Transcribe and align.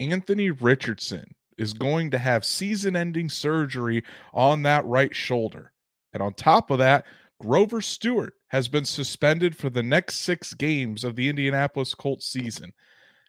Anthony 0.00 0.50
Richardson 0.50 1.34
is 1.56 1.72
going 1.72 2.10
to 2.12 2.18
have 2.18 2.44
season 2.44 2.96
ending 2.96 3.28
surgery 3.28 4.04
on 4.32 4.62
that 4.62 4.84
right 4.84 5.14
shoulder. 5.14 5.72
And 6.12 6.22
on 6.22 6.34
top 6.34 6.70
of 6.70 6.78
that, 6.78 7.04
Grover 7.40 7.80
Stewart 7.80 8.34
has 8.48 8.68
been 8.68 8.84
suspended 8.84 9.56
for 9.56 9.70
the 9.70 9.82
next 9.82 10.20
six 10.20 10.54
games 10.54 11.04
of 11.04 11.16
the 11.16 11.28
Indianapolis 11.28 11.94
Colts 11.94 12.26
season. 12.26 12.72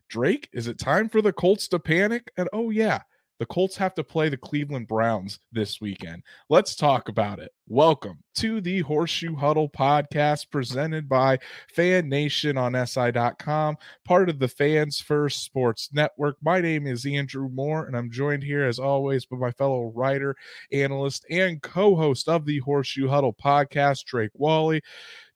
Drake, 0.09 0.49
is 0.53 0.67
it 0.67 0.79
time 0.79 1.09
for 1.09 1.21
the 1.21 1.33
Colts 1.33 1.67
to 1.69 1.79
panic? 1.79 2.31
And 2.37 2.49
oh, 2.53 2.69
yeah, 2.69 3.01
the 3.39 3.45
Colts 3.45 3.77
have 3.77 3.95
to 3.95 4.03
play 4.03 4.27
the 4.27 4.37
Cleveland 4.37 4.87
Browns 4.87 5.39
this 5.51 5.79
weekend. 5.79 6.23
Let's 6.49 6.75
talk 6.75 7.07
about 7.07 7.39
it. 7.39 7.53
Welcome 7.67 8.19
to 8.35 8.59
the 8.59 8.81
Horseshoe 8.81 9.35
Huddle 9.35 9.69
podcast 9.69 10.51
presented 10.51 11.07
by 11.07 11.39
Fan 11.73 12.09
Nation 12.09 12.57
on 12.57 12.75
SI.com, 12.85 13.77
part 14.03 14.29
of 14.29 14.39
the 14.39 14.49
Fans 14.49 14.99
First 14.99 15.43
Sports 15.43 15.89
Network. 15.93 16.35
My 16.43 16.59
name 16.59 16.85
is 16.85 17.05
Andrew 17.05 17.47
Moore, 17.47 17.85
and 17.85 17.95
I'm 17.95 18.11
joined 18.11 18.43
here 18.43 18.65
as 18.65 18.77
always 18.77 19.25
by 19.25 19.37
my 19.37 19.51
fellow 19.51 19.93
writer, 19.95 20.35
analyst, 20.73 21.25
and 21.29 21.61
co 21.61 21.95
host 21.95 22.27
of 22.27 22.45
the 22.45 22.59
Horseshoe 22.59 23.07
Huddle 23.07 23.33
podcast, 23.33 24.03
Drake 24.03 24.31
Wally. 24.33 24.81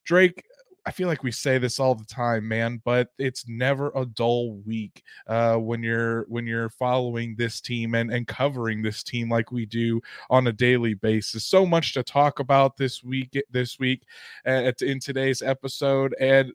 Drake, 0.04 0.44
I 0.86 0.92
feel 0.92 1.08
like 1.08 1.24
we 1.24 1.32
say 1.32 1.58
this 1.58 1.80
all 1.80 1.96
the 1.96 2.06
time, 2.06 2.48
man, 2.48 2.82
but 2.84 3.10
it's 3.18 3.48
never 3.48 3.92
a 3.96 4.06
dull 4.06 4.58
week 4.66 5.02
uh, 5.28 5.56
when 5.56 5.82
you're 5.82 6.26
when 6.28 6.46
you're 6.46 6.70
following 6.70 7.36
this 7.38 7.62
team 7.62 7.96
and 7.96 8.12
and 8.12 8.28
covering 8.28 8.82
this 8.82 9.02
team 9.04 9.30
like 9.30 9.52
we 9.52 9.66
do 9.66 10.02
on 10.30 10.48
a 10.48 10.52
daily 10.52 10.94
basis. 10.94 11.46
So 11.46 11.66
much 11.66 11.94
to 11.94 12.04
talk 12.04 12.40
about 12.40 12.76
this 12.76 13.04
week 13.04 13.42
this 13.50 13.80
week 13.80 14.04
uh, 14.46 14.72
in 14.82 15.00
today's 15.00 15.42
episode, 15.42 16.16
and 16.20 16.52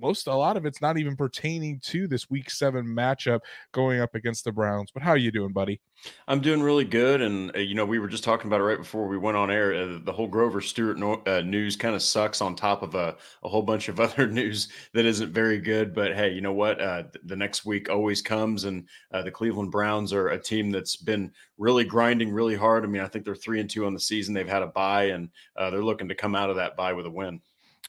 most 0.00 0.26
a 0.26 0.34
lot 0.34 0.56
of 0.56 0.66
it's 0.66 0.80
not 0.80 0.98
even 0.98 1.16
pertaining 1.16 1.80
to 1.80 2.08
this 2.08 2.30
week 2.30 2.50
seven 2.50 2.86
matchup 2.86 3.40
going 3.72 4.00
up 4.00 4.14
against 4.14 4.44
the 4.44 4.52
Browns. 4.52 4.90
But 4.92 5.02
how 5.02 5.10
are 5.10 5.16
you 5.16 5.30
doing, 5.30 5.52
buddy? 5.52 5.80
I'm 6.28 6.40
doing 6.40 6.62
really 6.62 6.84
good, 6.84 7.20
and 7.20 7.54
uh, 7.54 7.58
you 7.58 7.74
know 7.74 7.84
we 7.84 7.98
were 7.98 8.08
just 8.08 8.24
talking 8.24 8.46
about 8.46 8.60
it 8.60 8.64
right 8.64 8.78
before 8.78 9.06
we 9.06 9.18
went 9.18 9.36
on 9.36 9.50
air. 9.50 9.74
Uh, 9.74 9.98
the 10.02 10.12
whole 10.12 10.28
Grover 10.28 10.60
Stewart 10.60 10.98
no, 10.98 11.22
uh, 11.26 11.42
news 11.42 11.76
kind 11.76 11.94
of 11.94 12.02
sucks 12.02 12.40
on 12.40 12.54
top 12.54 12.82
of 12.82 12.94
a, 12.94 13.16
a 13.42 13.48
whole 13.48 13.62
bunch 13.62 13.88
of 13.88 14.00
other 14.00 14.26
news 14.26 14.68
that 14.94 15.04
isn't 15.04 15.32
very 15.32 15.58
good. 15.58 15.94
But 15.94 16.14
hey, 16.14 16.30
you 16.30 16.40
know 16.40 16.52
what? 16.52 16.80
Uh, 16.80 17.04
the 17.24 17.36
next 17.36 17.66
week 17.66 17.90
always 17.90 18.22
comes, 18.22 18.64
and 18.64 18.88
uh, 19.12 19.22
the 19.22 19.30
Cleveland 19.30 19.70
Browns 19.70 20.12
are 20.12 20.28
a 20.28 20.40
team 20.40 20.70
that's 20.70 20.96
been 20.96 21.32
really 21.58 21.84
grinding 21.84 22.32
really 22.32 22.56
hard. 22.56 22.84
I 22.84 22.88
mean, 22.88 23.02
I 23.02 23.08
think 23.08 23.24
they're 23.24 23.34
three 23.34 23.60
and 23.60 23.68
two 23.68 23.86
on 23.86 23.94
the 23.94 24.00
season. 24.00 24.32
They've 24.32 24.48
had 24.48 24.62
a 24.62 24.68
bye, 24.68 25.04
and 25.04 25.28
they're 25.56 25.84
looking 25.84 26.08
to 26.08 26.14
come 26.14 26.34
out 26.34 26.50
of 26.50 26.56
that 26.56 26.76
bye 26.76 26.94
with 26.94 27.06
a 27.06 27.10
win. 27.10 27.40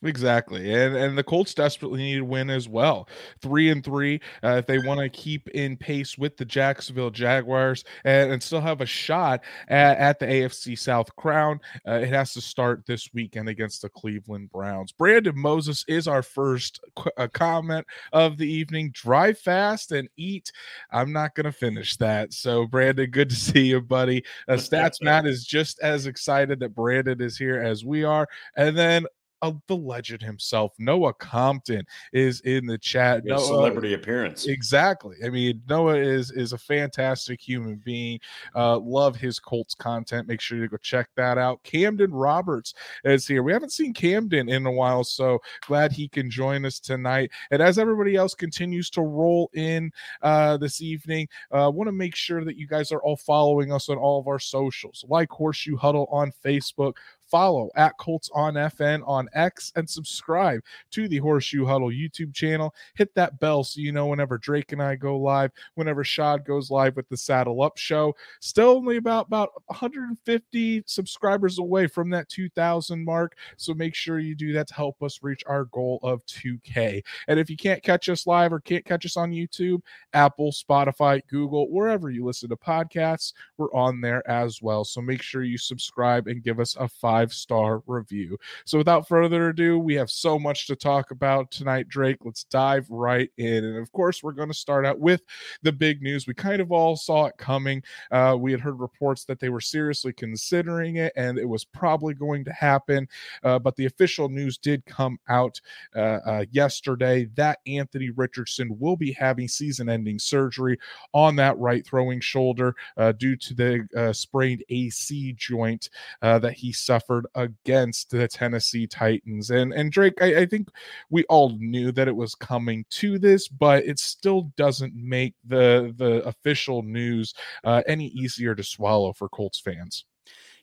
Exactly, 0.04 0.74
and 0.74 0.96
and 0.96 1.16
the 1.16 1.22
Colts 1.22 1.54
desperately 1.54 2.00
need 2.00 2.16
to 2.16 2.24
win 2.24 2.50
as 2.50 2.68
well. 2.68 3.08
Three 3.40 3.70
and 3.70 3.84
three, 3.84 4.20
uh, 4.42 4.56
if 4.56 4.66
they 4.66 4.78
want 4.78 4.98
to 4.98 5.08
keep 5.08 5.48
in 5.50 5.76
pace 5.76 6.18
with 6.18 6.36
the 6.36 6.44
Jacksonville 6.44 7.10
Jaguars 7.10 7.84
and, 8.04 8.32
and 8.32 8.42
still 8.42 8.60
have 8.60 8.80
a 8.80 8.86
shot 8.86 9.44
at, 9.68 9.98
at 9.98 10.18
the 10.18 10.26
AFC 10.26 10.76
South 10.76 11.14
crown, 11.14 11.60
uh, 11.86 11.92
it 11.92 12.08
has 12.08 12.32
to 12.32 12.40
start 12.40 12.84
this 12.84 13.10
weekend 13.14 13.48
against 13.48 13.82
the 13.82 13.88
Cleveland 13.90 14.50
Browns. 14.50 14.90
Brandon 14.90 15.38
Moses 15.38 15.84
is 15.86 16.08
our 16.08 16.22
first 16.24 16.80
qu- 16.96 17.10
uh, 17.16 17.28
comment 17.28 17.86
of 18.12 18.38
the 18.38 18.52
evening. 18.52 18.90
Drive 18.92 19.38
fast 19.38 19.92
and 19.92 20.08
eat. 20.16 20.50
I'm 20.90 21.12
not 21.12 21.36
going 21.36 21.44
to 21.44 21.52
finish 21.52 21.96
that. 21.98 22.32
So, 22.32 22.66
Brandon, 22.66 23.08
good 23.08 23.30
to 23.30 23.36
see 23.36 23.66
you, 23.66 23.80
buddy. 23.80 24.24
Uh, 24.48 24.54
Stats 24.56 25.00
Matt 25.00 25.26
is 25.26 25.44
just 25.44 25.78
as 25.80 26.06
excited 26.06 26.58
that 26.58 26.74
Brandon 26.74 27.20
is 27.20 27.38
here 27.38 27.62
as 27.62 27.84
we 27.84 28.02
are, 28.02 28.26
and 28.56 28.76
then 28.76 29.06
of 29.42 29.60
the 29.66 29.76
legend 29.76 30.22
himself. 30.22 30.72
Noah 30.78 31.12
Compton 31.14 31.84
is 32.12 32.40
in 32.42 32.64
the 32.64 32.78
chat. 32.78 33.24
No 33.24 33.36
celebrity 33.38 33.94
appearance. 33.94 34.46
Exactly. 34.46 35.16
I 35.24 35.28
mean, 35.28 35.60
Noah 35.68 35.96
is 35.96 36.30
is 36.30 36.52
a 36.52 36.58
fantastic 36.58 37.40
human 37.40 37.82
being. 37.84 38.20
Uh, 38.54 38.78
love 38.78 39.16
his 39.16 39.38
Colts 39.38 39.74
content. 39.74 40.28
Make 40.28 40.40
sure 40.40 40.58
you 40.58 40.68
go 40.68 40.76
check 40.76 41.08
that 41.16 41.38
out. 41.38 41.62
Camden 41.64 42.12
Roberts 42.12 42.72
is 43.04 43.26
here. 43.26 43.42
We 43.42 43.52
haven't 43.52 43.72
seen 43.72 43.92
Camden 43.92 44.48
in 44.48 44.64
a 44.64 44.72
while, 44.72 45.02
so 45.04 45.40
glad 45.66 45.92
he 45.92 46.08
can 46.08 46.30
join 46.30 46.64
us 46.64 46.78
tonight. 46.78 47.30
And 47.50 47.60
as 47.60 47.78
everybody 47.78 48.14
else 48.14 48.34
continues 48.34 48.90
to 48.90 49.02
roll 49.02 49.50
in 49.54 49.90
uh, 50.22 50.56
this 50.56 50.80
evening, 50.80 51.28
I 51.50 51.62
uh, 51.62 51.70
want 51.70 51.88
to 51.88 51.92
make 51.92 52.14
sure 52.14 52.44
that 52.44 52.56
you 52.56 52.68
guys 52.68 52.92
are 52.92 53.02
all 53.02 53.16
following 53.16 53.72
us 53.72 53.88
on 53.88 53.98
all 53.98 54.20
of 54.20 54.28
our 54.28 54.38
socials, 54.38 55.04
like 55.08 55.30
Horseshoe 55.30 55.76
Huddle 55.76 56.06
on 56.10 56.32
Facebook, 56.44 56.94
follow 57.32 57.70
at 57.76 57.96
Colts 57.96 58.28
on 58.34 58.54
FN 58.54 59.02
on 59.08 59.26
X 59.32 59.72
and 59.74 59.88
subscribe 59.88 60.60
to 60.90 61.08
the 61.08 61.16
Horseshoe 61.16 61.64
Huddle 61.64 61.88
YouTube 61.88 62.34
channel. 62.34 62.74
Hit 62.94 63.14
that 63.14 63.40
bell 63.40 63.64
so 63.64 63.80
you 63.80 63.90
know 63.90 64.06
whenever 64.06 64.36
Drake 64.36 64.72
and 64.72 64.82
I 64.82 64.96
go 64.96 65.16
live, 65.16 65.50
whenever 65.74 66.04
Shad 66.04 66.44
goes 66.44 66.70
live 66.70 66.94
with 66.94 67.08
the 67.08 67.16
Saddle 67.16 67.62
Up 67.62 67.78
show. 67.78 68.14
Still 68.40 68.68
only 68.68 68.98
about 68.98 69.28
about 69.28 69.48
150 69.66 70.84
subscribers 70.86 71.58
away 71.58 71.86
from 71.86 72.10
that 72.10 72.28
2000 72.28 73.02
mark, 73.02 73.34
so 73.56 73.72
make 73.72 73.94
sure 73.94 74.18
you 74.18 74.34
do 74.34 74.52
that 74.52 74.68
to 74.68 74.74
help 74.74 75.02
us 75.02 75.20
reach 75.22 75.42
our 75.46 75.64
goal 75.66 76.00
of 76.02 76.24
2K. 76.26 77.02
And 77.28 77.40
if 77.40 77.48
you 77.48 77.56
can't 77.56 77.82
catch 77.82 78.10
us 78.10 78.26
live 78.26 78.52
or 78.52 78.60
can't 78.60 78.84
catch 78.84 79.06
us 79.06 79.16
on 79.16 79.30
YouTube, 79.30 79.80
Apple, 80.12 80.52
Spotify, 80.52 81.22
Google, 81.28 81.70
wherever 81.70 82.10
you 82.10 82.26
listen 82.26 82.50
to 82.50 82.56
podcasts, 82.56 83.32
we're 83.56 83.72
on 83.72 84.02
there 84.02 84.28
as 84.28 84.60
well. 84.60 84.84
So 84.84 85.00
make 85.00 85.22
sure 85.22 85.44
you 85.44 85.56
subscribe 85.56 86.26
and 86.26 86.42
give 86.42 86.60
us 86.60 86.76
a 86.78 86.86
five 86.88 87.21
five 87.22 87.32
star 87.32 87.82
review. 87.86 88.36
So 88.64 88.78
without 88.78 89.08
further 89.08 89.48
ado, 89.48 89.78
we 89.78 89.94
have 89.94 90.10
so 90.10 90.38
much 90.38 90.66
to 90.66 90.76
talk 90.76 91.10
about 91.10 91.50
tonight, 91.50 91.88
Drake. 91.88 92.18
Let's 92.24 92.44
dive 92.44 92.86
right 92.90 93.30
in. 93.36 93.64
And 93.64 93.76
of 93.78 93.92
course, 93.92 94.22
we're 94.22 94.32
going 94.32 94.48
to 94.48 94.54
start 94.54 94.84
out 94.84 94.98
with 94.98 95.22
the 95.62 95.72
big 95.72 96.02
news. 96.02 96.26
We 96.26 96.34
kind 96.34 96.60
of 96.60 96.72
all 96.72 96.96
saw 96.96 97.26
it 97.26 97.36
coming. 97.38 97.82
Uh, 98.10 98.36
we 98.38 98.50
had 98.50 98.60
heard 98.60 98.80
reports 98.80 99.24
that 99.26 99.38
they 99.38 99.48
were 99.48 99.60
seriously 99.60 100.12
considering 100.12 100.96
it 100.96 101.12
and 101.16 101.38
it 101.38 101.48
was 101.48 101.64
probably 101.64 102.14
going 102.14 102.44
to 102.44 102.52
happen. 102.52 103.08
Uh, 103.42 103.58
but 103.58 103.76
the 103.76 103.86
official 103.86 104.28
news 104.28 104.58
did 104.58 104.84
come 104.86 105.18
out 105.28 105.60
uh, 105.94 106.18
uh 106.26 106.44
yesterday 106.50 107.26
that 107.34 107.58
Anthony 107.66 108.10
Richardson 108.10 108.76
will 108.78 108.96
be 108.96 109.12
having 109.12 109.48
season 109.48 109.88
ending 109.88 110.18
surgery 110.18 110.78
on 111.12 111.36
that 111.36 111.58
right 111.58 111.86
throwing 111.86 112.20
shoulder 112.20 112.74
uh, 112.96 113.12
due 113.12 113.36
to 113.36 113.54
the 113.54 113.88
uh, 113.96 114.12
sprained 114.12 114.64
AC 114.68 115.34
joint 115.34 115.88
that 116.20 116.52
he 116.54 116.72
suffered 116.72 117.11
suffered 117.12 117.26
against 117.34 118.10
the 118.10 118.28
Tennessee 118.28 118.86
Titans. 118.86 119.50
And 119.50 119.72
and 119.72 119.90
Drake, 119.90 120.14
I, 120.20 120.40
I 120.40 120.46
think 120.46 120.68
we 121.10 121.24
all 121.24 121.50
knew 121.58 121.92
that 121.92 122.08
it 122.08 122.16
was 122.16 122.34
coming 122.34 122.84
to 122.90 123.18
this, 123.18 123.48
but 123.48 123.84
it 123.84 123.98
still 123.98 124.52
doesn't 124.56 124.94
make 124.94 125.34
the 125.46 125.94
the 125.96 126.22
official 126.26 126.82
news 126.82 127.34
uh, 127.64 127.82
any 127.86 128.06
easier 128.08 128.54
to 128.54 128.62
swallow 128.62 129.12
for 129.12 129.28
Colts 129.28 129.60
fans. 129.60 130.04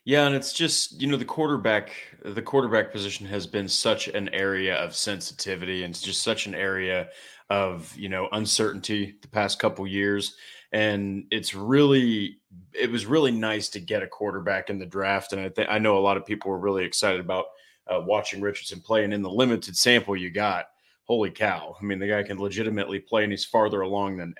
Yeah, 0.04 0.26
and 0.26 0.34
it's 0.34 0.52
just 0.52 1.00
you 1.00 1.08
know 1.08 1.16
the 1.16 1.24
quarterback 1.24 1.92
the 2.24 2.42
quarterback 2.42 2.92
position 2.92 3.26
has 3.26 3.46
been 3.46 3.68
such 3.68 4.08
an 4.08 4.28
area 4.30 4.76
of 4.76 4.94
sensitivity 4.94 5.84
and 5.84 5.98
just 5.98 6.22
such 6.22 6.46
an 6.46 6.54
area 6.54 7.08
of 7.50 7.94
you 7.96 8.08
know 8.08 8.28
uncertainty 8.32 9.16
the 9.22 9.28
past 9.28 9.58
couple 9.58 9.86
years 9.86 10.36
and 10.72 11.24
it's 11.30 11.54
really 11.54 12.38
it 12.72 12.90
was 12.90 13.06
really 13.06 13.32
nice 13.32 13.68
to 13.68 13.80
get 13.80 14.02
a 14.02 14.06
quarterback 14.06 14.70
in 14.70 14.78
the 14.78 14.86
draft 14.86 15.32
and 15.32 15.40
i 15.40 15.48
think 15.48 15.68
i 15.70 15.78
know 15.78 15.98
a 15.98 16.00
lot 16.00 16.16
of 16.16 16.24
people 16.24 16.50
were 16.50 16.58
really 16.58 16.84
excited 16.84 17.20
about 17.20 17.46
uh, 17.88 18.00
watching 18.04 18.40
richardson 18.40 18.80
play 18.80 19.04
and 19.04 19.12
in 19.12 19.22
the 19.22 19.30
limited 19.30 19.76
sample 19.76 20.16
you 20.16 20.30
got 20.30 20.66
holy 21.04 21.30
cow 21.30 21.76
i 21.80 21.84
mean 21.84 21.98
the 21.98 22.06
guy 22.06 22.22
can 22.22 22.38
legitimately 22.38 23.00
play 23.00 23.24
and 23.24 23.32
he's 23.32 23.44
farther 23.44 23.80
along 23.80 24.16
than 24.16 24.34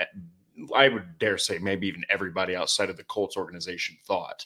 i 0.76 0.88
would 0.88 1.18
dare 1.18 1.38
say 1.38 1.58
maybe 1.58 1.86
even 1.86 2.04
everybody 2.08 2.54
outside 2.54 2.90
of 2.90 2.96
the 2.96 3.04
colts 3.04 3.36
organization 3.36 3.96
thought 4.06 4.44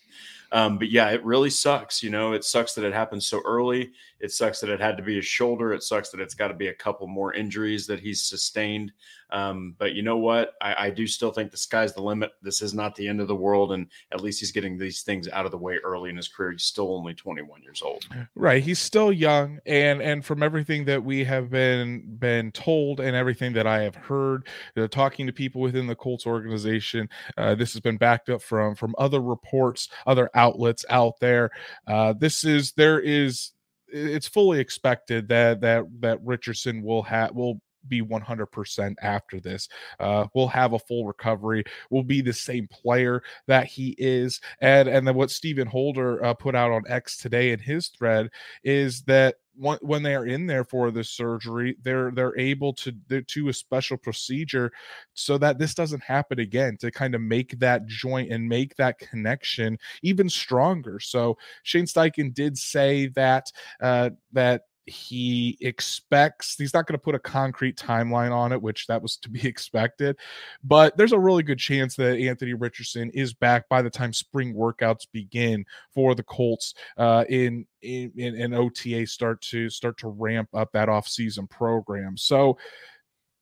um, 0.54 0.78
but 0.78 0.88
yeah, 0.88 1.10
it 1.10 1.24
really 1.24 1.50
sucks. 1.50 2.00
You 2.00 2.10
know, 2.10 2.32
it 2.32 2.44
sucks 2.44 2.74
that 2.74 2.84
it 2.84 2.94
happened 2.94 3.24
so 3.24 3.42
early. 3.44 3.90
It 4.20 4.30
sucks 4.30 4.60
that 4.60 4.70
it 4.70 4.80
had 4.80 4.96
to 4.96 5.02
be 5.02 5.18
a 5.18 5.22
shoulder. 5.22 5.72
It 5.72 5.82
sucks 5.82 6.10
that 6.10 6.20
it's 6.20 6.34
got 6.34 6.48
to 6.48 6.54
be 6.54 6.68
a 6.68 6.74
couple 6.74 7.08
more 7.08 7.34
injuries 7.34 7.88
that 7.88 7.98
he's 7.98 8.22
sustained. 8.22 8.92
Um, 9.30 9.74
but 9.78 9.94
you 9.94 10.02
know 10.02 10.16
what? 10.16 10.54
I, 10.60 10.86
I, 10.86 10.90
do 10.90 11.08
still 11.08 11.32
think 11.32 11.50
the 11.50 11.56
sky's 11.56 11.92
the 11.92 12.02
limit. 12.02 12.30
This 12.40 12.62
is 12.62 12.72
not 12.72 12.94
the 12.94 13.08
end 13.08 13.20
of 13.20 13.26
the 13.26 13.34
world, 13.34 13.72
and 13.72 13.88
at 14.12 14.20
least 14.20 14.38
he's 14.38 14.52
getting 14.52 14.78
these 14.78 15.02
things 15.02 15.28
out 15.28 15.44
of 15.44 15.50
the 15.50 15.58
way 15.58 15.78
early 15.82 16.10
in 16.10 16.16
his 16.16 16.28
career. 16.28 16.52
He's 16.52 16.62
still 16.62 16.94
only 16.94 17.14
21 17.14 17.60
years 17.60 17.82
old. 17.82 18.06
Right. 18.36 18.62
He's 18.62 18.78
still 18.78 19.12
young, 19.12 19.58
and 19.66 20.00
and 20.00 20.24
from 20.24 20.42
everything 20.42 20.84
that 20.84 21.02
we 21.02 21.24
have 21.24 21.50
been 21.50 22.16
been 22.16 22.52
told 22.52 23.00
and 23.00 23.16
everything 23.16 23.54
that 23.54 23.66
I 23.66 23.82
have 23.82 23.96
heard, 23.96 24.46
uh, 24.76 24.86
talking 24.86 25.26
to 25.26 25.32
people 25.32 25.60
within 25.60 25.88
the 25.88 25.96
Colts 25.96 26.26
organization, 26.26 27.08
uh, 27.36 27.56
this 27.56 27.72
has 27.72 27.80
been 27.80 27.96
backed 27.96 28.28
up 28.28 28.40
from 28.40 28.76
from 28.76 28.94
other 28.98 29.20
reports, 29.20 29.88
other 30.06 30.30
outlets 30.34 30.43
out 30.90 31.14
there. 31.20 31.50
Uh, 31.86 32.12
this 32.12 32.44
is 32.44 32.72
there 32.72 33.00
is 33.00 33.52
it's 33.88 34.26
fully 34.28 34.60
expected 34.60 35.28
that 35.28 35.60
that 35.60 35.84
that 36.00 36.18
Richardson 36.22 36.82
will 36.82 37.02
have 37.02 37.34
will 37.34 37.60
be 37.88 38.02
100% 38.02 38.94
after 39.02 39.40
this. 39.40 39.68
Uh, 40.00 40.26
will 40.34 40.48
have 40.48 40.72
a 40.72 40.78
full 40.78 41.06
recovery. 41.06 41.64
We'll 41.90 42.02
be 42.02 42.20
the 42.20 42.32
same 42.32 42.68
player 42.68 43.22
that 43.46 43.66
he 43.66 43.94
is. 43.98 44.40
And 44.60 44.88
and 44.88 45.06
then 45.06 45.14
what 45.14 45.30
Stephen 45.30 45.66
Holder 45.66 46.24
uh, 46.24 46.34
put 46.34 46.54
out 46.54 46.72
on 46.72 46.84
X 46.88 47.16
today 47.16 47.52
in 47.52 47.58
his 47.58 47.88
thread 47.88 48.30
is 48.62 49.02
that 49.02 49.36
when 49.56 50.02
they 50.02 50.14
are 50.14 50.26
in 50.26 50.46
there 50.46 50.64
for 50.64 50.90
the 50.90 51.04
surgery 51.04 51.76
they're 51.82 52.10
they're 52.10 52.36
able 52.38 52.72
to 52.72 52.90
do 52.90 53.48
a 53.48 53.52
special 53.52 53.96
procedure 53.96 54.72
so 55.14 55.38
that 55.38 55.58
this 55.58 55.74
doesn't 55.74 56.02
happen 56.02 56.40
again 56.40 56.76
to 56.76 56.90
kind 56.90 57.14
of 57.14 57.20
make 57.20 57.58
that 57.60 57.86
joint 57.86 58.32
and 58.32 58.48
make 58.48 58.74
that 58.76 58.98
connection 58.98 59.78
even 60.02 60.28
stronger 60.28 60.98
so 60.98 61.36
shane 61.62 61.84
steichen 61.84 62.34
did 62.34 62.58
say 62.58 63.06
that 63.08 63.46
uh 63.80 64.10
that 64.32 64.62
he 64.86 65.56
expects 65.60 66.56
he's 66.56 66.74
not 66.74 66.86
going 66.86 66.98
to 66.98 67.02
put 67.02 67.14
a 67.14 67.18
concrete 67.18 67.76
timeline 67.76 68.32
on 68.32 68.52
it 68.52 68.60
which 68.60 68.86
that 68.86 69.00
was 69.00 69.16
to 69.16 69.28
be 69.28 69.46
expected 69.48 70.16
but 70.62 70.96
there's 70.96 71.12
a 71.12 71.18
really 71.18 71.42
good 71.42 71.58
chance 71.58 71.96
that 71.96 72.18
anthony 72.18 72.54
richardson 72.54 73.10
is 73.10 73.32
back 73.32 73.68
by 73.68 73.80
the 73.80 73.90
time 73.90 74.12
spring 74.12 74.54
workouts 74.54 75.06
begin 75.12 75.64
for 75.92 76.14
the 76.14 76.22
colts 76.22 76.74
uh, 76.98 77.24
in, 77.28 77.66
in 77.82 78.12
in 78.16 78.54
ota 78.54 79.06
start 79.06 79.40
to 79.40 79.68
start 79.70 79.96
to 79.98 80.08
ramp 80.08 80.48
up 80.54 80.72
that 80.72 80.88
off-season 80.88 81.46
program. 81.46 82.16
So 82.16 82.58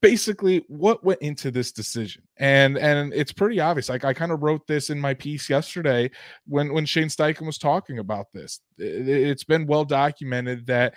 basically 0.00 0.64
what 0.68 1.04
went 1.04 1.22
into 1.22 1.50
this 1.50 1.72
decision? 1.72 2.22
And 2.38 2.76
and 2.76 3.12
it's 3.12 3.32
pretty 3.32 3.60
obvious 3.60 3.88
like 3.88 4.04
i 4.04 4.12
kind 4.12 4.32
of 4.32 4.42
wrote 4.42 4.66
this 4.66 4.90
in 4.90 4.98
my 4.98 5.14
piece 5.14 5.48
yesterday 5.48 6.10
when 6.46 6.72
when 6.72 6.86
shane 6.86 7.08
steichen 7.08 7.46
was 7.46 7.58
talking 7.58 7.98
about 7.98 8.26
this. 8.32 8.60
It, 8.78 9.08
it's 9.08 9.44
been 9.44 9.66
well 9.66 9.84
documented 9.84 10.66
that 10.66 10.94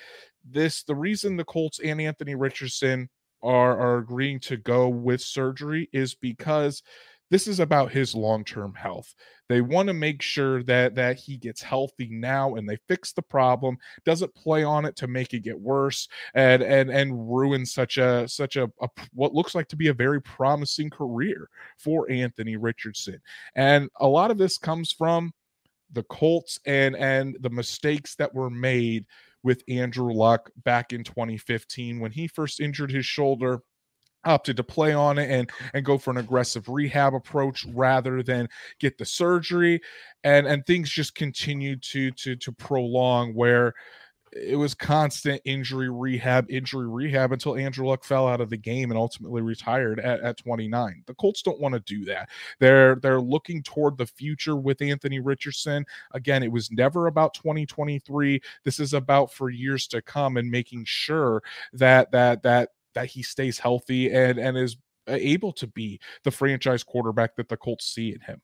this 0.49 0.83
the 0.83 0.95
reason 0.95 1.37
the 1.37 1.43
Colts 1.43 1.79
and 1.79 1.99
Anthony 1.99 2.35
Richardson 2.35 3.09
are 3.43 3.79
are 3.79 3.97
agreeing 3.97 4.39
to 4.41 4.57
go 4.57 4.87
with 4.87 5.21
surgery 5.21 5.89
is 5.93 6.15
because 6.15 6.81
this 7.31 7.47
is 7.47 7.59
about 7.59 7.91
his 7.91 8.13
long-term 8.13 8.75
health. 8.75 9.15
They 9.49 9.61
want 9.61 9.87
to 9.87 9.93
make 9.93 10.21
sure 10.21 10.63
that 10.63 10.95
that 10.95 11.17
he 11.17 11.37
gets 11.37 11.61
healthy 11.61 12.07
now 12.11 12.55
and 12.55 12.67
they 12.67 12.77
fix 12.87 13.13
the 13.13 13.21
problem, 13.21 13.77
doesn't 14.05 14.33
play 14.35 14.63
on 14.63 14.85
it 14.85 14.95
to 14.97 15.07
make 15.07 15.33
it 15.33 15.43
get 15.43 15.59
worse 15.59 16.07
and 16.33 16.61
and 16.61 16.89
and 16.89 17.29
ruin 17.29 17.65
such 17.65 17.97
a 17.97 18.27
such 18.27 18.57
a, 18.57 18.71
a 18.81 18.89
what 19.13 19.33
looks 19.33 19.55
like 19.55 19.67
to 19.69 19.75
be 19.75 19.87
a 19.87 19.93
very 19.93 20.21
promising 20.21 20.89
career 20.89 21.49
for 21.77 22.09
Anthony 22.09 22.57
Richardson. 22.57 23.19
And 23.55 23.89
a 23.99 24.07
lot 24.07 24.31
of 24.31 24.37
this 24.37 24.57
comes 24.57 24.91
from 24.91 25.31
the 25.91 26.03
Colts 26.03 26.59
and 26.65 26.95
and 26.95 27.37
the 27.41 27.49
mistakes 27.49 28.15
that 28.15 28.33
were 28.33 28.49
made 28.49 29.05
with 29.45 29.63
Andrew 29.69 30.11
Luck 30.11 30.49
back 30.63 30.91
in 30.91 31.03
2015 31.03 31.99
when 31.99 32.11
he 32.11 32.27
first 32.27 32.59
injured 32.59 32.91
his 32.91 33.05
shoulder 33.05 33.59
opted 34.25 34.57
to 34.57 34.63
play 34.63 34.91
on 34.91 35.19
it 35.19 35.29
and 35.29 35.51
and 35.75 35.85
go 35.85 35.99
for 35.99 36.09
an 36.09 36.17
aggressive 36.17 36.67
rehab 36.67 37.13
approach 37.13 37.63
rather 37.73 38.23
than 38.23 38.49
get 38.79 38.97
the 38.97 39.05
surgery. 39.05 39.79
And 40.23 40.47
and 40.47 40.65
things 40.65 40.89
just 40.89 41.13
continued 41.15 41.83
to 41.91 42.11
to 42.11 42.35
to 42.35 42.51
prolong 42.51 43.35
where 43.35 43.73
it 44.31 44.57
was 44.57 44.73
constant 44.73 45.41
injury 45.45 45.89
rehab, 45.89 46.49
injury 46.49 46.87
rehab 46.87 47.31
until 47.31 47.55
Andrew 47.55 47.87
Luck 47.87 48.03
fell 48.03 48.27
out 48.27 48.41
of 48.41 48.49
the 48.49 48.57
game 48.57 48.91
and 48.91 48.97
ultimately 48.97 49.41
retired 49.41 49.99
at, 49.99 50.19
at 50.21 50.37
29. 50.37 51.03
The 51.05 51.13
Colts 51.15 51.41
don't 51.41 51.59
want 51.59 51.73
to 51.73 51.79
do 51.79 52.03
that. 52.05 52.29
They're 52.59 52.95
they're 52.95 53.21
looking 53.21 53.63
toward 53.63 53.97
the 53.97 54.05
future 54.05 54.55
with 54.55 54.81
Anthony 54.81 55.19
Richardson. 55.19 55.85
Again, 56.11 56.43
it 56.43 56.51
was 56.51 56.71
never 56.71 57.07
about 57.07 57.33
2023. 57.33 58.41
This 58.63 58.79
is 58.79 58.93
about 58.93 59.33
for 59.33 59.49
years 59.49 59.87
to 59.87 60.01
come 60.01 60.37
and 60.37 60.49
making 60.49 60.85
sure 60.85 61.41
that 61.73 62.11
that 62.11 62.43
that 62.43 62.69
that 62.93 63.07
he 63.07 63.23
stays 63.23 63.57
healthy 63.57 64.11
and 64.11 64.37
and 64.37 64.57
is 64.57 64.77
uh, 65.07 65.17
able 65.19 65.53
to 65.53 65.67
be 65.67 65.99
the 66.23 66.31
franchise 66.31 66.83
quarterback 66.83 67.35
that 67.35 67.47
the 67.47 67.57
Colts 67.57 67.85
see 67.85 68.11
in 68.11 68.19
him. 68.21 68.41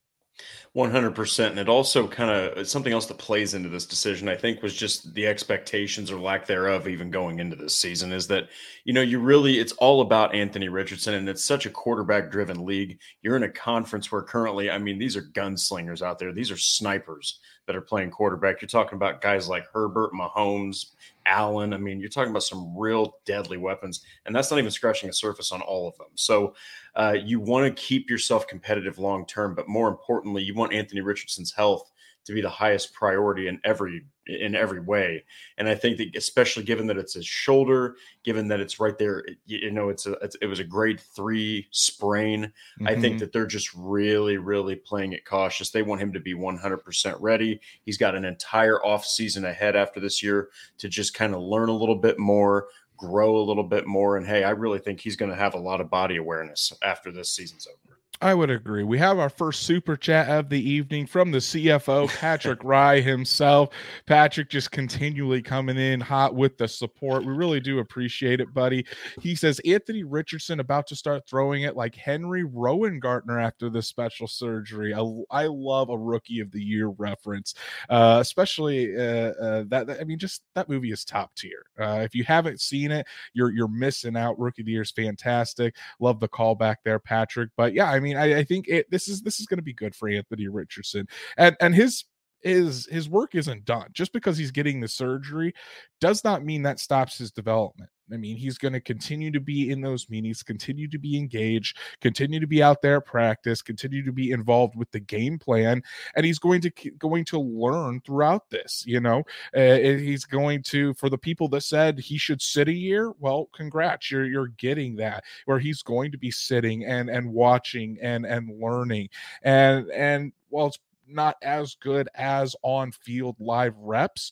100% 0.76 1.50
and 1.50 1.60
it 1.60 1.68
also 1.68 2.08
kind 2.08 2.32
of 2.32 2.66
something 2.68 2.94
else 2.94 3.06
that 3.06 3.18
plays 3.18 3.54
into 3.54 3.68
this 3.68 3.86
decision 3.86 4.30
i 4.30 4.36
think 4.36 4.64
was 4.64 4.74
just 4.74 5.14
the 5.16 5.28
expectations 5.28 6.10
or 6.10 6.18
lack 6.18 6.46
thereof 6.46 6.88
even 6.88 7.12
going 7.12 7.40
into 7.40 7.58
this 7.58 7.78
season 7.78 8.14
is 8.14 8.26
that 8.26 8.48
you 8.86 8.94
know 8.94 9.02
you 9.02 9.20
really 9.20 9.60
it's 9.60 9.74
all 9.74 10.00
about 10.00 10.34
anthony 10.34 10.70
richardson 10.70 11.16
and 11.16 11.28
it's 11.28 11.44
such 11.44 11.66
a 11.66 11.70
quarterback 11.70 12.32
driven 12.32 12.66
league. 12.66 13.00
You're 13.22 13.36
in 13.36 13.44
a 13.44 13.50
conference 13.50 14.12
where 14.12 14.22
currently 14.22 14.72
i 14.72 14.78
mean 14.78 14.98
these 14.98 15.18
are 15.18 15.24
gunslingers 15.24 16.02
out 16.02 16.20
there. 16.20 16.32
These 16.32 16.52
are 16.52 16.58
snipers 16.58 17.40
that 17.68 17.76
are 17.76 17.82
playing 17.82 18.12
quarterback. 18.12 18.62
You're 18.62 18.68
talking 18.70 18.96
about 18.96 19.22
guys 19.22 19.48
like 19.48 19.66
herbert 19.72 20.12
mahomes 20.14 20.92
allen. 21.26 21.74
I 21.74 21.78
mean 21.78 22.00
you're 22.00 22.10
talking 22.10 22.32
about 22.32 22.44
some 22.44 22.76
real 22.76 23.18
deadly 23.26 23.58
weapons 23.58 24.04
and 24.26 24.36
that's 24.36 24.50
not 24.50 24.60
even 24.60 24.72
scratching 24.72 25.08
the 25.08 25.14
surface 25.14 25.52
on 25.52 25.62
all 25.62 25.88
of 25.88 25.98
them. 25.98 26.08
So 26.16 26.56
uh, 26.96 27.16
you 27.24 27.40
want 27.40 27.66
to 27.66 27.82
keep 27.82 28.10
yourself 28.10 28.48
competitive 28.48 28.98
long 28.98 29.26
term, 29.26 29.56
but 29.56 29.68
more 29.68 29.88
importantly, 29.88 30.42
you 30.42 30.56
want 30.56 30.74
Anthony 30.74 31.02
Richardson's 31.02 31.52
health 31.52 31.91
to 32.26 32.34
be 32.34 32.42
the 32.42 32.50
highest 32.50 32.94
priority 32.94 33.48
in 33.48 33.60
every 33.64 34.04
in 34.28 34.56
every 34.56 34.80
way. 34.80 35.24
And 35.58 35.68
I 35.68 35.76
think 35.76 35.98
that 35.98 36.16
especially 36.16 36.64
given 36.64 36.88
that 36.88 36.98
it's 36.98 37.16
his 37.16 37.26
shoulder, 37.26 37.96
given 38.24 38.48
that 38.50 38.60
it's 38.60 38.80
right 38.80 38.98
there, 38.98 39.26
you 39.46 39.72
know, 39.72 39.90
it's 39.90 40.06
a 40.06 40.14
it's, 40.22 40.36
it 40.42 40.46
was 40.46 40.60
a 40.60 40.64
grade 40.64 41.02
three 41.16 41.68
sprain. 41.72 42.46
Mm-hmm. 42.46 42.88
I 42.88 42.92
think 42.92 43.06
mm-hmm. 43.06 43.18
that 43.20 43.34
they're 43.34 43.48
just 43.48 43.74
really, 43.76 44.38
really 44.38 44.76
playing 44.76 45.14
it 45.14 45.26
cautious. 45.26 45.72
They 45.72 45.82
want 45.82 46.02
him 46.02 46.14
to 46.14 46.20
be 46.20 46.36
100% 46.36 47.16
ready. 47.20 47.60
He's 47.84 47.98
got 47.98 48.16
an 48.16 48.26
entire 48.26 48.84
off 48.86 49.06
season 49.06 49.46
ahead 49.46 49.76
after 49.76 50.00
this 50.00 50.22
year 50.22 50.50
to 50.78 50.88
just 50.88 51.14
kind 51.14 51.34
of 51.34 51.42
learn 51.42 51.70
a 51.70 51.78
little 51.78 51.96
bit 51.96 52.20
more, 52.20 52.68
grow 52.98 53.38
a 53.38 53.44
little 53.44 53.64
bit 53.64 53.88
more. 53.88 54.18
And 54.18 54.28
hey, 54.28 54.44
I 54.44 54.52
really 54.52 54.80
think 54.80 55.02
he's 55.02 55.16
going 55.16 55.32
to 55.32 55.38
have 55.38 55.56
a 55.56 55.60
lot 55.60 55.82
of 55.82 55.90
body 55.90 56.18
awareness 56.18 56.72
after 56.84 57.12
this 57.12 57.32
season's 57.32 57.68
over. 57.68 58.01
I 58.22 58.36
would 58.36 58.52
agree. 58.52 58.84
We 58.84 59.00
have 59.00 59.18
our 59.18 59.30
first 59.30 59.64
super 59.64 59.98
chat 59.98 60.30
of 60.30 60.48
the 60.48 60.70
evening 60.70 61.08
from 61.08 61.32
the 61.32 61.40
CFO, 61.40 62.08
Patrick 62.08 62.60
Rye 62.64 63.00
himself. 63.00 63.70
Patrick 64.06 64.48
just 64.48 64.70
continually 64.70 65.42
coming 65.42 65.78
in 65.78 66.00
hot 66.00 66.36
with 66.36 66.56
the 66.60 66.68
support. 66.68 67.26
We 67.26 67.34
really 67.34 67.60
do 67.60 67.80
appreciate 67.80 68.40
it, 68.40 68.54
buddy. 68.54 68.86
He 69.20 69.34
says 69.34 69.60
Anthony 69.66 70.04
Richardson 70.04 70.60
about 70.60 70.86
to 70.88 70.96
start 70.96 71.24
throwing 71.28 71.64
it 71.64 71.76
like 71.76 71.96
Henry 71.96 72.44
Rowengartner 72.44 73.44
after 73.44 73.72
the 73.72 73.82
special 73.82 74.28
surgery. 74.28 74.94
I, 74.94 75.02
I 75.32 75.48
love 75.48 75.90
a 75.90 75.98
rookie 75.98 76.42
of 76.42 76.52
the 76.52 76.62
year 76.62 76.90
reference, 76.90 77.56
uh, 77.90 78.20
especially 78.22 78.96
uh, 78.96 79.32
uh, 79.42 79.64
that, 79.70 79.88
that, 79.88 80.00
I 80.00 80.04
mean, 80.04 80.20
just 80.20 80.44
that 80.54 80.70
movie 80.70 80.92
is 80.92 81.04
top 81.04 81.34
tier. 81.34 81.64
Uh, 81.80 82.02
if 82.04 82.14
you 82.14 82.24
haven't 82.24 82.62
seen 82.62 82.92
it, 82.92 83.08
you're 83.34 83.52
you're 83.52 83.68
missing 83.68 84.16
out. 84.16 84.38
Rookie 84.38 84.62
of 84.62 84.68
the 84.68 84.74
year 84.74 84.84
is 84.84 84.92
fantastic. 84.92 85.76
Love 86.00 86.20
the 86.20 86.30
callback 86.30 86.76
there, 86.86 87.00
Patrick. 87.00 87.50
But 87.58 87.74
yeah, 87.74 87.90
I 87.90 88.00
mean 88.00 88.11
mean, 88.14 88.18
I, 88.18 88.40
I 88.40 88.44
think 88.44 88.68
it, 88.68 88.90
this 88.90 89.08
is 89.08 89.22
this 89.22 89.40
is 89.40 89.46
going 89.46 89.60
to 89.60 89.64
be 89.64 89.74
good 89.74 89.96
for 89.96 90.10
Anthony 90.10 90.48
Richardson, 90.48 91.08
and 91.38 91.56
and 91.60 91.74
his 91.74 92.04
his 92.44 92.88
his 92.88 93.10
work 93.10 93.36
isn't 93.36 93.66
done 93.66 93.88
just 93.94 94.14
because 94.14 94.38
he's 94.38 94.52
getting 94.52 94.80
the 94.80 94.88
surgery 94.88 95.54
does 96.00 96.24
not 96.24 96.44
mean 96.44 96.64
that 96.64 96.80
stops 96.80 97.18
his 97.18 97.32
development. 97.32 97.90
I 98.12 98.18
mean 98.18 98.36
he's 98.36 98.58
going 98.58 98.74
to 98.74 98.82
continue 98.82 99.32
to 99.32 99.40
be 99.40 99.70
in 99.70 99.80
those 99.80 100.10
meetings 100.10 100.44
continue 100.44 100.90
to 100.90 101.00
be 101.00 101.18
engaged 101.18 101.78
continue 102.02 102.42
to 102.42 102.48
be 102.48 102.62
out 102.62 102.82
there 102.82 103.00
practice 103.00 103.62
continue 103.62 104.04
to 104.04 104.12
be 104.12 104.32
involved 104.32 104.76
with 104.76 104.92
the 104.92 105.00
game 105.00 105.40
plan 105.40 105.82
and 106.16 106.26
he's 106.26 106.40
going 106.40 106.60
to 106.62 106.72
going 106.98 107.24
to 107.26 107.40
learn 107.40 108.02
throughout 108.02 108.50
this 108.50 108.84
you 108.86 109.00
know? 109.00 109.24
Uh, 109.56 109.76
he's 109.78 110.26
going 110.26 110.62
to 110.64 110.94
for 110.96 111.10
the 111.10 111.18
people 111.18 111.48
that 111.48 111.62
said 111.62 112.00
he 112.00 112.18
should 112.18 112.42
sit 112.42 112.68
a 112.68 112.74
year 112.74 113.14
well 113.20 113.48
congrats 113.54 114.12
you're 114.12 114.26
you're 114.26 114.48
getting 114.58 114.96
that 114.98 115.24
where 115.46 115.60
he's 115.60 115.82
going 115.82 116.12
to 116.12 116.18
be 116.18 116.32
sitting 116.32 116.86
and 116.86 117.10
and 117.10 117.32
watching 117.32 117.98
and 118.02 118.26
and 118.26 118.60
learning. 118.60 119.10
And 119.44 119.90
and 119.92 120.32
well 120.50 120.68
it's 120.68 120.80
not 121.14 121.36
as 121.42 121.76
good 121.76 122.10
as 122.16 122.56
on 122.64 122.92
field 122.92 123.36
live 123.40 123.78
reps 123.78 124.32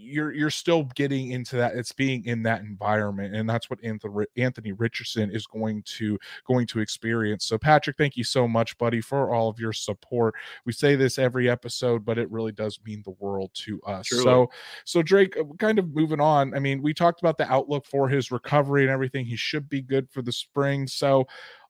you're 0.00 0.32
you're 0.32 0.50
still 0.50 0.84
getting 0.94 1.32
into 1.32 1.56
that 1.56 1.74
it's 1.74 1.92
being 1.92 2.24
in 2.24 2.42
that 2.42 2.60
environment 2.60 3.34
and 3.34 3.48
that's 3.48 3.68
what 3.68 3.82
anthony, 3.84 4.24
anthony 4.36 4.72
richardson 4.72 5.30
is 5.30 5.46
going 5.46 5.82
to 5.84 6.18
going 6.46 6.66
to 6.66 6.80
experience. 6.80 7.44
So 7.44 7.58
patrick 7.58 7.96
thank 7.96 8.16
you 8.16 8.24
so 8.24 8.48
much 8.48 8.76
buddy 8.78 9.00
for 9.00 9.34
all 9.34 9.48
of 9.48 9.58
your 9.58 9.72
support. 9.72 10.34
We 10.64 10.72
say 10.72 10.96
this 10.96 11.18
every 11.18 11.50
episode 11.50 12.04
but 12.04 12.18
it 12.18 12.30
really 12.30 12.52
does 12.52 12.78
mean 12.84 13.02
the 13.04 13.14
world 13.18 13.50
to 13.54 13.80
us. 13.82 14.06
Truly. 14.06 14.24
so 14.24 14.50
so 14.84 15.02
drake 15.02 15.36
uh, 15.36 15.44
kind 15.58 15.78
of 15.78 15.94
moving 15.94 16.20
on 16.20 16.54
i 16.54 16.58
mean 16.58 16.82
we 16.82 16.94
talked 16.94 17.20
about 17.20 17.38
the 17.38 17.50
outlook 17.50 17.84
for 17.86 18.08
his 18.08 18.30
recovery 18.30 18.82
and 18.82 18.90
everything. 18.90 19.24
He 19.24 19.36
should 19.36 19.68
be 19.68 19.82
good 19.82 20.08
for 20.10 20.22
the 20.22 20.32
spring. 20.32 20.86
So 20.86 21.26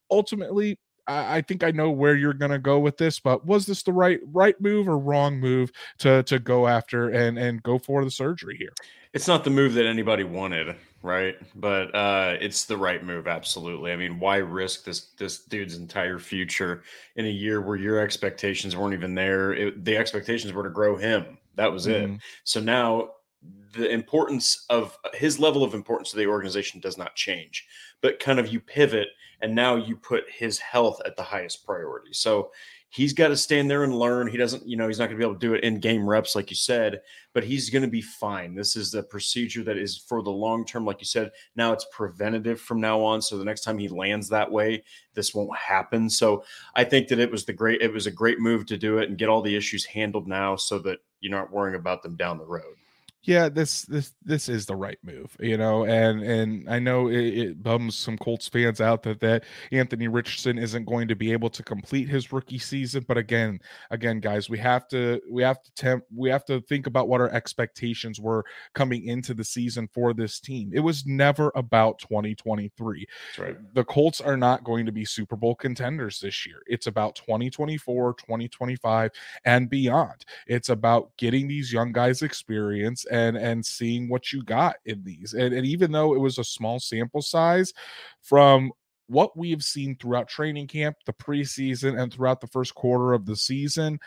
ultimately 0.09 0.77
I, 1.11 1.41
think 1.41 1.63
I 1.63 1.71
know 1.71 1.91
where 1.91 2.15
you're 2.15 2.33
going 2.33 2.51
to 2.51 2.59
go 2.59 2.79
with 2.79 2.97
this, 2.97 3.19
but 3.19 3.45
was 3.45 3.65
this 3.65 3.83
the 3.83 3.93
right 3.93 4.19
right 4.31 4.59
move 4.59 4.87
or 4.87 4.97
wrong 4.97 5.39
move 5.39 5.71
to 5.99 6.23
to 6.23 6.39
go 6.39 6.67
after 6.67 7.09
and 7.09 7.37
and 7.37 7.61
go 7.63 7.77
for 7.77 8.03
the 8.03 8.11
surgery 8.11 8.57
here? 8.57 8.73
It's 9.13 9.27
not 9.27 9.43
the 9.43 9.49
move 9.49 9.73
that 9.73 9.85
anybody 9.85 10.23
wanted, 10.23 10.75
right? 11.03 11.35
But 11.55 11.93
uh, 11.93 12.37
it's 12.39 12.65
the 12.65 12.77
right 12.77 13.03
move, 13.03 13.27
absolutely. 13.27 13.91
I 13.91 13.97
mean, 13.97 14.19
why 14.19 14.37
risk 14.37 14.85
this 14.85 15.07
this 15.17 15.39
dude's 15.39 15.75
entire 15.75 16.19
future 16.19 16.83
in 17.15 17.25
a 17.25 17.29
year 17.29 17.61
where 17.61 17.75
your 17.75 17.99
expectations 17.99 18.75
weren't 18.75 18.93
even 18.93 19.15
there? 19.15 19.53
It, 19.53 19.83
the 19.83 19.97
expectations 19.97 20.53
were 20.53 20.63
to 20.63 20.69
grow 20.69 20.95
him. 20.95 21.37
That 21.55 21.71
was 21.71 21.87
mm-hmm. 21.87 22.13
it. 22.13 22.21
So 22.43 22.61
now 22.61 23.09
the 23.73 23.89
importance 23.89 24.65
of 24.69 24.97
his 25.13 25.39
level 25.39 25.63
of 25.63 25.73
importance 25.73 26.11
to 26.11 26.17
the 26.17 26.27
organization 26.27 26.79
does 26.79 26.97
not 26.97 27.15
change, 27.15 27.67
but 28.01 28.19
kind 28.19 28.39
of 28.39 28.47
you 28.47 28.59
pivot 28.59 29.09
and 29.41 29.55
now 29.55 29.75
you 29.75 29.95
put 29.95 30.23
his 30.29 30.59
health 30.59 31.01
at 31.05 31.15
the 31.15 31.23
highest 31.23 31.65
priority. 31.65 32.13
So 32.13 32.51
he's 32.89 33.13
got 33.13 33.29
to 33.29 33.37
stand 33.37 33.71
there 33.71 33.83
and 33.83 33.97
learn. 33.97 34.27
He 34.27 34.37
doesn't, 34.37 34.67
you 34.67 34.75
know, 34.75 34.87
he's 34.87 34.99
not 34.99 35.05
going 35.05 35.17
to 35.17 35.25
be 35.25 35.27
able 35.27 35.39
to 35.39 35.47
do 35.47 35.53
it 35.53 35.63
in 35.63 35.79
game 35.79 36.07
reps, 36.07 36.35
like 36.35 36.49
you 36.49 36.55
said, 36.55 37.01
but 37.33 37.43
he's 37.43 37.69
going 37.69 37.81
to 37.81 37.87
be 37.87 38.01
fine. 38.01 38.53
This 38.53 38.75
is 38.75 38.91
the 38.91 39.01
procedure 39.01 39.63
that 39.63 39.77
is 39.77 39.97
for 39.97 40.21
the 40.21 40.29
long 40.29 40.65
term, 40.65 40.85
like 40.85 40.99
you 40.99 41.05
said. 41.05 41.31
Now 41.55 41.71
it's 41.71 41.87
preventative 41.91 42.59
from 42.59 42.81
now 42.81 43.01
on. 43.01 43.21
So 43.21 43.37
the 43.37 43.45
next 43.45 43.61
time 43.61 43.77
he 43.77 43.87
lands 43.87 44.27
that 44.29 44.51
way, 44.51 44.83
this 45.13 45.33
won't 45.33 45.57
happen. 45.57 46.09
So 46.09 46.43
I 46.75 46.83
think 46.83 47.07
that 47.07 47.19
it 47.19 47.31
was 47.31 47.45
the 47.45 47.53
great, 47.53 47.81
it 47.81 47.93
was 47.93 48.07
a 48.07 48.11
great 48.11 48.39
move 48.39 48.65
to 48.67 48.77
do 48.77 48.97
it 48.97 49.09
and 49.09 49.17
get 49.17 49.29
all 49.29 49.41
the 49.41 49.55
issues 49.55 49.85
handled 49.85 50.27
now 50.27 50.55
so 50.57 50.77
that 50.79 50.99
you're 51.21 51.31
not 51.31 51.51
worrying 51.51 51.79
about 51.79 52.03
them 52.03 52.15
down 52.15 52.37
the 52.37 52.45
road 52.45 52.75
yeah 53.23 53.49
this 53.49 53.83
this 53.83 54.13
this 54.23 54.49
is 54.49 54.65
the 54.65 54.75
right 54.75 54.97
move 55.03 55.35
you 55.39 55.57
know 55.57 55.85
and 55.85 56.21
and 56.23 56.69
i 56.69 56.79
know 56.79 57.07
it, 57.07 57.37
it, 57.37 57.63
bums 57.63 57.95
some 57.95 58.17
colts 58.17 58.47
fans 58.47 58.81
out 58.81 59.03
that 59.03 59.19
that 59.19 59.43
anthony 59.71 60.07
richardson 60.07 60.57
isn't 60.57 60.85
going 60.85 61.07
to 61.07 61.15
be 61.15 61.31
able 61.31 61.49
to 61.49 61.63
complete 61.63 62.09
his 62.09 62.31
rookie 62.31 62.57
season 62.57 63.05
but 63.07 63.17
again 63.17 63.59
again 63.91 64.19
guys 64.19 64.49
we 64.49 64.57
have 64.57 64.87
to 64.87 65.21
we 65.29 65.43
have 65.43 65.61
to 65.61 65.71
temp 65.73 66.03
we 66.15 66.29
have 66.29 66.45
to 66.45 66.61
think 66.61 66.87
about 66.87 67.07
what 67.07 67.21
our 67.21 67.29
expectations 67.29 68.19
were 68.19 68.45
coming 68.73 69.05
into 69.05 69.33
the 69.33 69.43
season 69.43 69.87
for 69.93 70.13
this 70.13 70.39
team. 70.39 70.71
It 70.73 70.79
was 70.79 71.05
never 71.05 71.51
about 71.55 71.99
2023 71.99 73.05
That's 73.27 73.39
right. 73.39 73.73
The 73.73 73.83
colts 73.83 74.21
are 74.21 74.37
not 74.37 74.63
going 74.63 74.85
to 74.85 74.91
be 74.91 75.05
super 75.05 75.35
bowl 75.35 75.55
contenders 75.55 76.19
this 76.19 76.45
year. 76.45 76.61
It's 76.67 76.87
about 76.87 77.15
2024 77.15 78.13
2025 78.13 79.11
and 79.45 79.69
beyond. 79.69 80.25
It's 80.47 80.69
about 80.69 81.15
getting 81.17 81.47
these 81.47 81.71
young 81.71 81.91
guys 81.91 82.21
experience 82.21 83.05
and 83.11 83.37
and 83.37 83.63
seeing 83.63 84.09
what 84.09 84.31
you 84.31 84.43
got 84.43 84.77
in 84.85 85.03
these. 85.03 85.33
And, 85.33 85.53
and 85.53 85.65
even 85.65 85.91
though 85.91 86.15
it 86.15 86.19
was 86.19 86.37
a 86.37 86.43
small 86.43 86.79
sample 86.79 87.21
size 87.21 87.73
from 88.21 88.71
what 89.07 89.35
we've 89.37 89.61
seen 89.61 89.97
throughout 89.97 90.29
training 90.29 90.67
camp, 90.67 90.95
the 91.05 91.13
preseason, 91.13 92.01
and 92.01 92.11
throughout 92.11 92.39
the 92.39 92.47
first 92.47 92.73
quarter 92.73 93.13
of 93.13 93.25
the 93.25 93.35
season, 93.35 93.99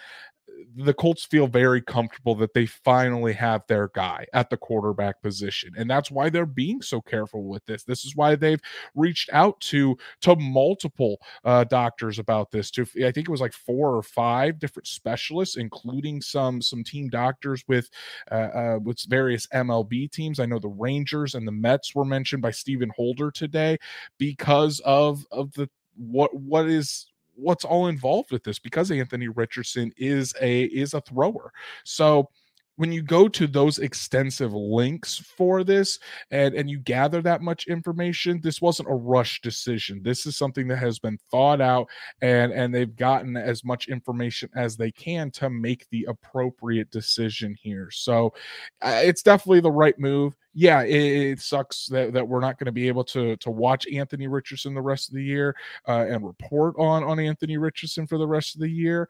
the 0.77 0.95
Colts 0.95 1.25
feel 1.25 1.47
very 1.47 1.81
comfortable 1.81 2.35
that 2.37 2.55
they 2.55 2.67
finally 2.67 3.33
have 3.33 3.63
their 3.69 3.89
guy 3.89 4.27
at 4.33 4.51
the 4.51 4.57
quarterback 4.57 5.23
position. 5.23 5.73
And 5.77 5.89
that's 5.89 6.11
why 6.11 6.31
they're 6.31 6.47
being 6.47 6.83
so 6.83 7.01
careful 7.01 7.45
with 7.45 7.65
this. 7.67 7.85
This 7.85 8.05
is 8.05 8.17
why 8.17 8.35
they've 8.35 8.61
reached 8.95 9.31
out 9.33 9.61
to 9.61 9.97
to 10.23 10.37
multiple 10.37 11.19
uh, 11.45 11.65
doctors 11.65 12.19
about 12.19 12.51
this. 12.51 12.71
To 12.73 12.83
I 12.83 13.13
think 13.13 13.29
it 13.29 13.31
was 13.31 13.41
like 13.41 13.53
four 13.53 13.97
or 13.97 14.03
five 14.03 14.59
different 14.59 14.87
specialists, 14.87 15.57
including 15.57 16.21
some 16.21 16.61
some 16.61 16.83
team 16.83 17.09
doctors 17.09 17.65
with 17.69 17.89
uh, 18.31 18.35
uh, 18.35 18.79
with 18.83 19.03
various 19.09 19.47
MLB 19.49 20.11
teams. 20.11 20.41
I 20.41 20.47
know 20.47 20.59
the 20.59 20.69
Rangers 20.69 21.35
and 21.35 21.47
the 21.47 21.53
Mets 21.53 21.95
were 21.95 22.05
mentioned 22.05 22.43
by 22.43 22.51
Stephen 22.51 22.91
Holder 22.97 23.31
today 23.31 23.79
because 24.19 24.81
of 24.81 25.25
of 25.31 25.53
the 25.53 25.69
what 25.97 26.35
what 26.35 26.69
is 26.69 27.07
what's 27.37 27.65
all 27.65 27.89
involved 27.89 28.31
with 28.31 28.45
this 28.45 28.59
because 28.59 28.91
Anthony 28.91 29.29
Richardson 29.29 29.93
is 29.97 30.35
a 30.41 30.65
is 30.65 30.95
a 30.95 31.01
thrower. 31.01 31.53
So 31.85 32.29
when 32.77 32.93
you 32.93 33.03
go 33.03 33.29
to 33.29 33.47
those 33.47 33.79
extensive 33.79 34.53
links 34.53 35.17
for 35.19 35.65
this 35.65 35.99
and 36.31 36.55
and 36.55 36.69
you 36.69 36.79
gather 36.79 37.23
that 37.23 37.43
much 37.43 37.67
information 37.67 38.41
this 38.43 38.61
wasn't 38.61 38.89
a 38.89 38.95
rush 38.95 39.41
decision. 39.41 40.03
This 40.03 40.27
is 40.27 40.37
something 40.37 40.69
that 40.69 40.77
has 40.77 40.99
been 40.99 41.19
thought 41.31 41.61
out 41.61 41.89
and 42.23 42.53
and 42.53 42.75
they've 42.75 42.95
gotten 42.97 43.37
as 43.37 43.65
much 43.65 43.89
information 43.89 44.51
as 44.57 44.77
they 44.77 44.91
can 44.91 45.31
to 45.33 45.51
make 45.51 45.89
the 45.91 46.05
appropriate 46.09 46.91
decision 46.91 47.57
here. 47.61 47.89
So 47.91 48.35
uh, 48.83 49.01
it's 49.05 49.23
definitely 49.23 49.61
the 49.61 49.71
right 49.71 49.99
move. 49.99 50.35
Yeah 50.53 50.83
it, 50.83 51.33
it 51.33 51.41
sucks 51.41 51.87
that, 51.87 52.13
that 52.13 52.27
we're 52.27 52.41
not 52.41 52.59
going 52.59 52.67
to 52.67 52.73
be 52.73 52.89
able 52.89 53.05
to 53.05 53.37
to 53.39 53.51
watch 53.51 53.87
anthony 53.93 54.29
richardson 54.29 54.73
the 54.73 54.81
rest 54.81 55.09
of 55.09 55.15
the 55.15 55.23
year 55.23 55.57
uh, 55.89 56.07
and 56.09 56.25
report 56.25 56.77
on 56.79 57.03
on 57.03 57.19
anthony 57.19 57.57
richardson 57.57 58.07
for 58.07 58.19
the 58.19 58.27
rest 58.27 58.55
of 58.55 58.61
the 58.61 58.71
year 58.71 59.09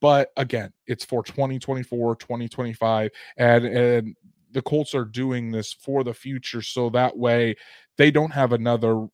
but 0.00 0.30
again, 0.36 0.72
it's 0.86 1.04
for 1.04 1.22
2024, 1.22 2.16
2025, 2.16 3.10
and 3.36 3.64
and 3.64 4.16
the 4.52 4.62
Colts 4.62 4.94
are 4.94 5.04
doing 5.04 5.50
this 5.50 5.72
for 5.72 6.04
the 6.04 6.14
future, 6.14 6.62
so 6.62 6.90
that 6.90 7.16
way 7.16 7.56
they 7.96 8.10
don't 8.10 8.32
have 8.32 8.52
another 8.52 9.06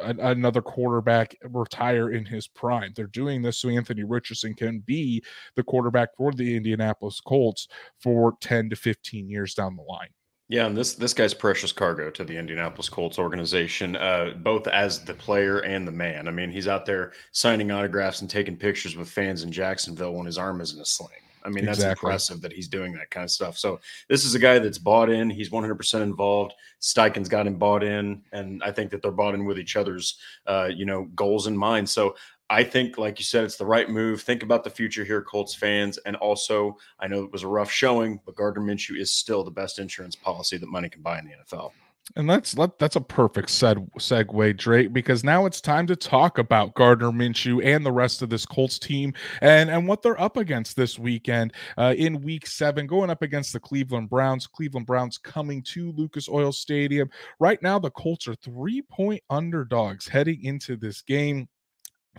another 0.00 0.62
quarterback 0.62 1.36
retire 1.42 2.10
in 2.10 2.24
his 2.24 2.48
prime. 2.48 2.92
They're 2.96 3.06
doing 3.08 3.42
this 3.42 3.58
so 3.58 3.68
Anthony 3.68 4.02
Richardson 4.02 4.54
can 4.54 4.80
be 4.80 5.22
the 5.56 5.62
quarterback 5.62 6.16
for 6.16 6.32
the 6.32 6.56
Indianapolis 6.56 7.20
Colts 7.20 7.68
for 7.98 8.34
10 8.40 8.70
to 8.70 8.76
15 8.76 9.28
years 9.28 9.54
down 9.54 9.76
the 9.76 9.82
line. 9.82 10.08
Yeah, 10.50 10.66
and 10.66 10.76
this 10.76 10.94
this 10.94 11.14
guy's 11.14 11.32
precious 11.32 11.70
cargo 11.70 12.10
to 12.10 12.24
the 12.24 12.36
Indianapolis 12.36 12.88
Colts 12.88 13.20
organization, 13.20 13.94
uh, 13.94 14.32
both 14.38 14.66
as 14.66 14.98
the 15.04 15.14
player 15.14 15.60
and 15.60 15.86
the 15.86 15.92
man. 15.92 16.26
I 16.26 16.32
mean, 16.32 16.50
he's 16.50 16.66
out 16.66 16.84
there 16.84 17.12
signing 17.30 17.70
autographs 17.70 18.20
and 18.20 18.28
taking 18.28 18.56
pictures 18.56 18.96
with 18.96 19.08
fans 19.08 19.44
in 19.44 19.52
Jacksonville 19.52 20.12
when 20.12 20.26
his 20.26 20.38
arm 20.38 20.60
is 20.60 20.74
in 20.74 20.80
a 20.80 20.84
sling. 20.84 21.10
I 21.44 21.50
mean, 21.50 21.64
that's 21.64 21.78
exactly. 21.78 22.08
impressive 22.08 22.40
that 22.40 22.52
he's 22.52 22.66
doing 22.66 22.92
that 22.94 23.10
kind 23.10 23.22
of 23.22 23.30
stuff. 23.30 23.58
So 23.58 23.78
this 24.08 24.24
is 24.24 24.34
a 24.34 24.40
guy 24.40 24.58
that's 24.58 24.76
bought 24.76 25.08
in. 25.08 25.30
He's 25.30 25.50
100% 25.50 26.02
involved. 26.02 26.54
Steichen's 26.80 27.28
got 27.28 27.46
him 27.46 27.54
bought 27.54 27.84
in, 27.84 28.20
and 28.32 28.60
I 28.64 28.72
think 28.72 28.90
that 28.90 29.02
they're 29.02 29.12
bought 29.12 29.34
in 29.34 29.44
with 29.44 29.56
each 29.56 29.76
other's, 29.76 30.18
uh, 30.48 30.68
you 30.74 30.84
know, 30.84 31.04
goals 31.14 31.46
in 31.46 31.56
mind. 31.56 31.88
So 31.88 32.16
I 32.50 32.64
think, 32.64 32.98
like 32.98 33.20
you 33.20 33.24
said, 33.24 33.44
it's 33.44 33.56
the 33.56 33.64
right 33.64 33.88
move. 33.88 34.22
Think 34.22 34.42
about 34.42 34.64
the 34.64 34.70
future 34.70 35.04
here, 35.04 35.22
Colts 35.22 35.54
fans. 35.54 35.98
And 35.98 36.16
also, 36.16 36.76
I 36.98 37.06
know 37.06 37.22
it 37.22 37.30
was 37.30 37.44
a 37.44 37.48
rough 37.48 37.70
showing, 37.70 38.20
but 38.26 38.34
Gardner 38.34 38.60
Minshew 38.60 39.00
is 39.00 39.14
still 39.14 39.44
the 39.44 39.52
best 39.52 39.78
insurance 39.78 40.16
policy 40.16 40.58
that 40.58 40.68
money 40.68 40.88
can 40.88 41.00
buy 41.00 41.20
in 41.20 41.26
the 41.26 41.30
NFL. 41.30 41.70
And 42.16 42.28
that's 42.28 42.56
that's 42.78 42.96
a 42.96 43.00
perfect 43.00 43.50
seg- 43.50 43.88
segue, 43.96 44.56
Drake, 44.56 44.92
because 44.92 45.22
now 45.22 45.46
it's 45.46 45.60
time 45.60 45.86
to 45.86 45.94
talk 45.94 46.38
about 46.38 46.74
Gardner 46.74 47.12
Minshew 47.12 47.64
and 47.64 47.86
the 47.86 47.92
rest 47.92 48.20
of 48.20 48.30
this 48.30 48.44
Colts 48.44 48.80
team 48.80 49.14
and 49.42 49.70
and 49.70 49.86
what 49.86 50.02
they're 50.02 50.20
up 50.20 50.36
against 50.36 50.76
this 50.76 50.98
weekend 50.98 51.52
uh, 51.78 51.94
in 51.96 52.20
Week 52.20 52.48
Seven, 52.48 52.88
going 52.88 53.10
up 53.10 53.22
against 53.22 53.52
the 53.52 53.60
Cleveland 53.60 54.10
Browns. 54.10 54.48
Cleveland 54.48 54.86
Browns 54.86 55.18
coming 55.18 55.62
to 55.68 55.92
Lucas 55.92 56.28
Oil 56.28 56.50
Stadium 56.50 57.08
right 57.38 57.62
now. 57.62 57.78
The 57.78 57.92
Colts 57.92 58.26
are 58.26 58.34
three 58.34 58.82
point 58.82 59.22
underdogs 59.30 60.08
heading 60.08 60.42
into 60.42 60.76
this 60.76 61.02
game. 61.02 61.46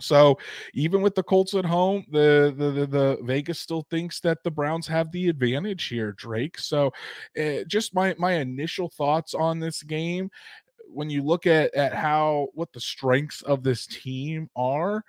So 0.00 0.38
even 0.74 1.02
with 1.02 1.14
the 1.14 1.22
Colts 1.22 1.54
at 1.54 1.64
home, 1.64 2.04
the, 2.10 2.54
the 2.56 2.70
the, 2.70 2.86
the 2.86 3.18
Vegas 3.22 3.60
still 3.60 3.86
thinks 3.90 4.20
that 4.20 4.42
the 4.42 4.50
Browns 4.50 4.86
have 4.86 5.12
the 5.12 5.28
advantage 5.28 5.84
here, 5.84 6.12
Drake. 6.12 6.58
So 6.58 6.92
uh, 7.38 7.64
just 7.66 7.94
my 7.94 8.14
my 8.18 8.32
initial 8.34 8.88
thoughts 8.88 9.34
on 9.34 9.60
this 9.60 9.82
game 9.82 10.30
when 10.92 11.10
you 11.10 11.22
look 11.22 11.46
at 11.46 11.74
at 11.74 11.94
how 11.94 12.48
what 12.54 12.72
the 12.72 12.80
strengths 12.80 13.42
of 13.42 13.62
this 13.62 13.86
team 13.86 14.48
are, 14.56 15.04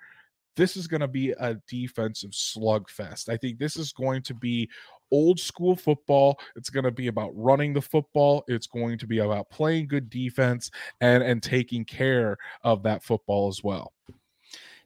this 0.56 0.76
is 0.76 0.86
going 0.86 1.00
to 1.00 1.08
be 1.08 1.30
a 1.32 1.54
defensive 1.68 2.30
slugfest. 2.30 3.28
I 3.28 3.36
think 3.36 3.58
this 3.58 3.76
is 3.76 3.92
going 3.92 4.22
to 4.22 4.34
be 4.34 4.68
old 5.10 5.38
school 5.38 5.76
football. 5.76 6.38
It's 6.56 6.70
going 6.70 6.84
to 6.84 6.90
be 6.90 7.08
about 7.08 7.32
running 7.34 7.72
the 7.72 7.82
football. 7.82 8.44
It's 8.48 8.66
going 8.66 8.98
to 8.98 9.06
be 9.06 9.18
about 9.18 9.50
playing 9.50 9.88
good 9.88 10.10
defense 10.10 10.70
and 11.00 11.22
and 11.22 11.42
taking 11.42 11.84
care 11.84 12.36
of 12.62 12.82
that 12.84 13.02
football 13.02 13.48
as 13.48 13.62
well. 13.62 13.92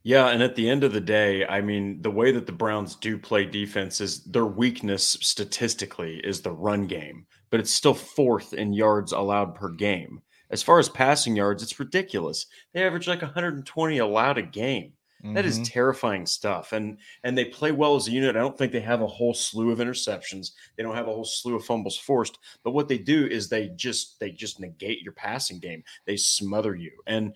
Yeah, 0.04 0.28
and 0.28 0.42
at 0.42 0.54
the 0.54 0.68
end 0.68 0.84
of 0.84 0.92
the 0.92 1.00
day, 1.00 1.44
I 1.46 1.60
mean, 1.60 2.00
the 2.02 2.10
way 2.10 2.32
that 2.32 2.46
the 2.46 2.52
Browns 2.52 2.94
do 2.94 3.18
play 3.18 3.44
defense 3.44 4.00
is 4.00 4.22
their 4.24 4.46
weakness 4.46 5.18
statistically 5.20 6.20
is 6.24 6.40
the 6.40 6.52
run 6.52 6.86
game, 6.86 7.26
but 7.50 7.60
it's 7.60 7.72
still 7.72 7.94
fourth 7.94 8.54
in 8.54 8.72
yards 8.72 9.12
allowed 9.12 9.54
per 9.54 9.70
game. 9.70 10.22
As 10.50 10.62
far 10.62 10.78
as 10.78 10.88
passing 10.88 11.36
yards, 11.36 11.62
it's 11.62 11.78
ridiculous. 11.78 12.46
They 12.72 12.84
average 12.84 13.08
like 13.08 13.22
120 13.22 13.98
allowed 13.98 14.38
a 14.38 14.42
game. 14.42 14.92
That 15.24 15.44
is 15.44 15.56
mm-hmm. 15.56 15.64
terrifying 15.64 16.26
stuff. 16.26 16.72
And 16.72 16.98
and 17.24 17.36
they 17.36 17.46
play 17.46 17.72
well 17.72 17.96
as 17.96 18.06
a 18.06 18.12
unit. 18.12 18.36
I 18.36 18.38
don't 18.38 18.56
think 18.56 18.70
they 18.70 18.80
have 18.80 19.02
a 19.02 19.06
whole 19.06 19.34
slew 19.34 19.72
of 19.72 19.80
interceptions. 19.80 20.52
They 20.76 20.84
don't 20.84 20.94
have 20.94 21.08
a 21.08 21.12
whole 21.12 21.24
slew 21.24 21.56
of 21.56 21.64
fumbles 21.64 21.98
forced. 21.98 22.38
But 22.62 22.70
what 22.70 22.86
they 22.86 22.98
do 22.98 23.26
is 23.26 23.48
they 23.48 23.70
just 23.74 24.20
they 24.20 24.30
just 24.30 24.60
negate 24.60 25.02
your 25.02 25.14
passing 25.14 25.58
game. 25.58 25.82
They 26.06 26.16
smother 26.16 26.76
you. 26.76 26.92
And 27.08 27.34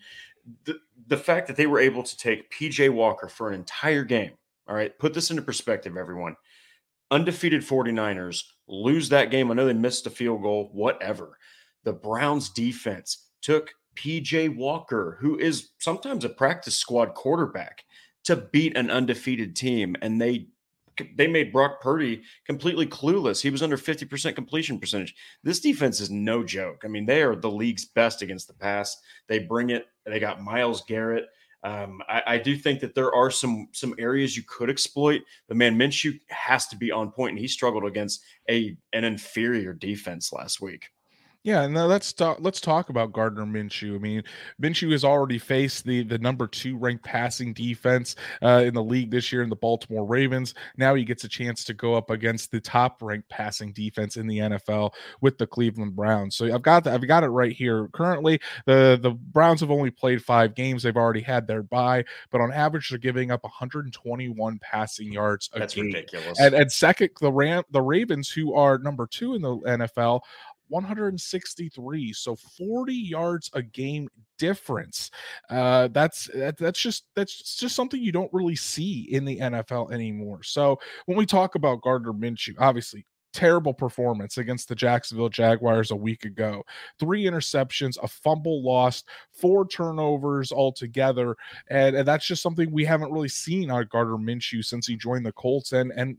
the, 0.65 0.79
the 1.07 1.17
fact 1.17 1.47
that 1.47 1.55
they 1.55 1.67
were 1.67 1.79
able 1.79 2.03
to 2.03 2.17
take 2.17 2.51
PJ 2.51 2.89
Walker 2.89 3.27
for 3.27 3.49
an 3.49 3.55
entire 3.55 4.03
game. 4.03 4.31
All 4.67 4.75
right, 4.75 4.97
put 4.99 5.13
this 5.13 5.29
into 5.29 5.41
perspective, 5.41 5.97
everyone. 5.97 6.35
Undefeated 7.11 7.61
49ers 7.61 8.43
lose 8.67 9.09
that 9.09 9.29
game. 9.29 9.51
I 9.51 9.53
know 9.53 9.65
they 9.65 9.73
missed 9.73 10.07
a 10.07 10.09
field 10.09 10.41
goal, 10.41 10.69
whatever. 10.73 11.37
The 11.83 11.93
Browns 11.93 12.49
defense 12.49 13.29
took 13.41 13.71
PJ 13.95 14.55
Walker, 14.55 15.17
who 15.19 15.37
is 15.37 15.71
sometimes 15.79 16.25
a 16.25 16.29
practice 16.29 16.75
squad 16.77 17.13
quarterback, 17.13 17.83
to 18.23 18.37
beat 18.37 18.77
an 18.77 18.89
undefeated 18.89 19.55
team. 19.55 19.95
And 20.01 20.19
they 20.19 20.47
they 21.15 21.27
made 21.27 21.51
Brock 21.51 21.81
Purdy 21.81 22.23
completely 22.45 22.85
clueless. 22.85 23.41
He 23.41 23.49
was 23.49 23.63
under 23.63 23.77
50% 23.77 24.35
completion 24.35 24.79
percentage. 24.79 25.15
This 25.43 25.59
defense 25.59 25.99
is 25.99 26.09
no 26.09 26.43
joke. 26.43 26.81
I 26.83 26.87
mean, 26.87 27.05
they 27.05 27.21
are 27.21 27.35
the 27.35 27.51
league's 27.51 27.85
best 27.85 28.21
against 28.21 28.47
the 28.47 28.53
pass. 28.53 28.97
They 29.27 29.39
bring 29.39 29.69
it. 29.69 29.87
They 30.05 30.19
got 30.19 30.41
Myles 30.41 30.83
Garrett. 30.87 31.25
Um, 31.63 32.01
I, 32.09 32.23
I, 32.27 32.37
do 32.39 32.57
think 32.57 32.81
that 32.81 32.93
there 32.93 33.15
are 33.15 33.31
some 33.31 33.69
some 33.71 33.95
areas 33.97 34.35
you 34.35 34.43
could 34.45 34.69
exploit, 34.69 35.21
but 35.47 35.55
man, 35.55 35.77
Minshew 35.77 36.19
has 36.27 36.67
to 36.67 36.75
be 36.75 36.91
on 36.91 37.09
point, 37.09 37.31
and 37.31 37.39
he 37.39 37.47
struggled 37.47 37.85
against 37.85 38.21
a 38.49 38.75
an 38.91 39.05
inferior 39.05 39.71
defense 39.71 40.33
last 40.33 40.59
week. 40.59 40.89
Yeah, 41.43 41.63
and 41.63 41.75
let's 41.75 42.13
talk. 42.13 42.37
Let's 42.39 42.61
talk 42.61 42.87
about 42.87 43.11
Gardner 43.11 43.43
Minshew. 43.43 43.95
I 43.95 43.97
mean, 43.97 44.23
Minshew 44.61 44.91
has 44.93 45.03
already 45.03 45.37
faced 45.37 45.83
the 45.83 46.03
the 46.03 46.17
number 46.17 46.47
two 46.47 46.77
ranked 46.77 47.03
passing 47.03 47.51
defense 47.53 48.15
uh, 48.41 48.63
in 48.65 48.73
the 48.73 48.83
league 48.83 49.11
this 49.11 49.29
year 49.29 49.43
in 49.43 49.49
the 49.49 49.55
Baltimore 49.57 50.05
Ravens. 50.05 50.53
Now 50.77 50.95
he 50.95 51.03
gets 51.03 51.25
a 51.25 51.27
chance 51.27 51.65
to 51.65 51.73
go 51.73 51.95
up 51.95 52.09
against 52.11 52.51
the 52.51 52.61
top 52.61 53.01
ranked 53.01 53.27
passing 53.27 53.73
defense 53.73 54.15
in 54.15 54.25
the 54.25 54.37
NFL 54.37 54.93
with 55.19 55.37
the 55.37 55.45
Cleveland 55.45 55.97
Browns. 55.97 56.37
So 56.37 56.45
I've 56.45 56.61
got 56.61 56.85
the, 56.85 56.93
I've 56.93 57.05
got 57.05 57.25
it 57.25 57.29
right 57.29 57.51
here. 57.51 57.89
Currently, 57.89 58.39
the 58.65 58.97
the 59.01 59.11
Browns 59.11 59.59
have 59.59 59.71
only 59.71 59.91
played 59.91 60.23
five 60.23 60.55
games. 60.55 60.83
They've 60.83 60.95
already 60.95 61.21
had 61.21 61.45
their 61.45 61.61
bye, 61.61 62.05
but 62.31 62.39
on 62.39 62.53
average, 62.53 62.89
they're 62.89 62.97
giving 62.97 63.31
up 63.31 63.43
121 63.43 64.59
passing 64.59 65.11
yards 65.11 65.49
a 65.53 65.59
That's 65.59 65.75
game. 65.75 65.87
ridiculous. 65.87 66.39
And, 66.39 66.55
and 66.55 66.71
second, 66.71 67.09
the 67.19 67.33
Ram 67.33 67.63
the 67.71 67.81
Ravens, 67.81 68.29
who 68.29 68.53
are 68.53 68.77
number 68.77 69.07
two 69.07 69.35
in 69.35 69.41
the 69.41 69.57
NFL, 69.57 70.21
163 70.73 72.13
so 72.13 72.35
40 72.35 72.93
yards 72.93 73.49
a 73.53 73.61
game 73.61 74.09
difference 74.39 75.11
uh 75.49 75.87
that's 75.89 76.25
that, 76.33 76.57
that's 76.57 76.81
just 76.81 77.05
that's 77.15 77.57
just 77.57 77.75
something 77.75 78.01
you 78.01 78.11
don't 78.11 78.33
really 78.33 78.55
see 78.55 79.07
in 79.11 79.23
the 79.23 79.37
NFL 79.37 79.91
anymore 79.91 80.41
so 80.43 80.79
when 81.05 81.17
we 81.17 81.25
talk 81.25 81.55
about 81.55 81.81
Gardner 81.81 82.13
Minshew 82.13 82.55
obviously 82.57 83.05
terrible 83.33 83.73
performance 83.73 84.37
against 84.37 84.69
the 84.69 84.75
Jacksonville 84.75 85.29
Jaguars 85.29 85.91
a 85.91 85.95
week 85.95 86.23
ago. 86.23 86.63
Three 86.99 87.23
interceptions, 87.23 87.97
a 88.01 88.07
fumble 88.07 88.63
lost, 88.63 89.07
four 89.33 89.67
turnovers 89.67 90.51
altogether. 90.51 91.35
And, 91.69 91.95
and 91.95 92.07
that's 92.07 92.27
just 92.27 92.43
something 92.43 92.71
we 92.71 92.85
haven't 92.85 93.11
really 93.11 93.29
seen 93.29 93.71
on 93.71 93.87
Gardner 93.91 94.17
Minshew 94.17 94.63
since 94.63 94.87
he 94.87 94.95
joined 94.95 95.25
the 95.25 95.33
Colts. 95.33 95.73
And 95.73 95.91
and 95.97 96.17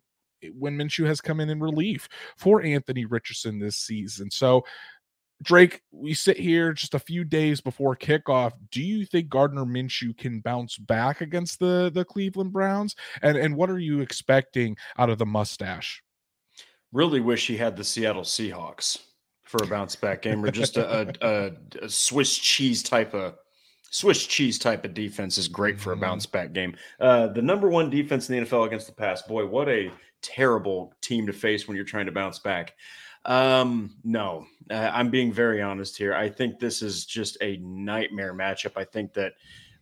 when 0.57 0.77
Minshew 0.77 1.07
has 1.07 1.21
come 1.21 1.41
in 1.41 1.51
in 1.51 1.61
relief 1.61 2.09
for 2.37 2.63
Anthony 2.63 3.05
Richardson 3.05 3.59
this 3.59 3.77
season. 3.77 4.31
So, 4.31 4.65
Drake, 5.43 5.83
we 5.91 6.15
sit 6.15 6.39
here 6.39 6.73
just 6.73 6.95
a 6.95 6.99
few 6.99 7.25
days 7.25 7.61
before 7.61 7.97
kickoff. 7.97 8.53
Do 8.71 8.83
you 8.83 9.05
think 9.05 9.29
Gardner 9.29 9.65
Minshew 9.65 10.17
can 10.17 10.41
bounce 10.41 10.79
back 10.79 11.21
against 11.21 11.59
the 11.59 11.91
the 11.93 12.05
Cleveland 12.05 12.53
Browns? 12.53 12.95
And 13.23 13.37
and 13.37 13.57
what 13.57 13.71
are 13.71 13.79
you 13.79 14.01
expecting 14.01 14.77
out 14.99 15.11
of 15.11 15.19
the 15.19 15.27
mustache? 15.27 16.03
Really 16.93 17.21
wish 17.21 17.47
he 17.47 17.57
had 17.57 17.77
the 17.77 17.85
Seattle 17.85 18.23
Seahawks 18.23 18.99
for 19.43 19.63
a 19.63 19.67
bounce 19.67 19.97
back 19.97 20.23
game, 20.23 20.45
or 20.45 20.51
just 20.51 20.77
a, 20.77 21.13
a, 21.21 21.53
a 21.83 21.89
Swiss 21.89 22.37
cheese 22.39 22.83
type 22.83 23.15
of 23.15 23.35
Swiss 23.95 24.27
cheese 24.27 24.59
type 24.59 24.85
of 24.85 24.93
defense 24.93 25.39
is 25.39 25.47
great 25.47 25.79
for 25.79 25.93
a 25.93 25.95
mm-hmm. 25.95 26.01
bounce 26.01 26.27
back 26.27 26.53
game. 26.53 26.75
Uh, 26.99 27.29
the 27.29 27.41
number 27.41 27.69
one 27.69 27.91
defense 27.91 28.29
in 28.29 28.41
the 28.41 28.45
NFL 28.45 28.67
against 28.67 28.89
the 28.89 28.93
pass, 28.93 29.23
boy, 29.23 29.47
what 29.47 29.69
a 29.69 29.89
terrible 30.25 30.95
team 31.03 31.27
to 31.27 31.33
face 31.33 31.69
when 31.69 31.77
you're 31.77 31.85
trying 31.85 32.07
to 32.07 32.13
bounce 32.13 32.39
back. 32.39 32.75
Um, 33.27 33.95
no, 34.03 34.47
uh, 34.71 34.91
I'm 34.93 35.11
being 35.11 35.33
very 35.33 35.63
honest 35.63 35.97
here. 35.97 36.15
I 36.15 36.29
think 36.29 36.59
this 36.59 36.83
is 36.83 37.05
just 37.05 37.37
a 37.41 37.59
nightmare 37.59 38.35
matchup. 38.35 38.73
I 38.77 38.85
think 38.85 39.13
that 39.15 39.35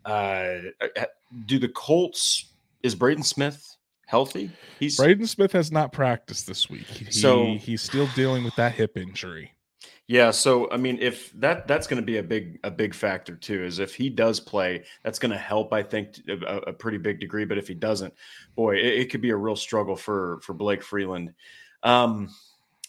uh, 0.04 0.58
uh 0.80 1.04
do 1.46 1.58
the 1.58 1.68
Colts 1.68 2.52
is 2.82 2.94
Braden 2.94 3.24
Smith 3.24 3.76
healthy? 4.06 4.50
He's 4.78 4.96
Braden 4.96 5.26
Smith 5.26 5.52
has 5.52 5.72
not 5.72 5.92
practiced 5.92 6.46
this 6.46 6.68
week. 6.68 6.86
He, 6.86 7.10
so 7.10 7.54
he's 7.54 7.82
still 7.82 8.08
dealing 8.14 8.44
with 8.44 8.54
that 8.56 8.72
hip 8.72 8.96
injury. 8.96 9.52
Yeah, 10.12 10.30
so 10.30 10.70
I 10.70 10.76
mean, 10.76 10.98
if 11.00 11.32
that 11.40 11.66
that's 11.66 11.86
going 11.86 11.96
to 11.96 12.04
be 12.04 12.18
a 12.18 12.22
big 12.22 12.60
a 12.64 12.70
big 12.70 12.92
factor 12.92 13.34
too, 13.34 13.64
is 13.64 13.78
if 13.78 13.94
he 13.94 14.10
does 14.10 14.40
play, 14.40 14.84
that's 15.02 15.18
going 15.18 15.30
to 15.30 15.38
help. 15.38 15.72
I 15.72 15.82
think 15.82 16.18
a, 16.28 16.58
a, 16.66 16.72
pretty 16.74 16.98
big 16.98 17.18
degree. 17.18 17.46
But 17.46 17.56
if 17.56 17.66
he 17.66 17.72
doesn't, 17.72 18.12
boy, 18.54 18.76
it, 18.76 19.00
it, 19.00 19.10
could 19.10 19.22
be 19.22 19.30
a 19.30 19.36
real 19.36 19.56
struggle 19.56 19.96
for 19.96 20.38
for 20.42 20.52
Blake 20.52 20.82
Freeland. 20.82 21.32
Um, 21.82 22.28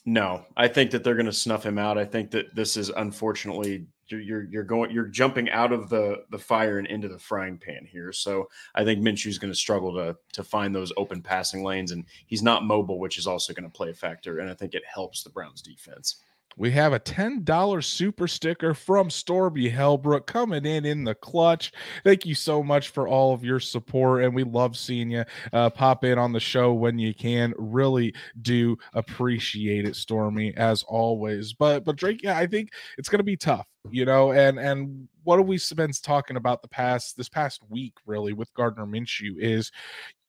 no, 0.04 0.44
I 0.58 0.68
think 0.68 0.92
that 0.92 1.06
they're 1.06 1.16
going 1.16 1.28
to 1.28 1.32
snuff 1.32 1.66
him 1.66 1.78
out. 1.78 1.98
I 1.98 2.04
think 2.04 2.30
that 2.32 2.54
this 2.56 2.76
is 2.76 2.90
unfortunately 2.90 3.86
you're 4.10 4.44
you're 4.44 4.64
going 4.66 4.92
you're 4.92 5.06
jumping 5.06 5.50
out 5.50 5.72
of 5.72 5.88
the 5.88 6.26
the 6.30 6.38
fire 6.38 6.78
and 6.78 6.88
into 6.88 7.08
the 7.08 7.20
frying 7.20 7.58
pan 7.58 7.88
here. 7.90 8.12
So 8.12 8.50
I 8.76 8.84
think 8.84 9.00
Minshew's 9.00 9.38
going 9.38 9.54
to 9.54 9.58
struggle 9.58 9.94
to 9.94 10.18
to 10.34 10.44
find 10.44 10.76
those 10.76 10.92
open 10.98 11.22
passing 11.22 11.64
lanes, 11.64 11.94
and 11.94 12.04
he's 12.26 12.44
not 12.44 12.66
mobile, 12.66 13.00
which 13.00 13.18
is 13.18 13.28
also 13.28 13.54
going 13.54 13.64
to 13.64 13.74
play 13.74 13.92
a 13.92 13.94
factor. 13.94 14.40
And 14.40 14.50
I 14.50 14.56
think 14.56 14.74
it 14.74 14.84
helps 14.86 15.24
the 15.24 15.30
Browns 15.30 15.62
defense 15.62 16.18
we 16.58 16.72
have 16.72 16.94
a 16.94 17.00
$10 17.00 17.84
super 17.84 18.28
sticker 18.28 18.74
from 18.74 19.10
Stormy 19.10 19.70
Hellbrook 19.70 20.26
coming 20.26 20.66
in 20.66 20.86
in 20.86 21.04
the 21.04 21.16
clutch. 21.16 21.72
Thank 22.04 22.26
you 22.26 22.36
so 22.36 22.62
much 22.62 22.90
for 22.90 23.08
all 23.08 23.34
of 23.34 23.44
your 23.44 23.60
support. 23.60 24.24
And 24.24 24.36
we 24.36 24.44
love 24.44 24.78
seeing 24.78 25.12
you 25.12 25.26
uh, 25.52 25.70
pop 25.70 26.04
in 26.04 26.18
on 26.18 26.32
the 26.32 26.40
show 26.40 26.74
when 26.74 27.00
you 27.00 27.14
can. 27.14 27.54
Really 27.58 28.14
do 28.42 28.78
appreciate 28.94 29.86
it, 29.86 29.96
Stormy, 29.96 30.56
as 30.56 30.84
always. 30.84 31.54
But, 31.54 31.84
but 31.84 31.96
Drake, 31.96 32.22
yeah, 32.24 32.38
I 32.38 32.46
think 32.46 32.70
it's 32.98 33.10
going 33.10 33.20
to 33.20 33.24
be 33.24 33.38
tough, 33.38 33.68
you 33.90 34.06
know, 34.06 34.32
and, 34.32 34.60
and 34.60 35.08
what 35.24 35.38
have 35.38 35.48
we 35.48 35.60
been 35.76 35.92
talking 35.92 36.38
about 36.38 36.62
the 36.62 36.68
past, 36.68 37.18
this 37.18 37.30
past 37.30 37.62
week, 37.70 37.94
really, 38.06 38.34
with 38.34 38.54
Gardner 38.54 38.86
Minshew 38.86 39.38
is 39.38 39.72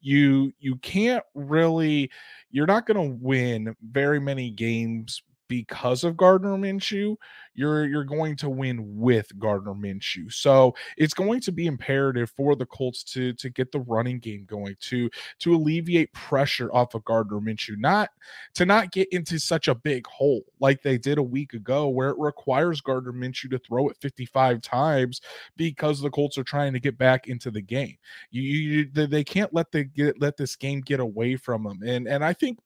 you, 0.00 0.52
you 0.58 0.76
can't 0.76 1.24
really, 1.34 2.10
you're 2.50 2.66
not 2.66 2.86
going 2.86 2.96
to 2.96 3.16
win 3.20 3.74
very 3.82 4.20
many 4.20 4.50
games 4.50 5.22
because 5.48 6.04
of 6.04 6.16
Gardner 6.16 6.56
Minshew, 6.56 7.16
you're 7.54 7.86
you're 7.86 8.04
going 8.04 8.36
to 8.36 8.48
win 8.48 8.80
with 8.98 9.36
Gardner 9.38 9.74
Minshew. 9.74 10.32
So 10.32 10.74
it's 10.96 11.14
going 11.14 11.40
to 11.40 11.52
be 11.52 11.66
imperative 11.66 12.30
for 12.36 12.56
the 12.56 12.66
Colts 12.66 13.04
to 13.04 13.32
to 13.34 13.50
get 13.50 13.72
the 13.72 13.80
running 13.80 14.18
game 14.18 14.44
going, 14.46 14.76
to 14.80 15.08
to 15.40 15.54
alleviate 15.54 16.12
pressure 16.12 16.72
off 16.72 16.94
of 16.94 17.04
Gardner 17.04 17.40
Minshew, 17.40 17.78
not 17.78 18.10
to 18.54 18.66
not 18.66 18.92
get 18.92 19.08
into 19.12 19.38
such 19.38 19.68
a 19.68 19.74
big 19.74 20.06
hole 20.06 20.42
like 20.60 20.82
they 20.82 20.98
did 20.98 21.18
a 21.18 21.22
week 21.22 21.54
ago, 21.54 21.88
where 21.88 22.10
it 22.10 22.18
requires 22.18 22.80
Gardner 22.80 23.12
Minshew 23.12 23.50
to 23.50 23.58
throw 23.58 23.88
it 23.88 23.96
55 24.00 24.60
times 24.60 25.20
because 25.56 26.00
the 26.00 26.10
Colts 26.10 26.38
are 26.38 26.44
trying 26.44 26.72
to 26.72 26.80
get 26.80 26.98
back 26.98 27.28
into 27.28 27.50
the 27.50 27.62
game. 27.62 27.96
You, 28.30 28.42
you 28.42 28.90
they 28.92 29.24
can't 29.24 29.54
let 29.54 29.70
the 29.70 29.84
get 29.84 30.20
let 30.20 30.36
this 30.36 30.56
game 30.56 30.80
get 30.80 31.00
away 31.00 31.36
from 31.36 31.64
them, 31.64 31.80
and 31.86 32.08
and 32.08 32.24
I 32.24 32.32
think 32.32 32.58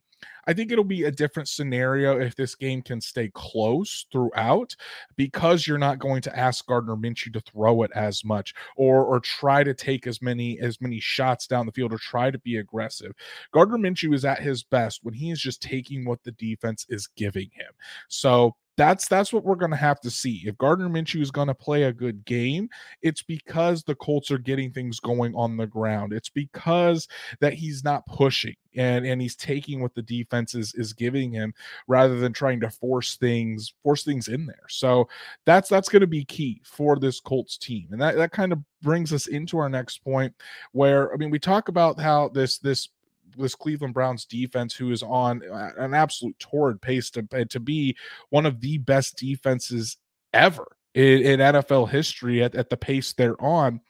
I 0.46 0.52
think 0.52 0.72
it'll 0.72 0.85
be 0.85 1.04
a 1.04 1.11
different 1.11 1.48
scenario 1.48 2.18
if 2.18 2.35
this 2.35 2.54
game 2.54 2.83
can 2.83 3.00
stay 3.00 3.31
close 3.35 4.07
throughout 4.11 4.74
because 5.16 5.66
you're 5.66 5.78
not 5.78 5.98
going 5.98 6.22
to 6.22 6.38
ask 6.38 6.66
Gardner 6.66 6.96
Minshew 6.96 7.33
to 7.35 7.40
throw 7.40 7.83
it 7.83 7.90
as 7.94 8.24
much 8.24 8.54
or 8.76 9.04
or 9.04 9.20
try 9.20 9.62
to 9.62 9.74
take 9.74 10.07
as 10.07 10.22
many 10.22 10.59
as 10.61 10.81
many 10.81 11.00
shots 11.00 11.46
down 11.46 11.66
the 11.66 11.72
field 11.72 11.92
or 11.92 11.98
try 11.98 12.31
to 12.31 12.38
be 12.38 12.57
aggressive. 12.57 13.12
Gardner 13.52 13.78
Minshew 13.78 14.14
is 14.14 14.24
at 14.24 14.40
his 14.40 14.62
best 14.62 15.00
when 15.02 15.14
he 15.14 15.31
is 15.31 15.40
just 15.40 15.62
taking 15.62 16.04
what 16.04 16.22
the 16.24 16.33
defense 16.33 16.87
is 16.88 17.09
giving 17.16 17.50
him. 17.52 17.72
So 18.09 18.57
that's 18.78 19.08
that's 19.08 19.32
what 19.32 19.44
we're 19.44 19.56
going 19.56 19.72
to 19.72 19.76
have 19.76 20.00
to 20.00 20.10
see. 20.10 20.44
If 20.46 20.56
Gardner 20.56 20.88
Minshew 20.88 21.20
is 21.20 21.32
going 21.32 21.48
to 21.48 21.54
play 21.54 21.82
a 21.82 21.92
good 21.92 22.24
game, 22.24 22.70
it's 23.02 23.22
because 23.22 23.82
the 23.82 23.96
Colts 23.96 24.30
are 24.30 24.38
getting 24.38 24.70
things 24.70 25.00
going 25.00 25.34
on 25.34 25.56
the 25.56 25.66
ground. 25.66 26.12
It's 26.12 26.28
because 26.28 27.08
that 27.40 27.54
he's 27.54 27.82
not 27.82 28.06
pushing 28.06 28.54
and 28.76 29.04
and 29.04 29.20
he's 29.20 29.34
taking 29.34 29.82
what 29.82 29.96
the 29.96 30.02
defense 30.02 30.54
is 30.54 30.74
is 30.76 30.92
giving 30.92 31.32
him 31.32 31.52
rather 31.88 32.20
than 32.20 32.32
trying 32.32 32.60
to 32.60 32.70
force 32.70 33.16
things 33.16 33.74
force 33.82 34.04
things 34.04 34.28
in 34.28 34.46
there. 34.46 34.68
So 34.68 35.08
that's 35.44 35.68
that's 35.68 35.88
going 35.88 36.00
to 36.00 36.06
be 36.06 36.24
key 36.24 36.62
for 36.64 36.96
this 37.00 37.18
Colts 37.18 37.58
team. 37.58 37.88
And 37.90 38.00
that 38.00 38.14
that 38.14 38.30
kind 38.30 38.52
of 38.52 38.60
brings 38.80 39.12
us 39.12 39.26
into 39.26 39.58
our 39.58 39.68
next 39.68 40.04
point 40.04 40.32
where 40.70 41.12
I 41.12 41.16
mean 41.16 41.30
we 41.30 41.40
talk 41.40 41.68
about 41.68 41.98
how 41.98 42.28
this 42.28 42.58
this 42.58 42.90
this 43.36 43.54
Cleveland 43.54 43.94
Browns 43.94 44.24
defense, 44.24 44.74
who 44.74 44.90
is 44.90 45.02
on 45.02 45.42
an 45.76 45.94
absolute 45.94 46.38
torrid 46.38 46.80
pace 46.80 47.10
to 47.10 47.22
to 47.46 47.60
be 47.60 47.96
one 48.30 48.46
of 48.46 48.60
the 48.60 48.78
best 48.78 49.16
defenses 49.16 49.96
ever 50.32 50.66
in, 50.94 51.22
in 51.22 51.40
NFL 51.40 51.88
history 51.88 52.42
at, 52.42 52.54
at 52.54 52.70
the 52.70 52.76
pace 52.76 53.12
they're 53.12 53.40
on. 53.42 53.80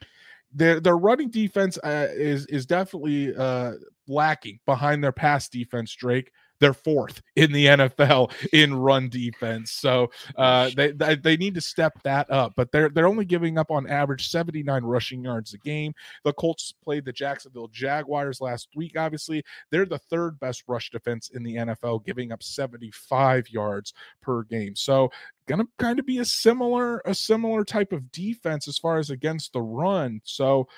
Their 0.53 0.81
their 0.81 0.97
running 0.97 1.31
defense 1.31 1.79
uh, 1.79 2.09
is 2.11 2.47
is 2.47 2.67
definitely 2.67 3.35
uh, 3.35 3.73
lacking 4.07 4.61
behind 4.67 5.05
their 5.05 5.13
pass 5.13 5.49
defense. 5.49 5.95
Drake, 5.95 6.31
they're 6.61 6.75
fourth 6.75 7.23
in 7.37 7.53
the 7.53 7.67
NFL 7.67 8.33
in 8.53 8.75
run 8.75 9.09
defense. 9.09 9.73
So 9.73 10.11
uh, 10.37 10.71
they, 10.77 10.93
they 10.93 11.37
need 11.37 11.55
to 11.55 11.61
step 11.61 12.03
that 12.03 12.31
up. 12.31 12.55
But 12.57 12.73
they're 12.73 12.89
they're 12.89 13.07
only 13.07 13.25
giving 13.25 13.59
up 13.59 13.71
on 13.71 13.89
average 13.89 14.29
79 14.29 14.83
rushing 14.85 15.25
yards 15.25 15.55
a 15.55 15.59
game. 15.59 15.95
The 16.25 16.33
Colts 16.33 16.75
played 16.85 17.05
the 17.05 17.13
Jacksonville 17.13 17.69
Jaguars 17.69 18.41
last 18.41 18.69
week. 18.75 18.99
Obviously, 18.99 19.43
they're 19.71 19.87
the 19.87 19.99
third 19.99 20.39
best 20.41 20.65
rush 20.67 20.91
defense 20.91 21.31
in 21.31 21.43
the 21.43 21.57
NFL, 21.57 22.05
giving 22.05 22.33
up 22.33 22.43
75 22.43 23.49
yards 23.51 23.95
per 24.23 24.43
game. 24.45 24.75
So 24.77 25.11
gonna 25.47 25.65
kind 25.79 25.99
of 25.99 26.07
be 26.07 26.19
a 26.19 26.25
similar 26.25 27.01
a 27.05 27.15
similar 27.15 27.65
type 27.65 27.93
of 27.93 28.13
defense 28.13 28.69
as 28.69 28.79
far 28.79 28.99
as 28.99 29.11
against 29.11 29.53
the 29.53 29.63
run. 29.63 30.21
So 30.25 30.69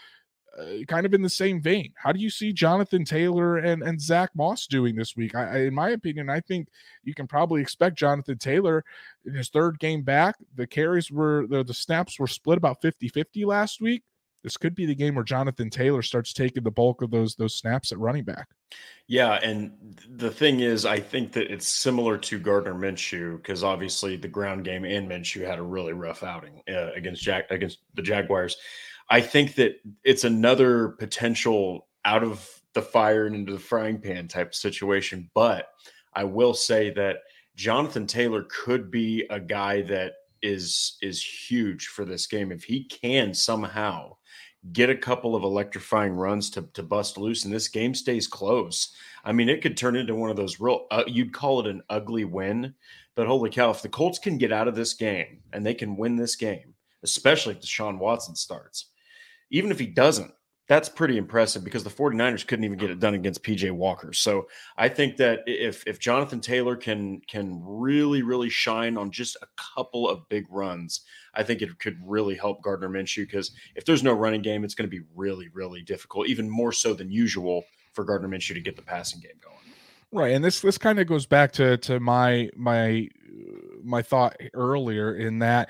uh, 0.59 0.85
kind 0.89 1.07
of 1.07 1.15
in 1.15 1.23
the 1.23 1.29
same 1.29 1.61
vein. 1.61 1.93
How 1.97 2.13
do 2.13 2.21
you 2.21 2.31
see 2.31 2.53
Jonathan 2.53 3.05
Taylor 3.05 3.59
and, 3.59 3.83
and 3.83 4.01
Zach 4.01 4.31
Moss 4.35 4.67
doing 4.67 4.97
this 4.97 5.17
week? 5.17 5.35
I, 5.35 5.45
I, 5.45 5.57
in 5.63 5.75
my 5.75 5.91
opinion, 5.91 6.29
I 6.29 6.41
think 6.41 6.69
you 7.05 7.15
can 7.15 7.27
probably 7.27 7.63
expect 7.63 7.99
Jonathan 7.99 8.39
Taylor 8.39 8.85
in 9.25 9.35
his 9.35 9.49
third 9.49 9.79
game 9.79 10.03
back. 10.03 10.37
The 10.55 10.67
carries 10.67 11.11
were, 11.11 11.47
the, 11.47 11.63
the 11.63 11.75
snaps 11.75 12.19
were 12.19 12.27
split 12.27 12.59
about 12.59 12.83
50 12.83 13.09
50 13.09 13.45
last 13.45 13.81
week. 13.81 14.03
this 14.43 14.57
could 14.57 14.75
be 14.75 14.87
the 14.87 14.95
game 14.95 15.15
where 15.15 15.25
Jonathan 15.25 15.71
Taylor 15.71 16.03
starts 16.03 16.33
taking 16.33 16.63
the 16.63 16.71
bulk 16.71 17.03
of 17.03 17.11
those 17.11 17.35
those 17.35 17.55
snaps 17.55 17.93
at 17.93 17.99
running 17.99 18.25
back. 18.25 18.49
Yeah, 19.07 19.41
and 19.43 19.73
the 20.09 20.31
thing 20.31 20.61
is, 20.61 20.87
I 20.87 21.01
think 21.01 21.33
that 21.33 21.53
it's 21.53 21.69
similar 21.69 22.17
to 22.19 22.39
Gardner 22.39 22.75
Minshew 22.75 23.37
because 23.37 23.65
obviously 23.65 24.17
the 24.17 24.29
ground 24.29 24.65
game 24.65 24.85
and 24.85 25.09
Minshew 25.09 25.47
had 25.47 25.59
a 25.59 25.63
really 25.63 25.93
rough 25.93 26.23
outing 26.23 26.63
uh, 26.69 26.93
against 26.95 27.23
Jack 27.23 27.51
against 27.51 27.79
the 27.95 28.03
Jaguars. 28.03 28.57
I 29.11 29.21
think 29.21 29.57
that 29.57 29.81
it's 30.05 30.25
another 30.25 30.91
potential 30.91 31.89
out 32.05 32.23
of 32.23 32.49
the 32.75 32.83
fire 32.83 33.27
and 33.27 33.35
into 33.35 33.53
the 33.53 33.59
frying 33.59 34.01
pan 34.01 34.29
type 34.29 34.55
situation. 34.55 35.29
But 35.35 35.67
I 36.15 36.25
will 36.25 36.55
say 36.55 36.91
that 36.91 37.19
Jonathan 37.57 38.07
Taylor 38.07 38.47
could 38.49 38.91
be 38.91 39.27
a 39.31 39.41
guy 39.41 39.83
that 39.83 40.15
is 40.43 40.97
is 41.03 41.23
huge 41.23 41.89
for 41.89 42.05
this 42.05 42.27
game 42.27 42.51
if 42.51 42.65
he 42.65 42.85
can 42.85 43.35
somehow 43.35 44.17
get 44.73 44.91
a 44.91 44.97
couple 44.97 45.35
of 45.35 45.43
electrifying 45.43 46.13
runs 46.13 46.51
to, 46.51 46.63
to 46.75 46.83
bust 46.83 47.19
loose 47.19 47.45
and 47.45 47.53
this 47.53 47.69
game 47.69 47.95
stays 47.95 48.27
close 48.27 48.95
i 49.25 49.33
mean 49.33 49.51
it 49.51 49.61
could 49.61 49.77
turn 49.77 49.97
into 49.97 50.15
one 50.15 50.31
of 50.31 50.37
those 50.37 50.61
real 50.61 50.87
uh, 50.91 51.03
you'd 51.07 51.33
call 51.33 51.61
it 51.61 51.67
an 51.67 51.83
ugly 51.91 52.25
win 52.25 52.75
but 53.15 53.27
holy 53.27 53.51
cow 53.51 53.71
if 53.71 53.83
the 53.83 53.89
colts 53.89 54.19
can 54.19 54.39
get 54.39 54.53
out 54.53 54.69
of 54.69 54.75
this 54.75 54.95
game 54.95 55.41
and 55.53 55.65
they 55.65 55.75
can 55.75 55.97
win 55.97 56.17
this 56.17 56.37
game 56.37 56.75
especially 57.03 57.55
if 57.55 57.61
deshaun 57.61 57.99
watson 57.99 58.35
starts 58.35 58.87
even 59.51 59.71
if 59.71 59.79
he 59.79 59.87
doesn't 59.87 60.33
that's 60.71 60.89
pretty 60.89 61.19
impressive 61.19 61.65
because 61.65 61.83
the 61.83 61.91
49ers 61.91 62.47
couldn't 62.47 62.65
even 62.65 62.79
get 62.79 62.91
it 62.91 63.01
done 63.01 63.15
against 63.15 63.43
PJ 63.43 63.73
Walker. 63.73 64.13
So 64.13 64.47
I 64.77 64.89
think 64.89 65.17
that 65.17 65.41
if 65.49 65.85
if 65.85 65.99
Jonathan 65.99 66.41
Taylor 66.41 66.77
can 66.77 67.21
can 67.27 67.61
really 67.65 68.23
really 68.23 68.51
shine 68.51 68.97
on 68.97 69.11
just 69.11 69.37
a 69.43 69.49
couple 69.75 70.09
of 70.09 70.29
big 70.29 70.47
runs, 70.49 71.01
I 71.35 71.43
think 71.43 71.61
it 71.61 71.77
could 71.81 71.99
really 72.07 72.37
help 72.37 72.63
Gardner 72.63 72.89
Minshew 72.89 73.27
because 73.27 73.51
if 73.75 73.85
there's 73.85 74.05
no 74.05 74.13
running 74.13 74.43
game, 74.43 74.63
it's 74.63 74.77
going 74.77 74.89
to 74.89 74.97
be 74.97 75.05
really 75.13 75.49
really 75.53 75.83
difficult, 75.83 76.29
even 76.29 76.49
more 76.49 76.71
so 76.71 76.95
than 76.95 77.11
usual 77.11 77.65
for 77.93 78.05
Gardner 78.05 78.29
Minshew 78.29 78.55
to 78.55 78.61
get 78.61 78.77
the 78.77 78.83
passing 78.83 79.19
game 79.19 79.41
going. 79.43 79.57
Right, 80.13 80.35
and 80.35 80.45
this 80.45 80.61
this 80.61 80.79
kind 80.79 81.01
of 81.01 81.09
goes 81.09 81.27
back 81.27 81.51
to 81.55 81.79
to 81.79 81.99
my 81.99 82.49
my 82.55 83.09
my 83.83 84.03
thought 84.03 84.37
earlier 84.55 85.17
in 85.17 85.41
that 85.41 85.69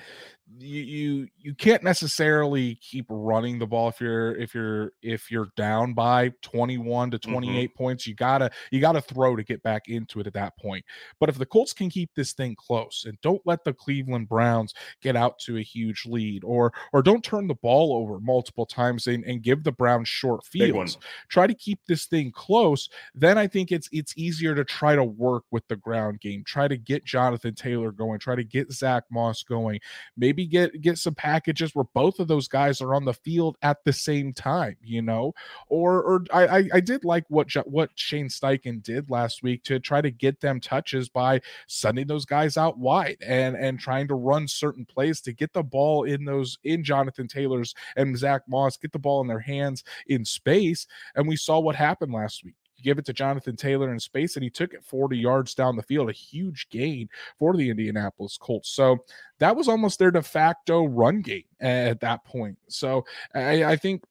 you, 0.61 0.83
you 0.83 1.27
you 1.39 1.55
can't 1.55 1.83
necessarily 1.83 2.75
keep 2.75 3.05
running 3.09 3.57
the 3.57 3.65
ball 3.65 3.89
if 3.89 3.99
you're 3.99 4.35
if 4.37 4.53
you're 4.53 4.91
if 5.01 5.31
you're 5.31 5.49
down 5.57 5.93
by 5.93 6.31
21 6.41 7.11
to 7.11 7.19
mm-hmm. 7.19 7.31
28 7.31 7.51
mm-hmm. 7.51 7.77
points 7.77 8.07
you 8.07 8.13
gotta 8.13 8.49
you 8.71 8.79
gotta 8.79 9.01
throw 9.01 9.35
to 9.35 9.43
get 9.43 9.61
back 9.63 9.87
into 9.87 10.19
it 10.19 10.27
at 10.27 10.33
that 10.33 10.55
point 10.57 10.85
but 11.19 11.29
if 11.29 11.37
the 11.37 11.45
colts 11.45 11.73
can 11.73 11.89
keep 11.89 12.09
this 12.15 12.33
thing 12.33 12.55
close 12.55 13.05
and 13.07 13.19
don't 13.21 13.41
let 13.45 13.63
the 13.63 13.73
cleveland 13.73 14.29
browns 14.29 14.73
get 15.01 15.15
out 15.15 15.39
to 15.39 15.57
a 15.57 15.61
huge 15.61 16.05
lead 16.05 16.43
or 16.43 16.71
or 16.93 17.01
don't 17.01 17.23
turn 17.23 17.47
the 17.47 17.55
ball 17.55 17.93
over 17.93 18.19
multiple 18.19 18.65
times 18.65 19.07
and, 19.07 19.23
and 19.25 19.41
give 19.41 19.63
the 19.63 19.71
browns 19.71 20.07
short 20.07 20.45
fields 20.45 20.97
try 21.29 21.47
to 21.47 21.53
keep 21.53 21.79
this 21.87 22.05
thing 22.05 22.31
close 22.31 22.89
then 23.15 23.37
i 23.37 23.47
think 23.47 23.71
it's 23.71 23.89
it's 23.91 24.13
easier 24.17 24.53
to 24.53 24.63
try 24.63 24.95
to 24.95 25.03
work 25.03 25.43
with 25.51 25.67
the 25.67 25.75
ground 25.75 26.19
game 26.19 26.43
try 26.45 26.67
to 26.67 26.77
get 26.77 27.03
jonathan 27.03 27.55
taylor 27.55 27.91
going 27.91 28.19
try 28.19 28.35
to 28.35 28.43
get 28.43 28.71
zach 28.71 29.03
moss 29.09 29.43
going 29.43 29.79
maybe 30.17 30.50
get 30.51 30.81
get 30.81 30.97
some 30.97 31.15
packages 31.15 31.73
where 31.73 31.85
both 31.93 32.19
of 32.19 32.27
those 32.27 32.47
guys 32.47 32.81
are 32.81 32.93
on 32.93 33.05
the 33.05 33.13
field 33.13 33.57
at 33.61 33.77
the 33.85 33.93
same 33.93 34.33
time, 34.33 34.77
you 34.83 35.01
know. 35.01 35.33
Or 35.67 36.03
or 36.03 36.25
I 36.33 36.69
I 36.73 36.79
did 36.79 37.03
like 37.03 37.25
what 37.29 37.47
what 37.65 37.89
Shane 37.95 38.27
Steichen 38.27 38.83
did 38.83 39.09
last 39.09 39.41
week 39.43 39.63
to 39.63 39.79
try 39.79 40.01
to 40.01 40.11
get 40.11 40.39
them 40.41 40.59
touches 40.59 41.09
by 41.09 41.41
sending 41.67 42.07
those 42.07 42.25
guys 42.25 42.57
out 42.57 42.77
wide 42.77 43.17
and 43.25 43.55
and 43.55 43.79
trying 43.79 44.07
to 44.09 44.15
run 44.15 44.47
certain 44.47 44.85
plays 44.85 45.21
to 45.21 45.33
get 45.33 45.53
the 45.53 45.63
ball 45.63 46.03
in 46.03 46.25
those 46.25 46.57
in 46.63 46.83
Jonathan 46.83 47.27
Taylor's 47.27 47.73
and 47.95 48.17
Zach 48.17 48.43
Moss, 48.47 48.77
get 48.77 48.91
the 48.91 48.99
ball 48.99 49.21
in 49.21 49.27
their 49.27 49.39
hands 49.39 49.83
in 50.07 50.25
space. 50.25 50.87
And 51.15 51.27
we 51.27 51.35
saw 51.35 51.59
what 51.59 51.75
happened 51.75 52.13
last 52.13 52.43
week. 52.43 52.60
You 52.81 52.91
give 52.91 52.97
it 52.97 53.05
to 53.05 53.13
Jonathan 53.13 53.55
Taylor 53.55 53.91
in 53.91 53.99
space, 53.99 54.35
and 54.35 54.43
he 54.43 54.49
took 54.49 54.73
it 54.73 54.83
40 54.83 55.17
yards 55.17 55.53
down 55.53 55.75
the 55.75 55.83
field, 55.83 56.09
a 56.09 56.13
huge 56.13 56.67
gain 56.69 57.09
for 57.37 57.55
the 57.55 57.69
Indianapolis 57.69 58.37
Colts. 58.39 58.69
So 58.69 58.97
that 59.39 59.55
was 59.55 59.67
almost 59.67 59.99
their 59.99 60.11
de 60.11 60.21
facto 60.21 60.85
run 60.85 61.21
game 61.21 61.43
at 61.59 61.99
that 62.01 62.23
point. 62.25 62.57
So 62.67 63.05
I, 63.33 63.63
I 63.63 63.75
think 63.75 64.03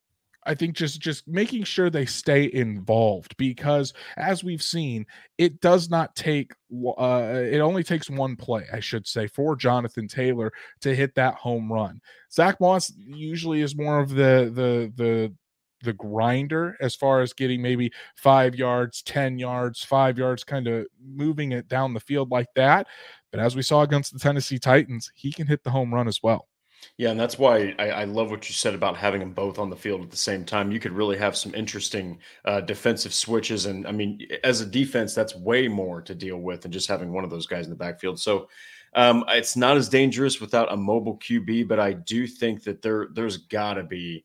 I 0.44 0.54
think 0.54 0.74
just 0.74 1.00
just 1.00 1.28
making 1.28 1.64
sure 1.64 1.90
they 1.90 2.06
stay 2.06 2.50
involved 2.52 3.36
because 3.36 3.92
as 4.16 4.42
we've 4.42 4.62
seen, 4.62 5.06
it 5.36 5.60
does 5.60 5.90
not 5.90 6.14
take 6.16 6.52
uh, 6.72 7.32
it 7.34 7.60
only 7.60 7.84
takes 7.84 8.08
one 8.08 8.36
play, 8.36 8.66
I 8.72 8.80
should 8.80 9.06
say, 9.06 9.26
for 9.26 9.54
Jonathan 9.54 10.08
Taylor 10.08 10.52
to 10.80 10.94
hit 10.94 11.14
that 11.16 11.34
home 11.34 11.70
run. 11.70 12.00
Zach 12.32 12.58
Moss 12.60 12.92
usually 12.96 13.60
is 13.60 13.76
more 13.76 14.00
of 14.00 14.10
the 14.10 14.50
the 14.54 14.92
the 14.96 15.34
the 15.82 15.92
grinder 15.92 16.76
as 16.80 16.94
far 16.94 17.20
as 17.20 17.32
getting 17.32 17.62
maybe 17.62 17.92
five 18.16 18.54
yards, 18.54 19.02
10 19.02 19.38
yards, 19.38 19.82
five 19.82 20.18
yards, 20.18 20.44
kind 20.44 20.66
of 20.66 20.86
moving 21.02 21.52
it 21.52 21.68
down 21.68 21.94
the 21.94 22.00
field 22.00 22.30
like 22.30 22.48
that. 22.54 22.86
But 23.30 23.40
as 23.40 23.56
we 23.56 23.62
saw 23.62 23.82
against 23.82 24.12
the 24.12 24.18
Tennessee 24.18 24.58
Titans, 24.58 25.10
he 25.14 25.32
can 25.32 25.46
hit 25.46 25.62
the 25.62 25.70
home 25.70 25.94
run 25.94 26.08
as 26.08 26.22
well. 26.22 26.48
Yeah, 26.96 27.10
and 27.10 27.20
that's 27.20 27.38
why 27.38 27.74
I, 27.78 27.90
I, 27.90 28.04
love 28.04 28.30
what 28.30 28.48
you 28.48 28.54
said 28.54 28.74
about 28.74 28.96
having 28.96 29.20
them 29.20 29.32
both 29.32 29.58
on 29.58 29.68
the 29.68 29.76
field 29.76 30.02
at 30.02 30.10
the 30.10 30.16
same 30.16 30.44
time. 30.44 30.72
You 30.72 30.80
could 30.80 30.92
really 30.92 31.18
have 31.18 31.36
some 31.36 31.54
interesting 31.54 32.18
uh, 32.46 32.62
defensive 32.62 33.12
switches, 33.12 33.66
and 33.66 33.86
I 33.86 33.92
mean, 33.92 34.26
as 34.44 34.62
a 34.62 34.66
defense, 34.66 35.14
that's 35.14 35.36
way 35.36 35.68
more 35.68 36.00
to 36.02 36.14
deal 36.14 36.38
with 36.38 36.62
than 36.62 36.72
just 36.72 36.88
having 36.88 37.12
one 37.12 37.24
of 37.24 37.30
those 37.30 37.46
guys 37.46 37.66
in 37.66 37.70
the 37.70 37.76
backfield. 37.76 38.18
So 38.18 38.48
um, 38.94 39.24
it's 39.28 39.56
not 39.56 39.76
as 39.76 39.88
dangerous 39.88 40.40
without 40.40 40.72
a 40.72 40.76
mobile 40.76 41.18
QB, 41.18 41.68
but 41.68 41.78
I 41.78 41.92
do 41.92 42.26
think 42.26 42.64
that 42.64 42.82
there 42.82 43.08
there's 43.12 43.36
got 43.36 43.74
to 43.74 43.84
be 43.84 44.24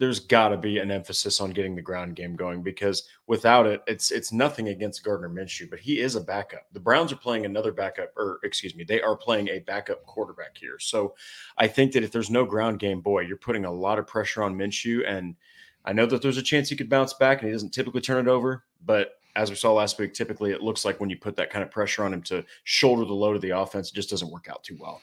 there's 0.00 0.18
got 0.18 0.48
to 0.48 0.56
be 0.56 0.78
an 0.78 0.90
emphasis 0.90 1.42
on 1.42 1.50
getting 1.50 1.76
the 1.76 1.82
ground 1.82 2.16
game 2.16 2.34
going 2.34 2.62
because 2.62 3.06
without 3.26 3.66
it, 3.66 3.82
it's 3.86 4.10
it's 4.10 4.32
nothing 4.32 4.68
against 4.68 5.04
Gardner 5.04 5.28
Minshew, 5.28 5.68
but 5.68 5.78
he 5.78 6.00
is 6.00 6.16
a 6.16 6.22
backup. 6.22 6.66
The 6.72 6.80
Browns 6.80 7.12
are 7.12 7.16
playing 7.16 7.44
another 7.44 7.70
backup, 7.70 8.10
or 8.16 8.40
excuse 8.42 8.74
me, 8.74 8.82
they 8.82 9.02
are 9.02 9.14
playing 9.14 9.48
a 9.48 9.58
backup 9.58 10.06
quarterback 10.06 10.56
here. 10.56 10.78
So 10.78 11.14
I 11.58 11.68
think 11.68 11.92
that 11.92 12.02
if 12.02 12.10
there's 12.10 12.30
no 12.30 12.46
ground 12.46 12.78
game, 12.78 13.02
boy, 13.02 13.20
you're 13.20 13.36
putting 13.36 13.66
a 13.66 13.70
lot 13.70 13.98
of 13.98 14.06
pressure 14.06 14.42
on 14.42 14.56
Minshew, 14.56 15.06
and 15.06 15.36
I 15.84 15.92
know 15.92 16.06
that 16.06 16.22
there's 16.22 16.38
a 16.38 16.42
chance 16.42 16.70
he 16.70 16.76
could 16.76 16.88
bounce 16.88 17.12
back, 17.12 17.40
and 17.42 17.48
he 17.48 17.52
doesn't 17.52 17.74
typically 17.74 18.00
turn 18.00 18.26
it 18.26 18.30
over, 18.30 18.64
but 18.86 19.20
as 19.36 19.50
we 19.50 19.56
saw 19.56 19.74
last 19.74 19.98
week, 19.98 20.14
typically 20.14 20.52
it 20.52 20.62
looks 20.62 20.86
like 20.86 20.98
when 20.98 21.10
you 21.10 21.18
put 21.18 21.36
that 21.36 21.50
kind 21.50 21.62
of 21.62 21.70
pressure 21.70 22.04
on 22.04 22.14
him 22.14 22.22
to 22.22 22.42
shoulder 22.64 23.04
the 23.04 23.12
load 23.12 23.36
of 23.36 23.42
the 23.42 23.56
offense, 23.56 23.90
it 23.90 23.94
just 23.94 24.10
doesn't 24.10 24.30
work 24.30 24.48
out 24.48 24.64
too 24.64 24.78
well. 24.80 25.02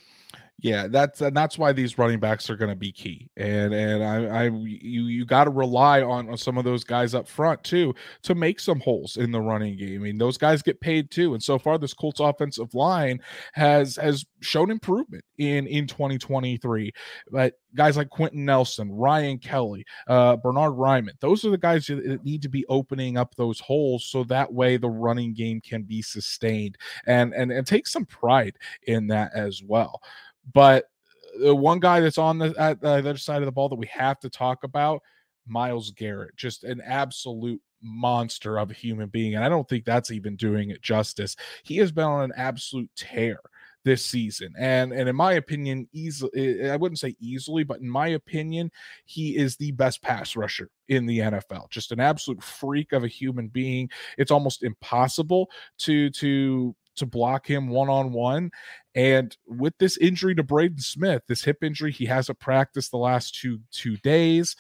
Yeah, 0.60 0.88
that's 0.88 1.22
and 1.22 1.38
that's 1.38 1.60
why 1.60 1.72
these 1.72 2.00
running 2.00 2.20
backs 2.20 2.50
are 2.50 2.56
going 2.56 2.72
to 2.72 2.76
be 2.76 2.92
key, 2.92 3.30
and 3.38 3.76
and 3.76 4.04
I, 4.04 4.26
I 4.26 4.44
you 4.46 5.04
you 5.04 5.24
got 5.24 5.44
to 5.44 5.52
rely 5.52 6.02
on, 6.02 6.30
on 6.30 6.38
some 6.38 6.58
of 6.58 6.64
those 6.64 6.84
guys 6.84 7.14
up 7.14 7.28
front 7.28 7.64
too 7.64 7.94
to 8.24 8.34
make 8.34 8.60
some 8.60 8.80
holes 8.80 9.18
in 9.18 9.32
the 9.32 9.40
running 9.40 9.78
game. 9.78 10.02
I 10.02 10.04
mean, 10.06 10.18
those 10.18 10.36
guys 10.36 10.64
get 10.64 10.82
paid 10.82 11.12
too, 11.12 11.36
and 11.36 11.44
so 11.44 11.60
far 11.60 11.78
this 11.78 11.94
Colts 11.94 12.20
offensive 12.20 12.74
line 12.74 13.20
has 13.54 13.98
has 13.98 14.26
shown 14.42 14.72
improvement 14.72 15.24
in 15.38 15.68
in 15.68 15.86
2023. 15.86 16.92
But 17.30 17.54
guys 17.76 17.96
like 17.96 18.10
Quenton 18.10 18.44
Nelson, 18.44 18.92
Ryan 18.92 19.38
Kelly, 19.38 19.86
uh, 20.08 20.38
Bernhard 20.38 20.74
Raimann, 20.74 21.20
those 21.20 21.46
are 21.46 21.52
the 21.52 21.60
guys 21.60 21.86
that 21.86 22.26
need 22.26 22.42
to 22.42 22.50
be 22.50 22.66
opening 22.68 23.16
up 23.16 23.36
those 23.36 23.60
holes 23.60 24.06
so 24.06 24.24
that 24.24 24.52
way 24.52 24.78
the 24.78 24.90
running 24.90 25.36
game 25.36 25.62
can 25.62 25.84
be 25.84 26.02
sustained 26.02 26.80
and 27.06 27.32
and 27.36 27.52
and 27.52 27.68
take 27.68 27.86
some 27.86 28.06
pride 28.06 28.56
in 28.88 29.06
that 29.08 29.32
as 29.36 29.62
well. 29.64 30.02
But 30.54 30.86
the 31.40 31.56
one 31.56 31.80
guy 31.80 32.00
that's 32.00 32.18
on 32.18 32.38
the, 32.38 32.54
at 32.58 32.82
the 32.82 32.90
other 32.90 33.18
side 33.18 33.42
of 33.42 33.46
the 33.46 33.52
ball 33.52 33.70
that 33.70 33.76
we 33.76 33.88
have 33.88 34.20
to 34.20 34.30
talk 34.30 34.64
about, 34.64 35.02
Myles 35.46 35.92
Garrett, 35.92 36.36
just 36.36 36.64
an 36.64 36.82
absolute 36.82 37.62
monster 37.82 38.58
of 38.58 38.72
a 38.72 38.74
human 38.74 39.10
being. 39.10 39.36
And 39.36 39.44
I 39.44 39.50
don't 39.50 39.68
think 39.68 39.86
that's 39.86 40.12
even 40.12 40.36
doing 40.36 40.72
it 40.72 40.82
justice. 40.82 41.36
He 41.64 41.78
has 41.78 41.92
been 41.92 42.06
on 42.06 42.24
an 42.24 42.34
absolute 42.36 42.90
tear 42.96 43.40
this 43.88 44.04
season. 44.04 44.54
And 44.58 44.92
and 44.92 45.08
in 45.08 45.16
my 45.16 45.34
opinion, 45.34 45.88
easily 45.94 46.32
eh, 46.36 46.66
eh, 46.66 46.74
I 46.74 46.76
wouldn't 46.76 47.00
say 47.00 47.16
easily, 47.20 47.64
but 47.64 47.80
in 47.80 47.90
my 47.90 48.10
opinion, 48.10 48.70
he 49.06 49.38
is 49.38 49.56
the 49.56 49.72
best 49.72 50.02
pass 50.02 50.36
rusher 50.36 50.70
in 50.90 51.06
the 51.06 51.20
NFL. 51.20 51.70
Just 51.70 51.94
an 51.94 52.02
absolute 52.02 52.44
freak 52.44 52.92
of 52.92 53.06
a 53.06 53.08
human 53.08 53.48
being. 53.48 53.90
It's 54.18 54.32
almost 54.32 54.64
impossible 54.64 55.50
to 55.80 56.10
to 56.12 56.76
to 56.98 57.06
block 57.06 57.48
him 57.48 57.70
one 57.70 57.90
on 57.90 58.12
one. 58.12 58.52
And 58.96 59.36
with 59.48 59.74
this 59.78 59.98
injury 59.98 60.36
to 60.36 60.44
Braden 60.44 60.80
Smith, 60.80 61.24
this 61.28 61.44
hip 61.44 61.64
injury, 61.64 61.92
he 61.92 62.06
hasn't 62.06 62.40
practiced 62.40 62.92
the 62.92 62.98
last 62.98 63.40
two 63.40 63.60
two 63.72 63.98
days. 63.98 64.56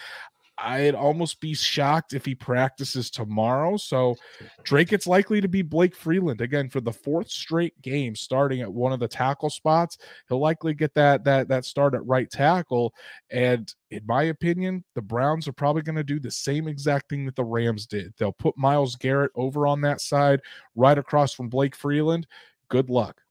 I'd 0.59 0.95
almost 0.95 1.39
be 1.39 1.53
shocked 1.53 2.13
if 2.13 2.25
he 2.25 2.33
practices 2.33 3.11
tomorrow. 3.11 3.77
So 3.77 4.15
Drake, 4.63 4.91
it's 4.91 5.07
likely 5.07 5.39
to 5.39 5.47
be 5.47 5.61
Blake 5.61 5.95
Freeland 5.95 6.41
again 6.41 6.69
for 6.69 6.81
the 6.81 6.91
fourth 6.91 7.29
straight 7.29 7.79
game, 7.81 8.15
starting 8.15 8.61
at 8.61 8.73
one 8.73 8.91
of 8.91 8.99
the 8.99 9.07
tackle 9.07 9.49
spots. 9.49 9.97
He'll 10.27 10.39
likely 10.39 10.73
get 10.73 10.93
that 10.95 11.23
that 11.25 11.47
that 11.49 11.65
start 11.65 11.93
at 11.93 12.05
right 12.05 12.29
tackle. 12.29 12.93
And 13.29 13.71
in 13.91 14.01
my 14.07 14.23
opinion, 14.23 14.83
the 14.95 15.01
Browns 15.01 15.47
are 15.47 15.53
probably 15.53 15.83
going 15.83 15.95
to 15.95 16.03
do 16.03 16.19
the 16.19 16.31
same 16.31 16.67
exact 16.67 17.09
thing 17.09 17.25
that 17.25 17.35
the 17.35 17.43
Rams 17.43 17.85
did. 17.85 18.13
They'll 18.17 18.31
put 18.31 18.57
Myles 18.57 18.95
Garrett 18.95 19.31
over 19.35 19.67
on 19.67 19.81
that 19.81 20.01
side, 20.01 20.41
right 20.75 20.97
across 20.97 21.33
from 21.33 21.49
Blake 21.49 21.75
Freeland. 21.75 22.25
Good 22.69 22.89
luck. 22.89 23.21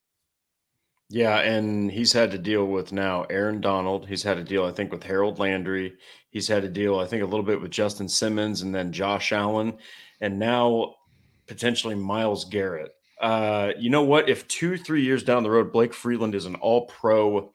Yeah, 1.09 1.39
and 1.39 1.91
he's 1.91 2.13
had 2.13 2.33
to 2.33 2.39
deal 2.39 2.67
with 2.67 2.93
now 2.93 3.25
Aaron 3.31 3.61
Donald. 3.61 4.09
He's 4.09 4.25
had 4.25 4.39
to 4.39 4.45
deal, 4.45 4.65
I 4.65 4.73
think, 4.73 4.91
with 4.91 5.05
Harold 5.05 5.39
Landry. 5.39 5.95
He's 6.31 6.49
had 6.49 6.63
to 6.63 6.69
deal, 6.69 6.99
I 6.99 7.07
think, 7.07 7.23
a 7.23 7.27
little 7.27 7.45
bit 7.45 7.61
with 7.61 7.71
Justin 7.71 8.09
Simmons 8.09 8.63
and 8.63 8.75
then 8.75 8.93
Josh 8.93 9.33
Allen, 9.33 9.79
and 10.21 10.39
now 10.39 10.95
potentially 11.47 11.95
Myles 11.95 12.45
Garrett. 12.45 12.93
Uh, 13.21 13.71
you 13.79 13.89
know 13.89 14.03
what? 14.03 14.29
If 14.29 14.47
two, 14.49 14.77
three 14.77 15.03
years 15.03 15.23
down 15.23 15.43
the 15.43 15.51
road, 15.51 15.73
Blake 15.73 15.95
Freeland 15.95 16.35
is 16.35 16.45
an 16.45 16.57
all 16.57 16.87
pro 16.87 17.53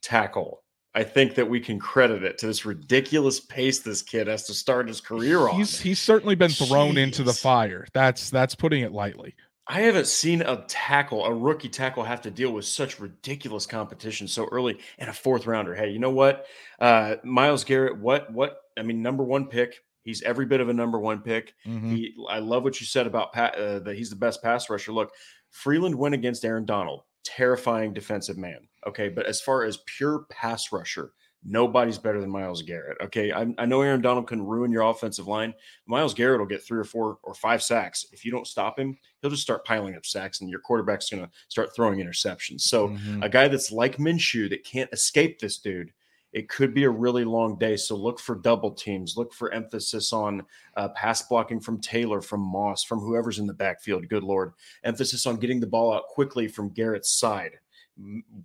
tackle, 0.00 0.62
I 0.94 1.04
think 1.04 1.36
that 1.36 1.48
we 1.48 1.58
can 1.60 1.78
credit 1.78 2.22
it 2.22 2.36
to 2.38 2.46
this 2.46 2.66
ridiculous 2.66 3.40
pace 3.40 3.78
this 3.78 4.02
kid 4.02 4.26
has 4.26 4.46
to 4.48 4.54
start 4.54 4.88
his 4.88 5.00
career 5.00 5.48
on. 5.48 5.56
He's 5.56 5.80
he's 5.80 5.98
certainly 5.98 6.34
been 6.34 6.50
thrown 6.50 6.94
Jeez. 6.94 7.02
into 7.04 7.22
the 7.22 7.32
fire. 7.32 7.86
That's 7.94 8.28
that's 8.28 8.54
putting 8.54 8.82
it 8.82 8.92
lightly. 8.92 9.34
I 9.66 9.82
haven't 9.82 10.08
seen 10.08 10.42
a 10.42 10.64
tackle, 10.66 11.24
a 11.24 11.32
rookie 11.32 11.68
tackle, 11.68 12.02
have 12.02 12.22
to 12.22 12.30
deal 12.30 12.52
with 12.52 12.64
such 12.64 12.98
ridiculous 12.98 13.64
competition 13.64 14.26
so 14.26 14.46
early 14.50 14.78
and 14.98 15.08
a 15.08 15.12
fourth 15.12 15.46
rounder. 15.46 15.74
Hey, 15.74 15.90
you 15.90 16.00
know 16.00 16.10
what? 16.10 16.46
Uh, 16.80 17.16
Myles 17.22 17.64
Garrett, 17.64 18.00
what, 18.00 18.32
what, 18.32 18.58
I 18.76 18.82
mean, 18.82 19.02
number 19.02 19.22
one 19.22 19.46
pick. 19.46 19.76
He's 20.02 20.22
every 20.22 20.46
bit 20.46 20.60
of 20.60 20.68
a 20.68 20.72
number 20.72 20.98
one 20.98 21.20
pick. 21.20 21.54
Mm-hmm. 21.64 21.94
He, 21.94 22.14
I 22.28 22.40
love 22.40 22.64
what 22.64 22.80
you 22.80 22.86
said 22.86 23.06
about 23.06 23.32
Pat, 23.32 23.54
uh, 23.54 23.78
that 23.80 23.96
he's 23.96 24.10
the 24.10 24.16
best 24.16 24.42
pass 24.42 24.68
rusher. 24.68 24.92
Look, 24.92 25.12
Freeland 25.50 25.94
went 25.94 26.16
against 26.16 26.44
Aaron 26.44 26.64
Donald, 26.64 27.02
terrifying 27.22 27.92
defensive 27.92 28.36
man. 28.36 28.66
Okay. 28.86 29.08
But 29.08 29.26
as 29.26 29.40
far 29.40 29.62
as 29.62 29.78
pure 29.86 30.26
pass 30.28 30.72
rusher, 30.72 31.12
Nobody's 31.44 31.98
better 31.98 32.20
than 32.20 32.30
Myles 32.30 32.62
Garrett. 32.62 32.98
Okay. 33.02 33.32
I, 33.32 33.46
I, 33.58 33.66
know 33.66 33.82
Aaron 33.82 34.00
Donald 34.00 34.28
can 34.28 34.46
ruin 34.46 34.70
your 34.70 34.82
offensive 34.82 35.26
line. 35.26 35.54
Myles 35.86 36.14
Garrett 36.14 36.38
will 36.38 36.46
get 36.46 36.62
three 36.62 36.78
or 36.78 36.84
four 36.84 37.18
or 37.24 37.34
five 37.34 37.62
sacks. 37.62 38.06
If 38.12 38.24
you 38.24 38.30
don't 38.30 38.46
stop 38.46 38.78
him, 38.78 38.96
he'll 39.20 39.30
just 39.30 39.42
start 39.42 39.64
piling 39.64 39.96
up 39.96 40.06
sacks 40.06 40.40
and 40.40 40.48
your 40.48 40.60
quarterback's 40.60 41.10
going 41.10 41.24
to 41.24 41.30
start 41.48 41.74
throwing 41.74 41.98
interceptions. 41.98 42.60
So, 42.62 42.88
mm-hmm. 42.88 43.24
a 43.24 43.28
guy 43.28 43.48
that's 43.48 43.72
like 43.72 43.96
Minshew 43.96 44.48
that 44.50 44.64
can't 44.64 44.92
escape 44.92 45.40
this 45.40 45.58
dude, 45.58 45.90
it 46.32 46.48
could 46.48 46.74
be 46.74 46.84
a 46.84 46.90
really 46.90 47.24
long 47.24 47.58
day. 47.58 47.76
So, 47.76 47.96
look 47.96 48.20
for 48.20 48.36
double 48.36 48.70
teams, 48.70 49.16
look 49.16 49.34
for 49.34 49.52
emphasis 49.52 50.12
on 50.12 50.44
uh, 50.76 50.90
pass 50.90 51.22
blocking 51.22 51.58
from 51.58 51.80
Taylor, 51.80 52.20
from 52.20 52.40
Moss, 52.40 52.84
from 52.84 53.00
whoever's 53.00 53.40
in 53.40 53.48
the 53.48 53.52
backfield. 53.52 54.08
Good 54.08 54.22
Lord. 54.22 54.52
Emphasis 54.84 55.26
on 55.26 55.38
getting 55.38 55.58
the 55.58 55.66
ball 55.66 55.92
out 55.92 56.06
quickly 56.06 56.46
from 56.46 56.68
Garrett's 56.68 57.18
side 57.18 57.58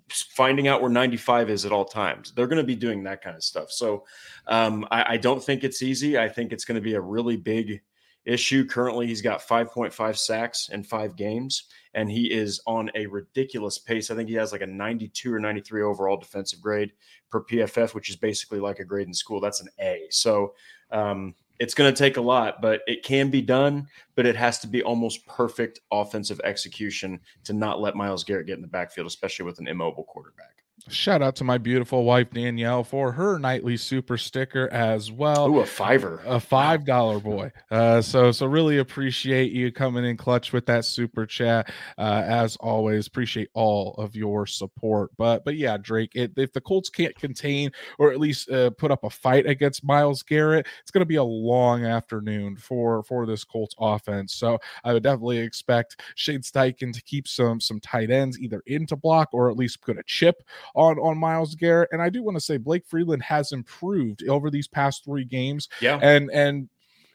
finding 0.10 0.67
out 0.67 0.81
where 0.81 0.91
95 0.91 1.49
is 1.49 1.65
at 1.65 1.71
all 1.71 1.86
times. 1.86 2.31
They're 2.31 2.47
going 2.47 2.57
to 2.57 2.63
be 2.63 2.75
doing 2.75 3.03
that 3.03 3.21
kind 3.21 3.36
of 3.36 3.43
stuff. 3.43 3.71
So 3.71 4.05
um, 4.47 4.86
I, 4.91 5.13
I, 5.13 5.17
don't 5.17 5.43
think 5.43 5.63
it's 5.63 5.81
easy. 5.81 6.17
I 6.17 6.27
think 6.27 6.51
it's 6.51 6.65
going 6.65 6.75
to 6.75 6.81
be 6.81 6.95
a 6.95 7.01
really 7.01 7.38
big 7.38 7.81
issue. 8.25 8.65
Currently, 8.65 9.07
he's 9.07 9.21
got 9.21 9.41
5.5 9.41 10.17
sacks 10.17 10.69
in 10.69 10.83
five 10.83 11.15
games, 11.15 11.63
and 11.93 12.12
he 12.12 12.31
is 12.31 12.62
on 12.67 12.91
a 12.93 13.05
ridiculous 13.07 13.79
pace. 13.79 14.12
I 14.12 14.15
think 14.15 14.29
he 14.29 14.36
has 14.36 14.51
like 14.51 14.62
a 14.62 14.67
92 14.67 15.33
or 15.33 15.39
93 15.39 15.81
overall 15.81 16.17
defensive 16.17 16.62
grade 16.62 16.91
per 17.31 17.43
PFF, 17.43 17.95
which 17.95 18.10
is 18.10 18.17
basically 18.17 18.60
like 18.60 18.79
a 18.79 18.86
grade 18.86 19.07
in 19.07 19.13
school. 19.13 19.39
That's 19.39 19.62
an 19.62 19.69
A. 19.79 20.07
So 20.10 20.53
um, 20.91 21.33
it's 21.59 21.73
going 21.73 21.93
to 21.93 21.97
take 21.97 22.17
a 22.17 22.21
lot, 22.21 22.61
but 22.61 22.81
it 22.87 23.03
can 23.03 23.29
be 23.29 23.41
done. 23.41 23.87
But 24.15 24.25
it 24.25 24.35
has 24.35 24.59
to 24.59 24.67
be 24.67 24.83
almost 24.83 25.25
perfect 25.25 25.79
offensive 25.91 26.41
execution 26.43 27.19
to 27.45 27.53
not 27.53 27.81
let 27.81 27.95
Myles 27.95 28.23
Garrett 28.23 28.47
get 28.47 28.55
in 28.55 28.61
the 28.61 28.67
backfield, 28.67 29.07
especially 29.07 29.45
with 29.45 29.59
an 29.59 29.67
immobile 29.67 30.03
quarterback. 30.03 30.63
Shout 30.89 31.21
out 31.21 31.35
to 31.37 31.43
my 31.43 31.57
beautiful 31.57 32.05
wife 32.05 32.29
Danielle 32.31 32.83
for 32.83 33.11
her 33.11 33.37
nightly 33.39 33.75
super 33.75 34.17
sticker 34.17 34.69
as 34.71 35.11
well. 35.11 35.49
Ooh, 35.49 35.59
a 35.59 35.65
fiver, 35.65 36.21
a 36.25 36.39
five 36.39 36.85
dollar 36.85 37.19
boy. 37.19 37.51
Uh, 37.69 38.01
so 38.01 38.31
so 38.31 38.45
really 38.45 38.77
appreciate 38.77 39.51
you 39.51 39.69
coming 39.69 40.05
in 40.05 40.15
clutch 40.15 40.53
with 40.53 40.65
that 40.67 40.85
super 40.85 41.25
chat. 41.25 41.73
Uh, 41.97 42.23
as 42.25 42.55
always, 42.57 43.05
appreciate 43.07 43.49
all 43.53 43.95
of 43.95 44.15
your 44.15 44.45
support. 44.45 45.11
But 45.17 45.43
but 45.43 45.57
yeah, 45.57 45.75
Drake, 45.75 46.11
it, 46.15 46.31
if 46.37 46.53
the 46.53 46.61
Colts 46.61 46.89
can't 46.89 47.15
contain 47.15 47.71
or 47.99 48.13
at 48.13 48.19
least 48.19 48.49
uh, 48.49 48.69
put 48.69 48.91
up 48.91 49.03
a 49.03 49.09
fight 49.09 49.45
against 49.45 49.83
Myles 49.83 50.23
Garrett, 50.23 50.67
it's 50.81 50.91
going 50.91 51.01
to 51.01 51.05
be 51.05 51.15
a 51.15 51.23
long 51.23 51.83
afternoon 51.83 52.55
for 52.55 53.03
for 53.03 53.25
this 53.25 53.43
Colts 53.43 53.75
offense. 53.77 54.35
So 54.35 54.57
I 54.85 54.93
would 54.93 55.03
definitely 55.03 55.39
expect 55.39 56.01
Shane 56.15 56.41
Steichen 56.41 56.93
to 56.93 57.03
keep 57.03 57.27
some 57.27 57.59
some 57.59 57.81
tight 57.81 58.09
ends 58.09 58.39
either 58.39 58.63
into 58.67 58.95
block 58.95 59.29
or 59.33 59.49
at 59.49 59.57
least 59.57 59.81
put 59.81 59.97
a 59.97 60.03
chip 60.05 60.43
on 60.75 60.97
on 60.99 61.17
Myles 61.17 61.56
Garrett. 61.56 61.89
And 61.91 62.01
I 62.01 62.10
do 62.10 62.23
want 62.23 62.36
to 62.36 62.41
say 62.41 62.58
Blake 62.58 62.86
Freeland 62.88 63.23
has 63.23 63.51
improved 63.51 64.27
over 64.27 64.49
these 64.49 64.67
past 64.67 65.03
three 65.03 65.25
games. 65.25 65.67
Yeah, 65.82 65.99
and 66.01 66.30
and 66.32 66.69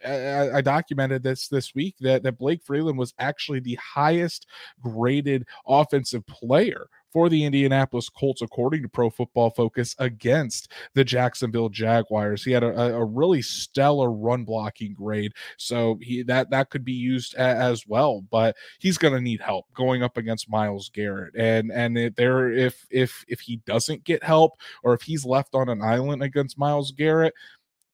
uh, 0.04 0.50
I, 0.54 0.60
documented 0.60 1.22
this 1.22 1.48
this 1.48 1.74
week 1.74 1.94
that, 2.00 2.22
that 2.24 2.38
Blake 2.38 2.62
Freeland 2.64 2.98
was 2.98 3.14
actually 3.18 3.60
the 3.60 3.76
highest 3.76 4.46
graded 4.82 5.46
offensive 5.66 6.26
player 6.26 6.88
for 7.12 7.28
the 7.28 7.44
Indianapolis 7.44 8.08
Colts, 8.08 8.42
according 8.42 8.82
to 8.82 8.88
Pro 8.88 9.10
Football 9.10 9.50
Focus, 9.50 9.94
against 9.98 10.72
the 10.94 11.04
Jacksonville 11.04 11.68
Jaguars. 11.68 12.42
He 12.42 12.52
had 12.52 12.62
a, 12.62 12.96
a 12.96 13.04
really 13.04 13.42
stellar 13.42 14.10
run 14.10 14.44
blocking 14.44 14.94
grade, 14.94 15.32
so 15.56 15.98
he 16.00 16.22
that 16.24 16.50
that 16.50 16.70
could 16.70 16.84
be 16.84 16.92
used 16.92 17.34
a, 17.34 17.40
as 17.40 17.86
well. 17.86 18.22
But 18.30 18.56
he's 18.78 18.98
going 18.98 19.14
to 19.14 19.20
need 19.20 19.40
help 19.40 19.66
going 19.74 20.02
up 20.02 20.16
against 20.16 20.50
Myles 20.50 20.90
Garrett, 20.92 21.34
and 21.36 21.70
and 21.70 21.96
there 22.16 22.52
if 22.52 22.86
if 22.90 23.24
if 23.28 23.40
he 23.40 23.56
doesn't 23.66 24.04
get 24.04 24.22
help 24.22 24.52
or 24.82 24.94
if 24.94 25.02
he's 25.02 25.24
left 25.24 25.54
on 25.54 25.68
an 25.68 25.82
island 25.82 26.22
against 26.22 26.58
Myles 26.58 26.92
Garrett 26.92 27.34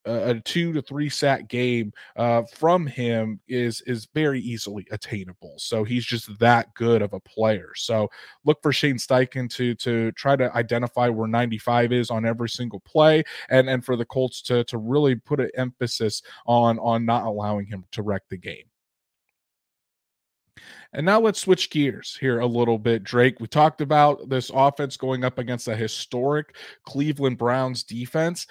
a 0.08 0.40
two 0.40 0.72
to 0.72 0.82
three 0.82 1.08
sack 1.08 1.48
game 1.48 1.92
uh, 2.16 2.42
from 2.54 2.86
him 2.86 3.40
is 3.48 3.80
is 3.82 4.08
very 4.14 4.40
easily 4.40 4.86
attainable. 4.90 5.54
So 5.58 5.84
he's 5.84 6.04
just 6.04 6.38
that 6.38 6.72
good 6.74 7.02
of 7.02 7.12
a 7.12 7.20
player. 7.20 7.72
So 7.74 8.10
look 8.44 8.62
for 8.62 8.72
Shane 8.72 8.96
Steichen 8.96 9.50
to 9.54 9.74
to 9.76 10.12
try 10.12 10.36
to 10.36 10.54
identify 10.56 11.08
where 11.08 11.28
95 11.28 11.92
is 11.92 12.10
on 12.10 12.24
every 12.24 12.48
single 12.48 12.80
play, 12.80 13.22
and 13.50 13.68
and 13.68 13.84
for 13.84 13.96
the 13.96 14.04
Colts 14.04 14.42
to 14.42 14.64
to 14.64 14.78
really 14.78 15.14
put 15.14 15.40
an 15.40 15.50
emphasis 15.56 16.22
on 16.46 16.78
on 16.78 17.04
not 17.04 17.24
allowing 17.24 17.66
him 17.66 17.84
to 17.92 18.02
wreck 18.02 18.22
the 18.28 18.36
game. 18.36 18.64
And 20.92 21.04
now 21.04 21.20
let's 21.20 21.40
switch 21.40 21.70
gears 21.70 22.16
here 22.18 22.40
a 22.40 22.46
little 22.46 22.78
bit, 22.78 23.04
Drake. 23.04 23.40
We 23.40 23.46
talked 23.46 23.80
about 23.80 24.28
this 24.28 24.50
offense 24.52 24.96
going 24.96 25.24
up 25.24 25.38
against 25.38 25.68
a 25.68 25.76
historic 25.76 26.56
Cleveland 26.84 27.38
Browns 27.38 27.82
defense. 27.82 28.46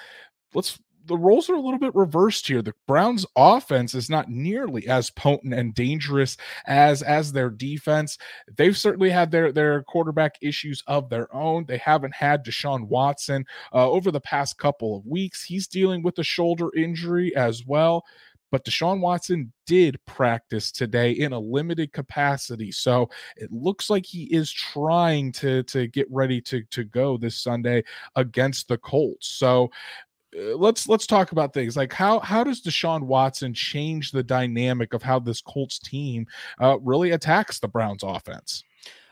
Let's 0.53 0.79
the 1.07 1.17
roles 1.17 1.49
are 1.49 1.55
a 1.55 1.61
little 1.61 1.79
bit 1.79 1.95
reversed 1.95 2.47
here. 2.47 2.61
The 2.61 2.73
Browns 2.87 3.25
offense 3.35 3.95
is 3.95 4.09
not 4.09 4.29
nearly 4.29 4.87
as 4.87 5.09
potent 5.09 5.53
and 5.53 5.73
dangerous 5.73 6.37
as 6.65 7.01
as 7.01 7.31
their 7.31 7.49
defense. 7.49 8.17
They've 8.55 8.77
certainly 8.77 9.09
had 9.09 9.31
their 9.31 9.51
their 9.51 9.83
quarterback 9.83 10.35
issues 10.41 10.83
of 10.87 11.09
their 11.09 11.33
own. 11.33 11.65
They 11.65 11.77
haven't 11.77 12.15
had 12.15 12.45
Deshaun 12.45 12.87
Watson 12.87 13.45
uh, 13.73 13.89
over 13.89 14.11
the 14.11 14.21
past 14.21 14.57
couple 14.57 14.97
of 14.97 15.05
weeks. 15.05 15.43
He's 15.43 15.67
dealing 15.67 16.03
with 16.03 16.19
a 16.19 16.23
shoulder 16.23 16.69
injury 16.75 17.35
as 17.35 17.65
well. 17.65 18.05
But 18.49 18.63
Deshaun 18.63 19.01
Watson 19.01 19.51
did 19.65 19.99
practice 20.05 20.71
today 20.71 21.11
in 21.11 21.33
a 21.33 21.39
limited 21.39 21.91
capacity. 21.91 22.71
So 22.71 23.09
it 23.35 23.51
looks 23.51 23.89
like 23.89 24.05
he 24.05 24.23
is 24.23 24.51
trying 24.51 25.33
to, 25.33 25.63
to 25.63 25.87
get 25.87 26.07
ready 26.09 26.39
to, 26.41 26.63
to 26.63 26.85
go 26.85 27.17
this 27.17 27.35
Sunday 27.35 27.83
against 28.15 28.69
the 28.69 28.77
Colts. 28.77 29.27
So 29.27 29.69
let's 30.33 30.87
let's 30.87 31.07
talk 31.07 31.31
about 31.31 31.53
things 31.53 31.77
like 31.77 31.93
how 31.93 32.19
how 32.19 32.43
does 32.43 32.61
Deshaun 32.61 33.03
Watson 33.03 33.53
change 33.53 34.11
the 34.11 34.23
dynamic 34.23 34.93
of 34.93 35.01
how 35.01 35.19
this 35.19 35.41
Colts 35.41 35.79
team 35.79 36.27
uh, 36.59 36.77
really 36.81 37.11
attacks 37.11 37.59
the 37.59 37.67
Browns 37.67 38.03
offense? 38.03 38.63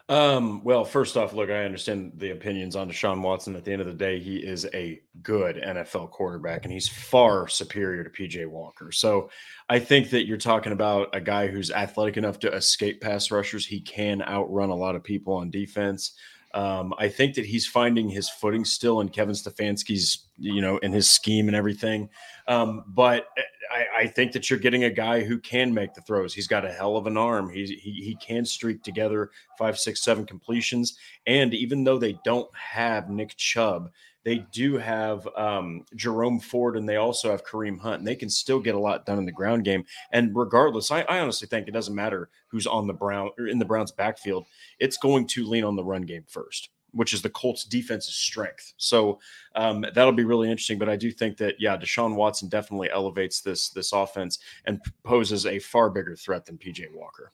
Um, 0.07 0.63
well, 0.63 0.85
first 0.85 1.17
off, 1.17 1.33
look, 1.33 1.49
I 1.49 1.65
understand 1.65 2.11
the 2.17 2.29
opinions 2.29 2.75
on 2.75 2.87
Deshaun 2.89 3.21
Watson. 3.21 3.55
At 3.55 3.65
the 3.65 3.71
end 3.71 3.81
of 3.81 3.87
the 3.87 3.93
day, 3.93 4.19
he 4.19 4.37
is 4.37 4.67
a 4.71 5.01
good 5.23 5.55
NFL 5.55 6.11
quarterback 6.11 6.63
and 6.63 6.71
he's 6.71 6.87
far 6.87 7.47
superior 7.47 8.03
to 8.03 8.09
PJ 8.11 8.45
Walker. 8.45 8.91
So 8.91 9.31
I 9.67 9.79
think 9.79 10.11
that 10.11 10.27
you're 10.27 10.37
talking 10.37 10.73
about 10.73 11.09
a 11.13 11.19
guy 11.19 11.47
who's 11.47 11.71
athletic 11.71 12.17
enough 12.17 12.37
to 12.39 12.53
escape 12.53 13.01
pass 13.01 13.31
rushers. 13.31 13.65
He 13.65 13.81
can 13.81 14.21
outrun 14.21 14.69
a 14.69 14.75
lot 14.75 14.95
of 14.95 15.03
people 15.03 15.33
on 15.33 15.49
defense. 15.49 16.13
Um, 16.55 16.93
I 16.97 17.09
think 17.09 17.35
that 17.35 17.45
he's 17.45 17.67
finding 17.67 18.07
his 18.07 18.29
footing 18.29 18.63
still 18.63 19.01
in 19.01 19.09
Kevin 19.09 19.35
Stefanski's, 19.35 20.29
you 20.37 20.61
know, 20.61 20.77
in 20.77 20.93
his 20.93 21.09
scheme 21.09 21.47
and 21.47 21.55
everything. 21.55 22.09
Um, 22.47 22.85
but 22.87 23.27
I, 23.69 24.03
I, 24.03 24.07
think 24.07 24.31
that 24.31 24.49
you're 24.49 24.59
getting 24.59 24.85
a 24.85 24.89
guy 24.89 25.21
who 25.21 25.37
can 25.37 25.73
make 25.73 25.93
the 25.93 26.01
throws. 26.01 26.33
He's 26.33 26.47
got 26.47 26.63
a 26.63 26.71
hell 26.71 26.95
of 26.95 27.07
an 27.07 27.17
arm. 27.17 27.49
He 27.49 27.65
he 27.65 28.17
can 28.21 28.45
streak 28.45 28.83
together 28.83 29.31
five, 29.57 29.77
six, 29.77 30.01
seven 30.01 30.25
completions. 30.25 30.97
And 31.27 31.53
even 31.53 31.83
though 31.83 31.97
they 31.97 32.17
don't 32.23 32.49
have 32.55 33.09
Nick 33.09 33.35
Chubb, 33.35 33.91
they 34.25 34.39
do 34.51 34.77
have 34.77 35.27
um, 35.37 35.85
Jerome 35.95 36.39
Ford 36.39 36.75
and 36.75 36.89
they 36.89 36.97
also 36.97 37.29
have 37.29 37.45
Kareem 37.45 37.79
Hunt, 37.79 37.99
and 37.99 38.07
they 38.07 38.15
can 38.15 38.29
still 38.29 38.59
get 38.59 38.75
a 38.75 38.79
lot 38.79 39.05
done 39.05 39.19
in 39.19 39.25
the 39.25 39.31
ground 39.31 39.63
game. 39.63 39.85
And 40.11 40.35
regardless, 40.35 40.91
I, 40.91 41.01
I 41.03 41.19
honestly 41.19 41.47
think 41.47 41.67
it 41.67 41.73
doesn't 41.73 41.95
matter 41.95 42.29
who's 42.47 42.67
on 42.67 42.87
the 42.87 42.93
Brown 42.93 43.29
or 43.37 43.47
in 43.47 43.59
the 43.59 43.65
Browns 43.65 43.91
backfield. 43.91 44.45
It's 44.79 44.97
going 44.97 45.27
to 45.27 45.45
lean 45.45 45.63
on 45.63 45.75
the 45.75 45.83
run 45.83 46.01
game 46.01 46.25
first 46.27 46.69
which 46.95 47.13
is 47.13 47.21
the 47.21 47.29
Colts' 47.29 47.65
defense's 47.65 48.15
strength. 48.15 48.73
So 48.77 49.19
um, 49.53 49.85
that'll 49.93 50.13
be 50.13 50.23
really 50.23 50.49
interesting. 50.49 50.79
But 50.79 50.87
I 50.87 50.95
do 50.95 51.11
think 51.11 51.35
that 51.37 51.55
yeah, 51.59 51.75
Deshaun 51.75 52.15
Watson 52.15 52.47
definitely 52.47 52.89
elevates 52.89 53.41
this 53.41 53.69
this 53.69 53.91
offense 53.91 54.39
and 54.65 54.79
poses 55.03 55.45
a 55.45 55.59
far 55.59 55.89
bigger 55.89 56.15
threat 56.15 56.45
than 56.45 56.57
PJ 56.57 56.93
Walker. 56.93 57.33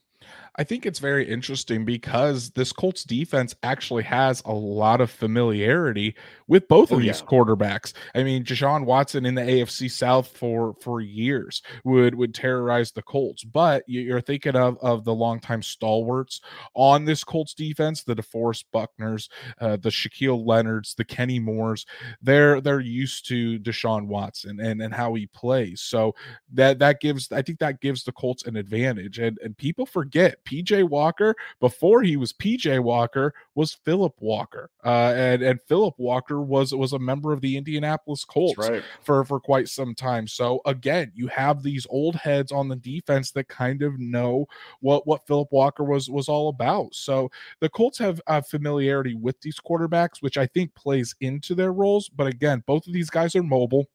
I 0.58 0.64
think 0.64 0.86
it's 0.86 1.00
very 1.00 1.28
interesting 1.28 1.86
because 1.86 2.52
this 2.52 2.74
Colts 2.74 3.04
defense 3.04 3.56
actually 3.64 4.04
has 4.04 4.44
a 4.46 4.54
lot 4.54 5.00
of 5.00 5.10
familiarity 5.10 6.16
with 6.48 6.68
both 6.68 6.92
of 6.92 6.98
oh, 6.98 7.02
these 7.02 7.22
yeah. 7.22 7.28
quarterbacks. 7.28 7.94
I 8.14 8.24
mean, 8.24 8.44
Deshaun 8.44 8.86
Watson 8.86 9.26
in 9.26 9.34
the 9.34 9.42
AFC 9.42 9.90
South 9.90 10.28
for 10.28 10.76
for 10.82 11.00
years 11.00 11.62
would 11.86 12.16
would 12.16 12.36
terrorize 12.36 12.92
the 12.92 13.02
Colts, 13.02 13.44
but 13.44 13.84
you're 13.88 14.22
thinking 14.22 14.56
of 14.56 14.78
of 14.82 15.06
the 15.06 15.14
longtime 15.14 15.64
stalwarts 15.64 16.42
on 16.74 17.06
this 17.06 17.24
Colts 17.24 17.54
defense, 17.54 18.04
the 18.04 18.16
DeForest 18.16 18.66
Buckners, 18.74 19.30
uh, 19.62 19.78
the 19.78 19.90
Shaquille 19.90 20.46
Leonards, 20.46 20.94
the 20.96 21.06
Kenny 21.06 21.40
Moores. 21.40 21.86
They're 22.22 22.60
they're 22.60 22.82
used 22.82 23.28
to 23.30 23.58
Deshaun 23.60 24.08
Watson 24.08 24.60
and 24.60 24.82
and 24.82 24.94
how 24.94 25.14
he 25.14 25.28
plays. 25.28 25.82
So 25.82 26.14
that 26.54 26.80
that 26.80 27.00
gives 27.00 27.32
I 27.32 27.42
think 27.42 27.60
that 27.60 27.80
gives 27.80 28.04
the 28.04 28.12
Colts 28.12 28.46
an 28.46 28.58
advantage, 28.58 29.18
and 29.18 29.40
and 29.42 29.58
people 29.58 29.86
forget 29.86 30.11
PJ 30.12 30.88
Walker 30.90 31.36
before 31.60 32.02
he 32.02 32.18
was 32.18 32.34
PJ 32.34 32.80
Walker 32.82 33.34
was 33.56 33.74
Phillip 33.74 34.14
Walker, 34.20 34.70
uh, 34.86 35.14
and 35.16 35.42
and 35.42 35.62
Phillip 35.62 35.96
Walker 35.98 36.42
was 36.42 36.74
was 36.74 36.94
a 36.94 37.00
member 37.00 37.34
of 37.34 37.42
the 37.42 37.58
Indianapolis 37.58 38.26
Colts 38.26 38.58
right. 38.58 38.84
for 39.02 39.26
for 39.26 39.40
quite 39.40 39.70
some 39.70 39.96
time. 39.96 40.28
So 40.28 40.62
again, 40.66 41.12
you 41.16 41.28
have 41.28 41.64
these 41.64 41.88
old 41.90 42.16
heads 42.16 42.52
on 42.52 42.68
the 42.68 42.76
defense 42.76 43.32
that 43.32 43.48
kind 43.48 43.82
of 43.82 44.00
know 44.00 44.48
what 44.80 45.06
what 45.08 45.26
Phillip 45.28 45.52
Walker 45.52 45.84
was 45.84 46.10
was 46.10 46.30
all 46.30 46.50
about. 46.50 46.94
So 46.94 47.30
the 47.60 47.70
Colts 47.70 47.98
have 48.00 48.22
a 48.28 48.42
familiarity 48.42 49.16
with 49.16 49.40
these 49.42 49.60
quarterbacks, 49.60 50.22
which 50.22 50.38
I 50.38 50.48
think 50.48 50.74
plays 50.76 51.16
into 51.22 51.56
their 51.56 51.74
roles. 51.74 52.10
But 52.10 52.28
again, 52.28 52.64
both 52.66 52.88
of 52.88 52.94
these 52.94 53.10
guys 53.10 53.36
are 53.36 53.44
mobile 53.44 53.88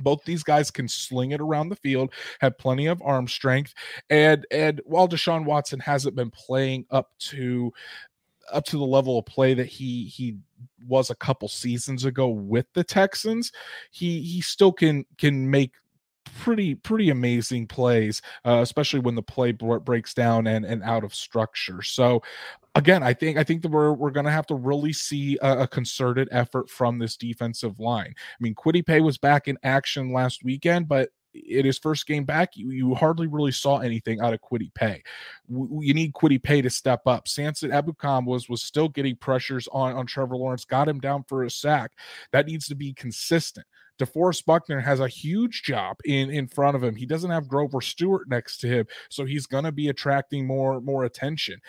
both 0.00 0.24
these 0.24 0.42
guys 0.42 0.70
can 0.70 0.88
sling 0.88 1.32
it 1.32 1.40
around 1.40 1.68
the 1.68 1.76
field, 1.76 2.12
have 2.40 2.58
plenty 2.58 2.86
of 2.86 3.00
arm 3.02 3.28
strength, 3.28 3.74
and 4.10 4.46
and 4.50 4.80
while 4.84 5.08
Deshaun 5.08 5.44
Watson 5.44 5.80
hasn't 5.80 6.16
been 6.16 6.30
playing 6.30 6.86
up 6.90 7.10
to 7.18 7.72
up 8.52 8.64
to 8.66 8.76
the 8.76 8.84
level 8.84 9.18
of 9.18 9.26
play 9.26 9.54
that 9.54 9.66
he 9.66 10.04
he 10.06 10.36
was 10.86 11.10
a 11.10 11.16
couple 11.16 11.48
seasons 11.48 12.04
ago 12.04 12.28
with 12.28 12.66
the 12.74 12.84
Texans, 12.84 13.52
he 13.90 14.20
he 14.20 14.40
still 14.40 14.72
can 14.72 15.04
can 15.18 15.50
make 15.50 15.72
pretty 16.24 16.74
pretty 16.74 17.10
amazing 17.10 17.66
plays, 17.66 18.22
uh, 18.44 18.58
especially 18.60 19.00
when 19.00 19.14
the 19.14 19.22
play 19.22 19.52
breaks 19.52 20.14
down 20.14 20.46
and 20.46 20.64
and 20.64 20.82
out 20.82 21.04
of 21.04 21.14
structure. 21.14 21.82
So 21.82 22.22
again, 22.74 23.02
I 23.02 23.14
think 23.14 23.38
I 23.38 23.44
think 23.44 23.62
that 23.62 23.70
we're 23.70 23.92
we're 23.92 24.10
going 24.10 24.26
to 24.26 24.32
have 24.32 24.46
to 24.46 24.54
really 24.54 24.92
see 24.92 25.38
a, 25.42 25.60
a, 25.60 25.68
concerted 25.68 26.28
effort 26.30 26.68
from 26.68 26.98
this 26.98 27.16
defensive 27.16 27.78
line. 27.78 28.14
I 28.16 28.36
mean, 28.40 28.54
Paye 28.84 29.00
was 29.00 29.18
back 29.18 29.48
in 29.48 29.58
action 29.62 30.12
last 30.12 30.44
weekend, 30.44 30.88
but 30.88 31.10
in 31.34 31.64
his 31.64 31.78
first 31.78 32.06
game 32.06 32.24
back, 32.24 32.56
you, 32.56 32.70
you 32.70 32.94
hardly 32.94 33.26
really 33.26 33.52
saw 33.52 33.78
anything 33.78 34.20
out 34.20 34.32
of 34.32 34.40
Kwity 34.40 34.72
Paye. 34.74 35.02
W- 35.50 35.82
you 35.82 35.92
need 35.92 36.12
Kwity 36.12 36.40
Paye 36.42 36.62
to 36.62 36.70
step 36.70 37.00
up. 37.06 37.28
Samson 37.28 37.70
Ebukam 37.70 38.24
was 38.24 38.48
was 38.48 38.62
still 38.62 38.88
getting 38.88 39.16
pressures 39.16 39.68
on 39.72 39.94
on 39.94 40.06
Trevor 40.06 40.36
Lawrence, 40.36 40.64
got 40.64 40.88
him 40.88 41.00
down 41.00 41.24
for 41.28 41.44
a 41.44 41.50
sack. 41.50 41.92
That 42.32 42.46
needs 42.46 42.66
to 42.68 42.74
be 42.74 42.92
consistent. 42.92 43.66
DeForest 44.00 44.44
Buckner 44.44 44.80
has 44.80 44.98
a 44.98 45.08
huge 45.08 45.62
job 45.62 45.96
in 46.04 46.30
in 46.30 46.48
front 46.48 46.76
of 46.76 46.82
him. 46.82 46.96
He 46.96 47.06
doesn't 47.06 47.30
have 47.30 47.46
Grover 47.46 47.80
Stewart 47.80 48.28
next 48.28 48.58
to 48.58 48.66
him, 48.66 48.86
so 49.08 49.24
he's 49.24 49.46
going 49.46 49.64
to 49.64 49.72
be 49.72 49.88
attracting 49.88 50.46
more 50.46 50.80
more 50.80 51.04
attention. 51.04 51.60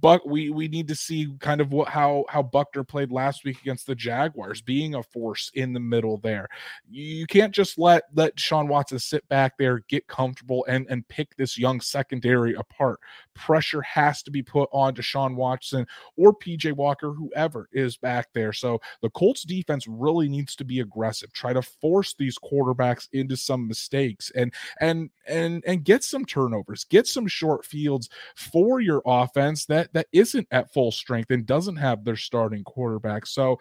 Buck, 0.00 0.24
we 0.24 0.50
we 0.50 0.66
need 0.68 0.88
to 0.88 0.94
see 0.94 1.34
kind 1.40 1.60
of 1.60 1.72
what 1.72 1.88
how 1.88 2.24
how 2.28 2.42
Buckner 2.42 2.84
played 2.84 3.12
last 3.12 3.44
week 3.44 3.60
against 3.60 3.86
the 3.86 3.94
Jaguars, 3.94 4.62
being 4.62 4.94
a 4.94 5.02
force 5.02 5.50
in 5.54 5.72
the 5.72 5.80
middle 5.80 6.16
there. 6.18 6.48
You 6.90 7.26
can't 7.26 7.54
just 7.54 7.78
let 7.78 8.04
let 8.14 8.38
Sean 8.40 8.66
Watson 8.68 8.98
sit 8.98 9.28
back 9.28 9.58
there, 9.58 9.80
get 9.88 10.06
comfortable, 10.06 10.64
and 10.68 10.86
and 10.88 11.06
pick 11.08 11.36
this 11.36 11.58
young 11.58 11.80
secondary 11.80 12.54
apart. 12.54 12.98
Pressure 13.34 13.82
has 13.82 14.22
to 14.22 14.30
be 14.30 14.42
put 14.42 14.70
on 14.72 14.94
Deshaun 14.94 15.34
Watson 15.34 15.86
or 16.16 16.34
PJ 16.34 16.72
Walker, 16.72 17.12
whoever 17.12 17.68
is 17.72 17.96
back 17.96 18.28
there. 18.32 18.52
So 18.52 18.80
the 19.02 19.10
Colts 19.10 19.42
defense 19.42 19.86
really 19.86 20.28
needs 20.28 20.56
to 20.56 20.64
be 20.64 20.80
aggressive, 20.80 21.32
try 21.32 21.52
to 21.52 21.62
force 21.62 22.14
these 22.14 22.38
quarterbacks 22.38 23.08
into 23.12 23.36
some 23.36 23.68
mistakes, 23.68 24.32
and 24.34 24.52
and 24.80 25.10
and 25.26 25.62
and 25.66 25.84
get 25.84 26.04
some 26.04 26.24
turnovers, 26.24 26.84
get 26.84 27.06
some 27.06 27.26
short 27.26 27.66
fields 27.66 28.08
for 28.34 28.80
your 28.80 29.02
offense 29.04 29.66
that 29.66 29.73
that 29.92 30.06
isn't 30.12 30.48
at 30.50 30.72
full 30.72 30.92
strength 30.92 31.30
and 31.30 31.46
doesn't 31.46 31.76
have 31.76 32.04
their 32.04 32.16
starting 32.16 32.64
quarterback. 32.64 33.26
So 33.26 33.58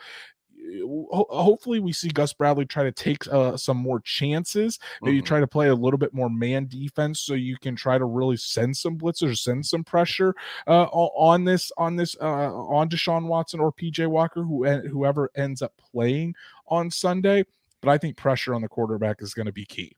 hopefully 1.12 1.80
we 1.80 1.92
see 1.92 2.10
Gus 2.10 2.34
Bradley 2.34 2.66
try 2.66 2.84
to 2.84 2.92
take 2.92 3.28
uh, 3.28 3.58
some 3.58 3.78
more 3.78 4.00
chances. 4.02 4.80
Maybe 5.02 5.18
mm-hmm. 5.18 5.26
try 5.26 5.40
to 5.40 5.48
play 5.48 5.68
a 5.68 5.76
little 5.76 5.98
bit 5.98 6.14
more 6.14 6.30
man 6.30 6.68
defense 6.68 7.20
so 7.20 7.34
you 7.34 7.58
can 7.58 7.76
try 7.76 7.98
to 7.98 8.06
really 8.06 8.38
send 8.38 8.76
some 8.76 8.98
blitzers, 8.98 9.40
send 9.40 9.66
some 9.66 9.84
pressure 9.84 10.36
uh, 10.68 10.84
on 10.86 11.44
this 11.44 11.72
on 11.78 11.96
this 11.96 12.16
uh, 12.22 12.54
on 12.54 12.90
Deshaun 12.90 13.28
Watson 13.28 13.60
or 13.60 13.72
PJ 13.72 14.08
Walker, 14.08 14.44
who 14.44 14.66
whoever 14.88 15.30
ends 15.36 15.62
up 15.62 15.74
playing 15.78 16.36
on 16.68 16.90
Sunday. 16.90 17.46
But 17.82 17.90
I 17.90 17.98
think 17.98 18.16
pressure 18.16 18.54
on 18.54 18.62
the 18.62 18.70
quarterback 18.70 19.22
is 19.22 19.34
going 19.34 19.48
to 19.48 19.52
be 19.52 19.66
key. 19.66 19.98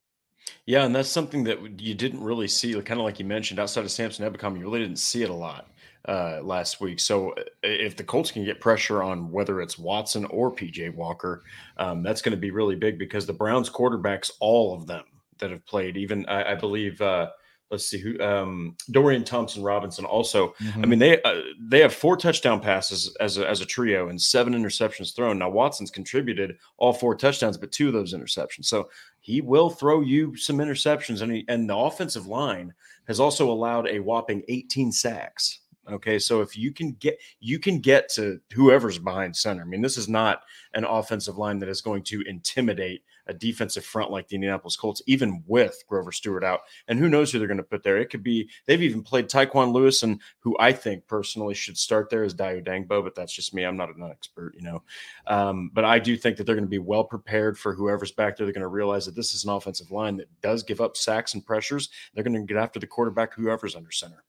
Yeah, 0.65 0.85
and 0.85 0.95
that's 0.95 1.09
something 1.09 1.43
that 1.45 1.79
you 1.79 1.93
didn't 1.93 2.23
really 2.23 2.47
see, 2.47 2.73
kind 2.73 2.99
of 2.99 3.05
like 3.05 3.19
you 3.19 3.25
mentioned, 3.25 3.59
outside 3.59 3.83
of 3.83 3.91
Samson 3.91 4.31
Ebukam, 4.31 4.57
you 4.57 4.63
really 4.63 4.79
didn't 4.79 4.99
see 4.99 5.23
it 5.23 5.29
a 5.29 5.33
lot 5.33 5.69
uh, 6.07 6.39
last 6.43 6.81
week. 6.81 6.99
So 6.99 7.31
uh, 7.31 7.43
if 7.63 7.95
the 7.95 8.03
Colts 8.03 8.31
can 8.31 8.45
get 8.45 8.59
pressure 8.59 9.03
on 9.03 9.31
whether 9.31 9.61
it's 9.61 9.77
Watson 9.77 10.25
or 10.25 10.53
PJ 10.53 10.93
Walker, 10.93 11.43
um, 11.77 12.03
that's 12.03 12.21
going 12.21 12.35
to 12.35 12.41
be 12.41 12.51
really 12.51 12.75
big 12.75 12.97
because 12.99 13.25
the 13.25 13.33
Browns 13.33 13.69
quarterbacks, 13.69 14.31
all 14.39 14.73
of 14.73 14.87
them 14.87 15.03
that 15.39 15.51
have 15.51 15.65
played, 15.65 15.97
even 15.97 16.25
I, 16.27 16.51
I 16.51 16.55
believe. 16.55 17.01
Uh, 17.01 17.29
let's 17.71 17.87
see 17.87 17.97
who 17.97 18.19
um, 18.21 18.75
Dorian 18.91 19.23
Thompson 19.23 19.63
Robinson 19.63 20.05
also. 20.05 20.49
Mm-hmm. 20.61 20.83
I 20.83 20.85
mean 20.85 20.99
they 20.99 21.21
uh, 21.23 21.41
they 21.59 21.79
have 21.79 21.93
four 21.93 22.15
touchdown 22.15 22.59
passes 22.61 23.15
as 23.19 23.37
a, 23.37 23.47
as 23.47 23.61
a 23.61 23.65
trio 23.65 24.09
and 24.09 24.21
seven 24.21 24.53
interceptions 24.53 25.15
thrown. 25.15 25.39
Now 25.39 25.49
Watson's 25.49 25.91
contributed 25.91 26.57
all 26.77 26.93
four 26.93 27.15
touchdowns, 27.15 27.57
but 27.57 27.71
two 27.71 27.87
of 27.87 27.93
those 27.93 28.13
interceptions. 28.13 28.65
So 28.65 28.89
he 29.19 29.41
will 29.41 29.69
throw 29.69 30.01
you 30.01 30.35
some 30.35 30.57
interceptions, 30.57 31.21
and 31.21 31.31
he, 31.31 31.45
and 31.47 31.69
the 31.69 31.75
offensive 31.75 32.27
line 32.27 32.73
has 33.07 33.19
also 33.19 33.51
allowed 33.51 33.87
a 33.87 33.99
whopping 33.99 34.43
18 34.47 34.91
sacks. 34.91 35.61
Okay, 35.91 36.17
so 36.17 36.41
if 36.41 36.57
you 36.57 36.71
can 36.71 36.93
get 36.93 37.19
you 37.39 37.59
can 37.59 37.79
get 37.79 38.09
to 38.13 38.39
whoever's 38.53 38.97
behind 38.97 39.35
center. 39.35 39.61
I 39.61 39.65
mean, 39.65 39.81
this 39.81 39.97
is 39.97 40.09
not 40.09 40.41
an 40.73 40.83
offensive 40.83 41.37
line 41.37 41.59
that 41.59 41.69
is 41.69 41.81
going 41.81 42.03
to 42.03 42.21
intimidate 42.21 43.03
a 43.27 43.33
defensive 43.33 43.85
front 43.85 44.11
like 44.11 44.27
the 44.27 44.35
Indianapolis 44.35 44.75
Colts, 44.75 45.01
even 45.07 45.43
with 45.47 45.83
Grover 45.87 46.11
Stewart 46.11 46.43
out. 46.43 46.61
And 46.87 46.99
who 46.99 47.09
knows 47.09 47.31
who 47.31 47.39
they're 47.39 47.47
going 47.47 47.57
to 47.57 47.63
put 47.63 47.83
there? 47.83 47.97
It 47.97 48.09
could 48.09 48.23
be 48.23 48.49
they've 48.65 48.81
even 48.81 49.03
played 49.03 49.27
Tyquan 49.27 49.73
Lewis, 49.73 50.03
and 50.03 50.21
who 50.39 50.55
I 50.59 50.71
think 50.71 51.07
personally 51.07 51.53
should 51.53 51.77
start 51.77 52.09
there 52.09 52.23
is 52.23 52.35
Dayo 52.35 52.63
Odeyingbo, 52.63 53.03
but 53.03 53.15
that's 53.15 53.33
just 53.33 53.53
me. 53.53 53.63
I'm 53.63 53.77
not 53.77 53.95
an 53.95 54.03
expert, 54.09 54.53
you 54.55 54.63
know. 54.63 54.83
Um, 55.27 55.71
but 55.73 55.85
I 55.85 55.99
do 55.99 56.17
think 56.17 56.37
that 56.37 56.45
they're 56.45 56.55
going 56.55 56.65
to 56.65 56.69
be 56.69 56.79
well 56.79 57.03
prepared 57.03 57.57
for 57.57 57.73
whoever's 57.73 58.11
back 58.11 58.37
there. 58.37 58.45
They're 58.45 58.53
going 58.53 58.61
to 58.61 58.67
realize 58.67 59.05
that 59.05 59.15
this 59.15 59.33
is 59.33 59.43
an 59.43 59.51
offensive 59.51 59.91
line 59.91 60.17
that 60.17 60.29
does 60.41 60.63
give 60.63 60.81
up 60.81 60.97
sacks 60.97 61.33
and 61.33 61.45
pressures. 61.45 61.89
They're 62.13 62.23
going 62.23 62.35
to 62.35 62.53
get 62.53 62.57
after 62.57 62.79
the 62.79 62.87
quarterback, 62.87 63.33
whoever's 63.33 63.75
under 63.75 63.91
center. 63.91 64.23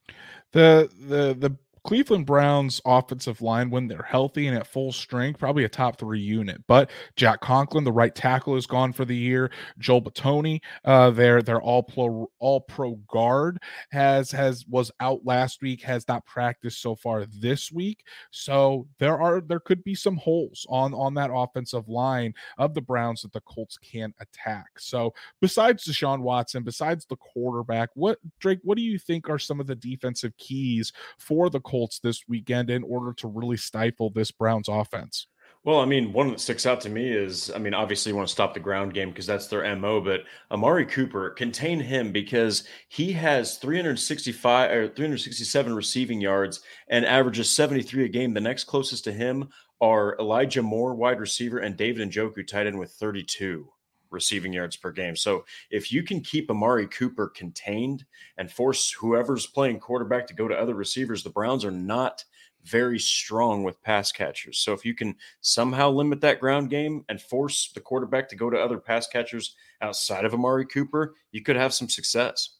The 0.57 0.91
the 1.09 1.23
the 1.49 1.66
Cleveland 1.87 2.27
Browns 2.27 2.81
offensive 2.85 3.41
line 3.41 3.71
when 3.71 3.87
they're 3.87 4.03
healthy 4.03 4.49
and 4.49 4.59
at 4.59 4.67
full 4.67 4.91
strength, 4.91 5.39
probably 5.39 5.63
a 5.63 5.69
top 5.69 5.97
three 6.01 6.19
unit. 6.19 6.61
But 6.67 6.91
Jack 7.15 7.41
Conklin, 7.41 7.85
the 7.85 7.93
right 7.93 8.13
tackle, 8.13 8.57
is 8.57 8.67
gone 8.67 8.93
for 8.93 9.05
the 9.05 9.15
year. 9.15 9.53
Joel 9.79 10.03
Bitonio, 10.03 10.61
uh, 10.85 11.11
their 11.11 11.43
their 11.43 11.63
all 11.63 11.85
pro 11.85 12.29
all 12.41 12.61
pro 12.61 12.97
guard 13.07 13.59
has 13.93 14.33
has 14.33 14.67
was 14.67 14.91
out 14.99 15.21
last 15.25 15.63
week, 15.63 15.81
has 15.83 16.09
not 16.09 16.27
practiced 16.27 16.83
so 16.83 16.97
far 16.97 17.25
this 17.27 17.71
week. 17.71 18.03
So 18.33 18.89
there 18.99 19.21
are 19.21 19.41
there 19.41 19.61
could 19.61 19.85
be 19.85 19.95
some 19.95 20.17
holes 20.17 20.67
on 20.69 20.93
on 20.93 21.15
that 21.15 21.31
offensive 21.33 21.89
line 21.89 22.35
of 22.59 22.75
the 22.75 22.83
Browns 22.83 23.23
that 23.23 23.33
the 23.33 23.43
Colts 23.43 23.79
can 23.79 24.13
attack. 24.19 24.67
So 24.81 25.15
besides 25.41 25.85
Deshaun 25.85 26.19
Watson, 26.19 26.65
besides 26.65 27.07
the 27.07 27.15
quarterback, 27.15 27.91
what 27.95 28.19
Drake, 28.41 28.59
what 28.65 28.77
do 28.77 28.83
you 28.83 28.99
think 28.99 29.31
are 29.31 29.39
some 29.39 29.61
of 29.61 29.69
the 29.69 29.77
defensive 29.77 30.37
keys 30.37 30.93
for 31.19 31.49
the 31.49 31.61
Colts? 31.61 31.76
Colts 31.77 31.99
this 31.99 32.23
weekend 32.27 32.71
in 32.71 32.83
order 32.83 33.13
to 33.13 33.29
really 33.29 33.59
stifle 33.59 34.09
this 34.09 34.31
Browns 34.31 34.67
offense? 34.67 35.27
Well, 35.63 35.79
I 35.79 35.85
mean, 35.85 36.11
one 36.11 36.31
that 36.31 36.41
sticks 36.41 36.65
out 36.65 36.81
to 36.83 36.89
me 36.89 37.07
is, 37.07 37.51
I 37.55 37.59
mean, 37.59 37.75
obviously 37.75 38.13
you 38.13 38.17
want 38.17 38.29
to 38.29 38.33
stop 38.33 38.55
the 38.55 38.61
ground 38.61 38.95
game 38.95 39.11
because 39.11 39.27
that's 39.27 39.49
their 39.49 39.77
MO, 39.77 40.01
but 40.01 40.21
Amari 40.51 40.87
Cooper, 40.87 41.31
contain 41.31 41.79
him 41.79 42.13
because 42.13 42.65
he 42.89 43.13
has 43.13 43.59
365 43.59 44.71
or 44.71 44.89
367 44.89 45.75
receiving 45.75 46.19
yards 46.19 46.63
and 46.89 47.05
averages 47.05 47.51
73 47.51 48.07
a 48.07 48.09
game. 48.09 48.33
The 48.33 48.41
next 48.41 48.65
closest 48.65 49.05
to 49.05 49.13
him 49.13 49.51
are 49.83 50.17
Elijah 50.19 50.63
Moore, 50.63 50.95
wide 50.95 51.21
receiver, 51.21 51.59
and 51.59 51.77
David 51.77 52.11
Njoku, 52.11 52.47
tight 52.47 52.67
end 52.67 52.79
with 52.79 52.93
32 52.93 53.69
receiving 54.17 54.53
yards 54.53 54.77
per 54.77 54.91
game. 54.91 55.15
So 55.15 55.45
if 55.71 55.93
you 55.93 56.03
can 56.03 56.21
keep 56.21 56.51
Amari 56.51 56.89
Cooper 56.89 57.29
contained 57.29 58.05
and 58.39 58.51
force 58.51 58.91
whoever's 58.91 59.47
playing 59.47 59.79
quarterback 59.79 60.27
to 60.27 60.35
go 60.35 60.49
to 60.49 60.59
other 60.59 60.75
receivers, 60.75 61.23
the 61.23 61.31
Browns 61.31 61.65
are 61.65 61.71
not 61.71 62.25
very 62.65 62.99
strong 62.99 63.63
with 63.63 63.81
pass 63.83 64.11
catchers. 64.11 64.59
So 64.59 64.73
if 64.73 64.85
you 64.85 64.95
can 64.95 65.15
somehow 65.41 65.91
limit 65.91 66.21
that 66.23 66.41
ground 66.41 66.69
game 66.71 67.05
and 67.09 67.21
force 67.21 67.71
the 67.73 67.81
quarterback 67.81 68.29
to 68.31 68.37
go 68.37 68.51
to 68.51 68.59
other 68.59 68.79
pass 68.79 69.07
catchers 69.07 69.55
outside 69.81 70.25
of 70.25 70.35
Amari 70.35 70.67
Cooper, 70.67 71.15
you 71.31 71.43
could 71.43 71.57
have 71.57 71.73
some 71.73 71.89
success. 71.89 72.56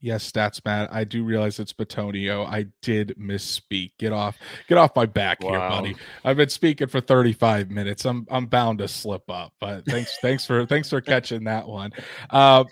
Yes, 0.00 0.30
stats 0.30 0.64
Matt. 0.64 0.92
I 0.92 1.04
do 1.04 1.24
realize 1.24 1.58
it's 1.58 1.74
Bitonio. 1.74 2.46
I 2.46 2.66
did 2.80 3.14
misspeak. 3.18 3.92
Get 3.98 4.12
off, 4.12 4.38
get 4.66 4.78
off 4.78 4.96
my 4.96 5.04
back 5.04 5.42
wow. 5.42 5.50
here, 5.50 5.58
buddy. 5.58 5.96
I've 6.24 6.38
been 6.38 6.48
speaking 6.48 6.88
for 6.88 7.00
35 7.00 7.70
minutes. 7.70 8.06
I'm 8.06 8.26
I'm 8.30 8.46
bound 8.46 8.78
to 8.78 8.88
slip 8.88 9.28
up. 9.30 9.52
But 9.60 9.84
thanks, 9.84 10.16
thanks 10.22 10.46
for 10.46 10.64
thanks 10.64 10.88
for 10.88 11.00
catching 11.02 11.44
that 11.44 11.68
one. 11.68 11.92
Uh, 12.30 12.64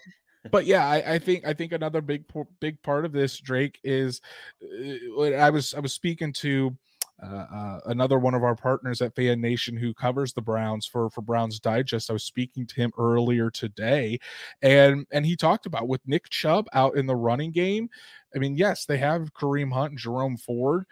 but 0.50 0.64
yeah, 0.64 0.86
I, 0.86 1.14
I, 1.14 1.18
think 1.18 1.46
I 1.46 1.52
think 1.52 1.72
another 1.72 2.00
big 2.00 2.24
big 2.60 2.82
part 2.82 3.04
of 3.04 3.12
this 3.12 3.38
Drake 3.38 3.78
is 3.84 4.20
uh, 4.62 5.22
I 5.24 5.50
was 5.50 5.74
I 5.74 5.80
was 5.80 5.92
speaking 5.92 6.32
to 6.34 6.76
uh, 7.22 7.26
uh, 7.52 7.80
another 7.86 8.18
one 8.18 8.34
of 8.34 8.44
our 8.44 8.54
partners 8.54 9.00
at 9.02 9.14
Fan 9.14 9.40
Nation 9.40 9.76
who 9.76 9.92
covers 9.92 10.32
the 10.32 10.42
Browns 10.42 10.86
for 10.86 11.10
for 11.10 11.20
Browns 11.20 11.58
Digest. 11.58 12.10
I 12.10 12.12
was 12.12 12.24
speaking 12.24 12.66
to 12.66 12.74
him 12.76 12.92
earlier 12.98 13.50
today, 13.50 14.18
and 14.62 15.06
and 15.10 15.26
he 15.26 15.36
talked 15.36 15.66
about 15.66 15.88
with 15.88 16.06
Nick 16.06 16.28
Chubb 16.30 16.66
out 16.72 16.96
in 16.96 17.06
the 17.06 17.16
running 17.16 17.50
game. 17.50 17.88
I 18.34 18.38
mean, 18.38 18.56
yes, 18.56 18.84
they 18.84 18.98
have 18.98 19.34
Kareem 19.34 19.72
Hunt 19.72 19.92
and 19.92 19.98
Jerome 19.98 20.36
Ford, 20.36 20.84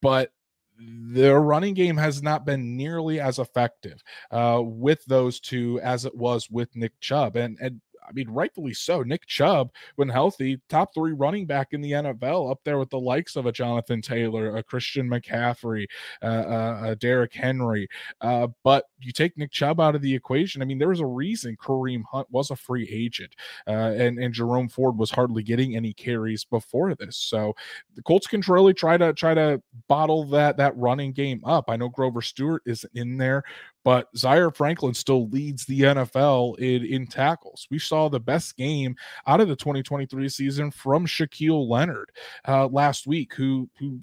but 0.00 0.30
their 0.78 1.40
running 1.40 1.74
game 1.74 1.96
has 1.96 2.22
not 2.22 2.46
been 2.46 2.76
nearly 2.76 3.20
as 3.20 3.38
effective 3.38 4.00
uh, 4.30 4.62
with 4.64 5.04
those 5.06 5.40
two 5.40 5.80
as 5.82 6.04
it 6.04 6.14
was 6.14 6.48
with 6.50 6.74
Nick 6.76 6.98
Chubb. 7.00 7.36
And 7.36 7.58
and 7.60 7.80
I 8.06 8.12
mean, 8.12 8.28
rightfully 8.28 8.74
so. 8.74 9.02
Nick 9.02 9.26
Chubb, 9.26 9.70
when 9.96 10.08
healthy, 10.08 10.60
top 10.68 10.94
three 10.94 11.12
running 11.12 11.46
back 11.46 11.68
in 11.72 11.80
the 11.80 11.92
NFL, 11.92 12.50
up 12.50 12.60
there 12.64 12.78
with 12.78 12.90
the 12.90 12.98
likes 12.98 13.36
of 13.36 13.46
a 13.46 13.52
Jonathan 13.52 14.02
Taylor, 14.02 14.56
a 14.56 14.62
Christian 14.62 15.08
McCaffrey, 15.08 15.86
uh, 16.22 16.26
uh, 16.26 16.80
a 16.88 16.96
Derrick 16.96 17.34
Henry. 17.34 17.88
Uh, 18.20 18.48
but 18.64 18.84
you 19.00 19.12
take 19.12 19.36
Nick 19.36 19.50
Chubb 19.52 19.80
out 19.80 19.94
of 19.94 20.02
the 20.02 20.14
equation. 20.14 20.62
I 20.62 20.64
mean, 20.64 20.78
there 20.78 20.88
was 20.88 21.00
a 21.00 21.06
reason 21.06 21.56
Kareem 21.56 22.02
Hunt 22.10 22.28
was 22.30 22.50
a 22.50 22.56
free 22.56 22.88
agent, 22.90 23.34
uh, 23.66 23.94
and 23.96 24.18
and 24.18 24.34
Jerome 24.34 24.68
Ford 24.68 24.98
was 24.98 25.10
hardly 25.10 25.42
getting 25.42 25.76
any 25.76 25.92
carries 25.92 26.44
before 26.44 26.94
this. 26.94 27.16
So 27.16 27.54
the 27.94 28.02
Colts 28.02 28.26
can 28.26 28.42
really 28.48 28.74
try 28.74 28.96
to 28.96 29.12
try 29.12 29.34
to 29.34 29.62
bottle 29.88 30.24
that 30.26 30.56
that 30.56 30.76
running 30.76 31.12
game 31.12 31.42
up. 31.44 31.66
I 31.68 31.76
know 31.76 31.88
Grover 31.88 32.22
Stewart 32.22 32.62
isn't 32.66 32.92
in 32.94 33.16
there, 33.16 33.44
but 33.84 34.08
Zaire 34.16 34.50
Franklin 34.50 34.94
still 34.94 35.28
leads 35.28 35.64
the 35.64 35.80
NFL 35.82 36.58
in, 36.58 36.84
in 36.84 37.06
tackles. 37.06 37.66
We 37.70 37.78
saw 37.78 38.08
the 38.08 38.20
best 38.20 38.56
game 38.56 38.96
out 39.26 39.40
of 39.40 39.48
the 39.48 39.56
2023 39.56 40.28
season 40.28 40.70
from 40.70 41.06
Shaquille 41.06 41.68
Leonard 41.68 42.10
uh, 42.46 42.66
last 42.68 43.06
week, 43.06 43.34
who 43.34 43.68
who 43.78 44.00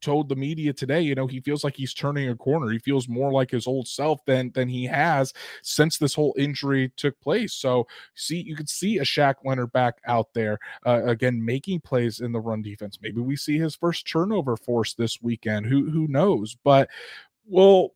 told 0.00 0.28
the 0.28 0.36
media 0.36 0.72
today, 0.72 1.00
you 1.00 1.14
know, 1.14 1.26
he 1.26 1.40
feels 1.40 1.64
like 1.64 1.76
he's 1.76 1.94
turning 1.94 2.28
a 2.28 2.36
corner. 2.36 2.70
He 2.70 2.78
feels 2.78 3.08
more 3.08 3.32
like 3.32 3.50
his 3.50 3.66
old 3.66 3.88
self 3.88 4.24
than 4.24 4.50
than 4.52 4.68
he 4.68 4.84
has 4.84 5.32
since 5.62 5.98
this 5.98 6.14
whole 6.14 6.34
injury 6.38 6.92
took 6.96 7.18
place. 7.20 7.54
So, 7.54 7.86
see, 8.14 8.40
you 8.40 8.56
could 8.56 8.68
see 8.68 8.98
a 8.98 9.02
Shaq 9.02 9.34
Leonard 9.44 9.72
back 9.72 9.94
out 10.06 10.28
there 10.34 10.58
uh, 10.86 11.04
again, 11.04 11.44
making 11.44 11.80
plays 11.80 12.20
in 12.20 12.32
the 12.32 12.40
run 12.40 12.62
defense. 12.62 12.98
Maybe 13.02 13.20
we 13.20 13.36
see 13.36 13.58
his 13.58 13.74
first 13.74 14.10
turnover 14.10 14.56
force 14.56 14.94
this 14.94 15.20
weekend. 15.22 15.66
Who 15.66 15.90
who 15.90 16.06
knows? 16.08 16.56
But 16.64 16.88
well, 17.46 17.92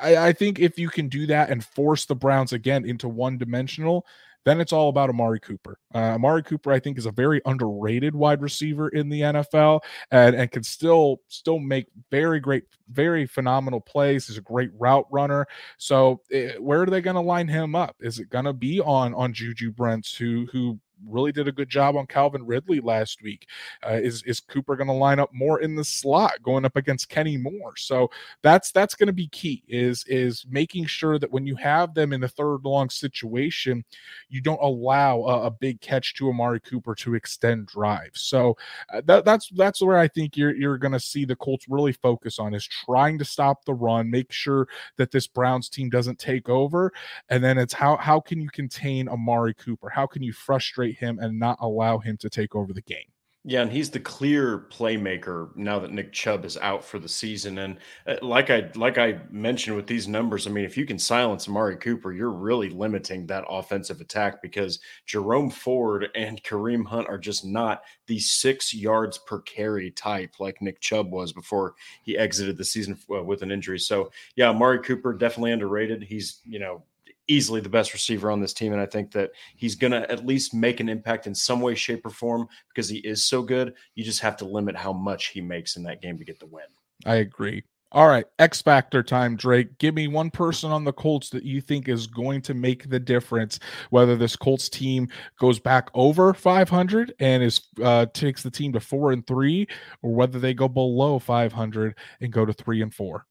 I, 0.00 0.16
I 0.28 0.32
think 0.32 0.58
if 0.58 0.78
you 0.78 0.88
can 0.88 1.08
do 1.08 1.26
that 1.26 1.50
and 1.50 1.64
force 1.64 2.06
the 2.06 2.14
Browns 2.14 2.52
again 2.52 2.84
into 2.84 3.08
one 3.08 3.38
dimensional, 3.38 4.06
then 4.46 4.60
it's 4.60 4.72
all 4.72 4.88
about 4.88 5.10
Amari 5.10 5.40
Cooper. 5.40 5.76
Uh, 5.92 6.14
Amari 6.14 6.42
Cooper, 6.44 6.70
I 6.70 6.78
think, 6.78 6.98
is 6.98 7.06
a 7.06 7.10
very 7.10 7.42
underrated 7.46 8.14
wide 8.14 8.40
receiver 8.40 8.88
in 8.88 9.08
the 9.08 9.22
NFL, 9.22 9.80
and, 10.12 10.36
and 10.36 10.50
can 10.52 10.62
still 10.62 11.20
still 11.26 11.58
make 11.58 11.86
very 12.12 12.38
great, 12.38 12.62
very 12.88 13.26
phenomenal 13.26 13.80
plays. 13.80 14.28
He's 14.28 14.38
a 14.38 14.42
great 14.42 14.70
route 14.78 15.06
runner. 15.10 15.48
So, 15.78 16.20
it, 16.30 16.54
eh, 16.54 16.58
where 16.58 16.82
are 16.82 16.86
they 16.86 17.00
going 17.00 17.16
to 17.16 17.20
line 17.20 17.48
him 17.48 17.74
up? 17.74 17.96
Is 18.00 18.20
it 18.20 18.30
going 18.30 18.44
to 18.44 18.52
be 18.52 18.80
on 18.80 19.14
on 19.14 19.32
Juju 19.32 19.72
Brents, 19.72 20.14
who 20.14 20.46
who 20.52 20.78
really 21.06 21.32
did 21.32 21.48
a 21.48 21.52
good 21.52 21.68
job 21.68 21.96
on 21.96 22.06
Calvin 22.06 22.46
Ridley 22.46 22.80
last 22.80 23.22
week. 23.22 23.46
Uh, 23.86 23.94
is 23.94 24.22
is 24.24 24.40
Cooper 24.40 24.76
going 24.76 24.86
to 24.86 24.92
line 24.92 25.18
up 25.18 25.30
more 25.32 25.60
in 25.60 25.74
the 25.74 25.84
slot 25.84 26.42
going 26.42 26.64
up 26.64 26.76
against 26.76 27.08
Kenny 27.08 27.36
Moore? 27.36 27.76
So 27.76 28.10
that's 28.42 28.72
that's 28.72 28.94
going 28.94 29.08
to 29.08 29.12
be 29.12 29.28
key. 29.28 29.62
Is 29.68 30.04
is 30.06 30.46
making 30.48 30.86
sure 30.86 31.18
that 31.18 31.30
when 31.30 31.46
you 31.46 31.56
have 31.56 31.94
them 31.94 32.12
in 32.12 32.20
the 32.20 32.28
third 32.28 32.64
long 32.64 32.90
situation, 32.90 33.84
you 34.28 34.40
don't 34.40 34.62
allow 34.62 35.20
a, 35.22 35.46
a 35.46 35.50
big 35.50 35.80
catch 35.80 36.14
to 36.14 36.28
Amari 36.28 36.60
Cooper 36.60 36.94
to 36.96 37.14
extend 37.14 37.66
drives. 37.66 38.22
So 38.22 38.56
uh, 38.92 39.02
that, 39.06 39.24
that's 39.24 39.48
that's 39.50 39.82
where 39.82 39.98
I 39.98 40.08
think 40.08 40.36
you're 40.36 40.54
you're 40.54 40.78
going 40.78 40.92
to 40.92 41.00
see 41.00 41.24
the 41.24 41.36
Colts 41.36 41.66
really 41.68 41.92
focus 41.92 42.38
on 42.38 42.54
is 42.54 42.66
trying 42.66 43.18
to 43.18 43.24
stop 43.24 43.64
the 43.64 43.74
run, 43.74 44.10
make 44.10 44.32
sure 44.32 44.68
that 44.96 45.10
this 45.10 45.26
Browns 45.26 45.68
team 45.68 45.90
doesn't 45.90 46.18
take 46.18 46.48
over, 46.48 46.92
and 47.28 47.42
then 47.42 47.58
it's 47.58 47.74
how 47.74 47.96
how 47.96 48.20
can 48.20 48.40
you 48.40 48.48
contain 48.48 49.08
Amari 49.08 49.54
Cooper? 49.54 49.88
How 49.88 50.06
can 50.06 50.22
you 50.22 50.32
frustrate 50.32 50.85
separate 50.86 50.98
him 50.98 51.18
and 51.18 51.38
not 51.38 51.58
allow 51.60 51.98
him 51.98 52.16
to 52.18 52.30
take 52.30 52.54
over 52.54 52.72
the 52.72 52.82
game. 52.82 53.06
Yeah, 53.48 53.62
and 53.62 53.70
he's 53.70 53.90
the 53.90 54.00
clear 54.00 54.66
playmaker 54.72 55.54
now 55.54 55.78
that 55.78 55.92
Nick 55.92 56.12
Chubb 56.12 56.44
is 56.44 56.56
out 56.56 56.84
for 56.84 56.98
the 56.98 57.08
season. 57.08 57.58
And 57.58 57.78
uh, 58.04 58.16
like 58.20 58.50
I 58.50 58.72
like 58.74 58.98
I 58.98 59.20
mentioned 59.30 59.76
with 59.76 59.86
these 59.86 60.08
numbers, 60.08 60.48
I 60.48 60.50
mean, 60.50 60.64
if 60.64 60.76
you 60.76 60.84
can 60.84 60.98
silence 60.98 61.46
Amari 61.46 61.76
Cooper, 61.76 62.12
you're 62.12 62.32
really 62.32 62.70
limiting 62.70 63.24
that 63.28 63.44
offensive 63.48 64.00
attack 64.00 64.42
because 64.42 64.80
Jerome 65.06 65.48
Ford 65.48 66.08
and 66.16 66.42
Kareem 66.42 66.84
Hunt 66.84 67.06
are 67.06 67.18
just 67.18 67.44
not 67.44 67.82
the 68.08 68.18
six 68.18 68.74
yards 68.74 69.18
per 69.18 69.40
carry 69.42 69.92
type 69.92 70.40
like 70.40 70.60
Nick 70.60 70.80
Chubb 70.80 71.12
was 71.12 71.32
before 71.32 71.76
he 72.02 72.18
exited 72.18 72.56
the 72.56 72.64
season 72.64 72.98
uh, 73.14 73.22
with 73.22 73.42
an 73.42 73.52
injury. 73.52 73.78
So 73.78 74.10
yeah, 74.34 74.48
Amari 74.48 74.80
Cooper 74.80 75.14
definitely 75.14 75.52
underrated. 75.52 76.02
He's 76.02 76.40
you 76.44 76.58
know 76.58 76.82
easily 77.28 77.60
the 77.60 77.68
best 77.68 77.92
receiver 77.92 78.30
on 78.30 78.40
this 78.40 78.52
team. 78.52 78.72
And 78.72 78.80
I 78.80 78.86
think 78.86 79.10
that 79.12 79.30
he's 79.56 79.74
going 79.74 79.92
to 79.92 80.10
at 80.10 80.26
least 80.26 80.54
make 80.54 80.80
an 80.80 80.88
impact 80.88 81.26
in 81.26 81.34
some 81.34 81.60
way, 81.60 81.74
shape, 81.74 82.04
or 82.04 82.10
form 82.10 82.48
because 82.68 82.88
he 82.88 82.98
is 82.98 83.24
so 83.24 83.42
good. 83.42 83.74
You 83.94 84.04
just 84.04 84.20
have 84.20 84.36
to 84.38 84.44
limit 84.44 84.76
how 84.76 84.92
much 84.92 85.28
he 85.28 85.40
makes 85.40 85.76
in 85.76 85.82
that 85.84 86.02
game 86.02 86.18
to 86.18 86.24
get 86.24 86.38
the 86.38 86.46
win. 86.46 86.64
I 87.04 87.16
agree. 87.16 87.64
All 87.92 88.08
right, 88.08 88.26
X 88.40 88.60
Factor 88.60 89.02
time, 89.02 89.36
Drake. 89.36 89.78
Give 89.78 89.94
me 89.94 90.08
one 90.08 90.30
person 90.30 90.72
on 90.72 90.82
the 90.82 90.92
Colts 90.92 91.30
that 91.30 91.44
you 91.44 91.60
think 91.60 91.88
is 91.88 92.08
going 92.08 92.42
to 92.42 92.52
make 92.52 92.90
the 92.90 92.98
difference, 92.98 93.60
whether 93.90 94.16
this 94.16 94.34
Colts 94.34 94.68
team 94.68 95.08
goes 95.38 95.60
back 95.60 95.88
over 95.94 96.34
500 96.34 97.14
and 97.20 97.44
is 97.44 97.62
uh, 97.82 98.06
takes 98.12 98.42
the 98.42 98.50
team 98.50 98.72
to 98.72 98.80
four 98.80 99.12
and 99.12 99.24
three, 99.26 99.68
or 100.02 100.12
whether 100.12 100.40
they 100.40 100.52
go 100.52 100.66
below 100.68 101.20
500 101.20 101.96
and 102.20 102.32
go 102.32 102.44
to 102.44 102.52
three 102.52 102.82
and 102.82 102.92
four. 102.92 103.24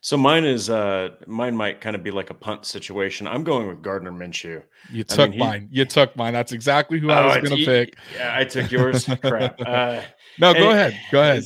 So 0.00 0.16
mine 0.16 0.44
is 0.44 0.70
uh 0.70 1.10
mine 1.26 1.56
might 1.56 1.80
kind 1.80 1.94
of 1.94 2.02
be 2.02 2.10
like 2.10 2.30
a 2.30 2.34
punt 2.34 2.64
situation. 2.64 3.26
I'm 3.26 3.44
going 3.44 3.68
with 3.68 3.82
Gardner 3.82 4.12
Minshew. 4.12 4.62
You 4.90 5.04
took 5.04 5.20
I 5.20 5.24
mean, 5.24 5.32
he, 5.32 5.38
mine. 5.38 5.68
You 5.70 5.84
took 5.84 6.16
mine. 6.16 6.32
That's 6.32 6.52
exactly 6.52 6.98
who 6.98 7.10
oh, 7.10 7.14
I 7.14 7.26
was 7.26 7.48
going 7.48 7.58
to 7.58 7.64
pick. 7.64 7.96
Yeah, 8.16 8.34
I 8.34 8.44
took 8.44 8.70
yours. 8.70 9.04
Crap. 9.22 9.60
Uh, 9.60 10.02
no, 10.38 10.54
go 10.54 10.70
ahead. 10.70 10.98
Go 11.10 11.20
ahead. 11.20 11.44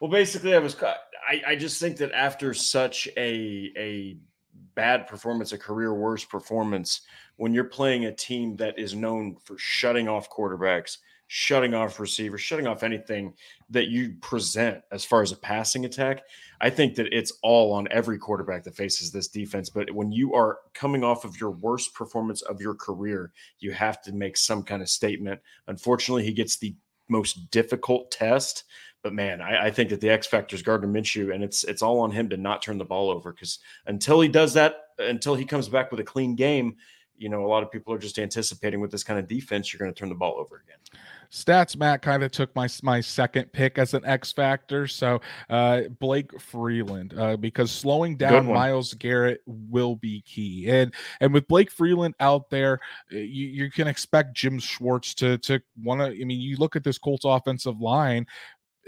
Well, 0.00 0.10
basically, 0.10 0.54
I 0.54 0.58
was. 0.58 0.76
I, 0.82 1.42
I 1.46 1.56
just 1.56 1.80
think 1.80 1.96
that 1.98 2.12
after 2.12 2.52
such 2.52 3.08
a 3.16 3.72
a 3.76 4.16
bad 4.74 5.06
performance, 5.06 5.52
a 5.52 5.58
career 5.58 5.94
worst 5.94 6.28
performance, 6.28 7.02
when 7.36 7.54
you're 7.54 7.64
playing 7.64 8.06
a 8.06 8.12
team 8.12 8.56
that 8.56 8.78
is 8.78 8.94
known 8.94 9.36
for 9.44 9.56
shutting 9.56 10.08
off 10.08 10.28
quarterbacks, 10.28 10.98
shutting 11.28 11.74
off 11.74 12.00
receivers, 12.00 12.40
shutting 12.40 12.66
off 12.66 12.82
anything 12.82 13.34
that 13.74 13.88
you 13.88 14.14
present 14.20 14.82
as 14.90 15.04
far 15.04 15.22
as 15.22 15.30
a 15.30 15.36
passing 15.36 15.84
attack. 15.84 16.22
I 16.60 16.70
think 16.70 16.94
that 16.94 17.12
it's 17.12 17.32
all 17.42 17.72
on 17.72 17.86
every 17.90 18.18
quarterback 18.18 18.64
that 18.64 18.74
faces 18.74 19.12
this 19.12 19.28
defense. 19.28 19.68
But 19.68 19.90
when 19.90 20.10
you 20.10 20.34
are 20.34 20.58
coming 20.72 21.04
off 21.04 21.24
of 21.24 21.38
your 21.38 21.50
worst 21.50 21.94
performance 21.94 22.42
of 22.42 22.60
your 22.60 22.74
career, 22.74 23.32
you 23.58 23.72
have 23.72 24.00
to 24.02 24.12
make 24.12 24.36
some 24.36 24.62
kind 24.62 24.80
of 24.80 24.88
statement. 24.88 25.40
Unfortunately, 25.68 26.24
he 26.24 26.32
gets 26.32 26.56
the 26.56 26.74
most 27.08 27.50
difficult 27.50 28.10
test. 28.10 28.64
But 29.02 29.12
man, 29.12 29.42
I, 29.42 29.66
I 29.66 29.70
think 29.70 29.90
that 29.90 30.00
the 30.00 30.08
X 30.08 30.26
factor 30.26 30.56
is 30.56 30.62
Gardner 30.62 30.88
Minshew, 30.88 31.34
and 31.34 31.44
it's 31.44 31.64
it's 31.64 31.82
all 31.82 32.00
on 32.00 32.10
him 32.10 32.30
to 32.30 32.38
not 32.38 32.62
turn 32.62 32.78
the 32.78 32.84
ball 32.84 33.10
over 33.10 33.32
because 33.32 33.58
until 33.86 34.20
he 34.20 34.28
does 34.28 34.54
that, 34.54 34.76
until 34.98 35.34
he 35.34 35.44
comes 35.44 35.68
back 35.68 35.90
with 35.90 36.00
a 36.00 36.04
clean 36.04 36.34
game, 36.34 36.76
you 37.18 37.28
know, 37.28 37.44
a 37.44 37.48
lot 37.48 37.62
of 37.62 37.70
people 37.70 37.92
are 37.92 37.98
just 37.98 38.18
anticipating 38.18 38.80
with 38.80 38.90
this 38.90 39.04
kind 39.04 39.18
of 39.18 39.28
defense, 39.28 39.72
you're 39.72 39.78
going 39.78 39.92
to 39.92 39.98
turn 39.98 40.08
the 40.08 40.14
ball 40.14 40.36
over 40.38 40.62
again. 40.64 40.78
Stats 41.34 41.76
Matt 41.76 42.00
kind 42.00 42.22
of 42.22 42.30
took 42.30 42.54
my 42.54 42.68
my 42.84 43.00
second 43.00 43.52
pick 43.52 43.76
as 43.76 43.92
an 43.92 44.04
X 44.04 44.30
factor. 44.30 44.86
So 44.86 45.20
uh, 45.50 45.82
Blake 45.98 46.40
Freeland, 46.40 47.12
uh, 47.18 47.36
because 47.36 47.72
slowing 47.72 48.16
down 48.16 48.46
Myles 48.46 48.94
Garrett 48.94 49.42
will 49.46 49.96
be 49.96 50.20
key. 50.22 50.70
And 50.70 50.94
and 51.20 51.34
with 51.34 51.48
Blake 51.48 51.72
Freeland 51.72 52.14
out 52.20 52.50
there, 52.50 52.78
you, 53.10 53.18
you 53.48 53.70
can 53.70 53.88
expect 53.88 54.34
Jim 54.36 54.60
Schwartz 54.60 55.12
to 55.14 55.36
to 55.38 55.60
want 55.82 56.00
to. 56.00 56.06
I 56.06 56.24
mean, 56.24 56.40
you 56.40 56.56
look 56.56 56.76
at 56.76 56.84
this 56.84 56.98
Colts 56.98 57.24
offensive 57.24 57.80
line. 57.80 58.26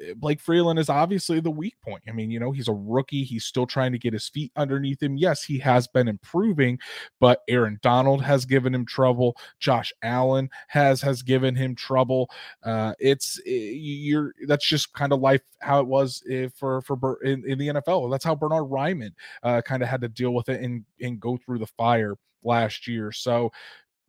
Eh, 0.05 0.15
Blake 0.17 0.41
Freeland 0.41 0.79
is 0.79 0.89
obviously 0.89 1.41
the 1.41 1.51
weak 1.51 1.77
point. 1.83 2.03
I 2.09 2.13
mean, 2.13 2.31
you 2.31 2.41
know, 2.41 2.53
he's 2.53 2.69
a 2.69 2.73
rookie. 2.73 3.25
He's 3.25 3.45
still 3.45 3.67
trying 3.67 3.93
to 3.93 3.99
get 3.99 4.13
his 4.13 4.29
feet 4.29 4.53
underneath 4.57 5.03
him. 5.03 5.17
Yes, 5.17 5.43
he 5.43 5.59
has 5.59 5.87
been 5.87 6.09
improving, 6.09 6.79
but 7.21 7.43
Aaron 7.49 7.79
Donald 7.83 8.23
has 8.23 8.45
given 8.45 8.75
him 8.75 8.87
trouble. 8.87 9.37
Josh 9.59 9.93
Allen 10.03 10.49
has 10.69 11.01
has 11.03 11.23
given 11.23 11.55
him 11.55 11.75
trouble. 11.75 12.31
Uh, 12.63 12.95
it's 12.99 13.39
eh, 13.47 13.71
you're 13.73 14.33
that's 14.47 14.67
just 14.67 14.93
kind 14.93 15.13
of 15.13 15.21
life 15.21 15.43
how 15.61 15.81
it 15.81 15.87
was 15.87 16.23
eh, 16.31 16.49
for 16.55 16.83
for 16.83 17.23
in, 17.23 17.49
in 17.49 17.59
the 17.59 17.69
NFL. 17.69 18.11
That's 18.11 18.25
how 18.25 18.35
Bernard 18.35 18.71
Raimann 18.71 19.13
uh, 19.43 19.63
kind 19.63 19.83
of 19.83 19.89
had 19.89 20.01
to 20.03 20.09
deal 20.09 20.35
with 20.35 20.49
it 20.49 20.61
and 20.63 20.85
and 21.01 21.21
go 21.21 21.37
through 21.37 21.59
the 21.59 21.67
fire 21.67 22.15
last 22.43 22.87
year. 22.87 23.13
So 23.13 23.51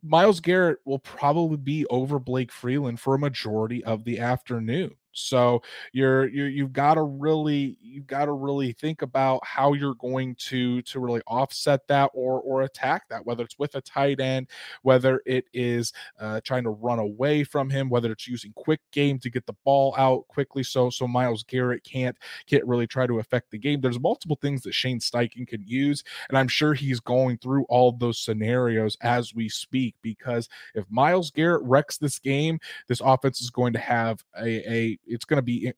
Myles 0.02 0.40
Garrett 0.40 0.78
will 0.84 1.00
probably 1.00 1.56
be 1.56 1.84
over 1.86 2.18
Blake 2.18 2.52
Freeland 2.52 3.00
for 3.00 3.14
a 3.14 3.18
majority 3.18 3.82
of 3.84 4.04
the 4.04 4.20
afternoon. 4.20 4.94
So 5.18 5.62
you're, 5.92 6.28
you're 6.28 6.48
you've 6.48 6.72
got 6.72 6.94
to 6.94 7.02
really 7.02 7.78
you've 7.82 8.06
got 8.06 8.26
to 8.26 8.32
really 8.32 8.72
think 8.72 9.02
about 9.02 9.44
how 9.44 9.72
you're 9.72 9.94
going 9.94 10.34
to 10.36 10.82
to 10.82 11.00
really 11.00 11.22
offset 11.26 11.86
that 11.88 12.10
or 12.14 12.40
or 12.40 12.62
attack 12.62 13.08
that 13.08 13.24
whether 13.24 13.44
it's 13.44 13.58
with 13.58 13.74
a 13.74 13.80
tight 13.80 14.20
end 14.20 14.48
whether 14.82 15.22
it 15.26 15.44
is 15.52 15.92
uh, 16.20 16.40
trying 16.42 16.64
to 16.64 16.70
run 16.70 16.98
away 16.98 17.44
from 17.44 17.70
him 17.70 17.88
whether 17.88 18.12
it's 18.12 18.28
using 18.28 18.52
quick 18.54 18.80
game 18.92 19.18
to 19.18 19.30
get 19.30 19.46
the 19.46 19.54
ball 19.64 19.94
out 19.98 20.26
quickly 20.28 20.62
so 20.62 20.90
so 20.90 21.06
Myles 21.06 21.44
Garrett 21.44 21.84
can't 21.84 22.16
can't 22.46 22.64
really 22.66 22.86
try 22.86 23.06
to 23.06 23.18
affect 23.18 23.50
the 23.50 23.58
game. 23.58 23.80
There's 23.80 24.00
multiple 24.00 24.38
things 24.40 24.62
that 24.62 24.74
Shane 24.74 25.00
Steichen 25.00 25.46
can 25.46 25.62
use 25.66 26.04
and 26.28 26.38
I'm 26.38 26.48
sure 26.48 26.74
he's 26.74 27.00
going 27.00 27.38
through 27.38 27.64
all 27.68 27.92
those 27.92 28.18
scenarios 28.18 28.96
as 29.00 29.34
we 29.34 29.48
speak 29.48 29.94
because 30.02 30.48
if 30.74 30.84
Myles 30.90 31.30
Garrett 31.30 31.62
wrecks 31.62 31.98
this 31.98 32.18
game 32.18 32.58
this 32.86 33.00
offense 33.04 33.40
is 33.40 33.50
going 33.50 33.72
to 33.72 33.78
have 33.78 34.22
a, 34.40 34.72
a 34.72 34.98
it's 35.08 35.24
going 35.24 35.38
to 35.38 35.42
be 35.42 35.72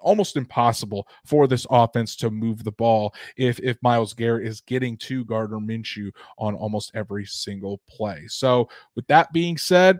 almost 0.00 0.36
impossible 0.36 1.06
for 1.24 1.46
this 1.46 1.66
offense 1.70 2.16
to 2.16 2.30
move 2.30 2.64
the 2.64 2.72
ball 2.72 3.14
if 3.36 3.60
if 3.60 3.76
Myles 3.82 4.14
Garrett 4.14 4.46
is 4.46 4.62
getting 4.62 4.96
to 4.98 5.24
Gardner 5.24 5.58
Minshew 5.58 6.10
on 6.38 6.54
almost 6.54 6.90
every 6.94 7.26
single 7.26 7.80
play. 7.88 8.24
So 8.28 8.68
with 8.96 9.06
that 9.08 9.32
being 9.32 9.58
said, 9.58 9.98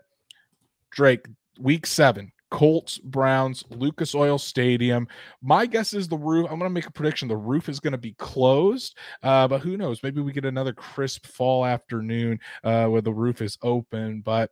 Drake, 0.91 1.27
week 1.59 1.87
seven, 1.87 2.33
Colts, 2.51 2.99
Browns, 2.99 3.65
Lucas 3.71 4.15
Oil 4.15 4.39
Stadium. 4.39 5.07
My 5.41 5.67
guess 5.67 5.95
is 5.95 6.09
the 6.09 6.19
roof. 6.19 6.47
I'm 6.51 6.59
going 6.59 6.69
to 6.69 6.75
make 6.75 6.87
a 6.87 6.93
prediction. 6.93 7.29
The 7.29 7.37
roof 7.37 7.69
is 7.69 7.81
going 7.81 7.93
to 7.93 7.99
be 7.99 8.13
closed, 8.15 8.99
uh, 9.23 9.47
but 9.49 9.61
who 9.61 9.77
knows? 9.77 10.03
Maybe 10.03 10.21
we 10.21 10.33
get 10.33 10.45
another 10.45 10.73
crisp 10.73 11.27
fall 11.27 11.65
afternoon 11.65 12.41
uh, 12.65 12.87
where 12.87 13.03
the 13.03 13.13
roof 13.13 13.41
is 13.41 13.57
open. 13.63 14.21
But 14.21 14.51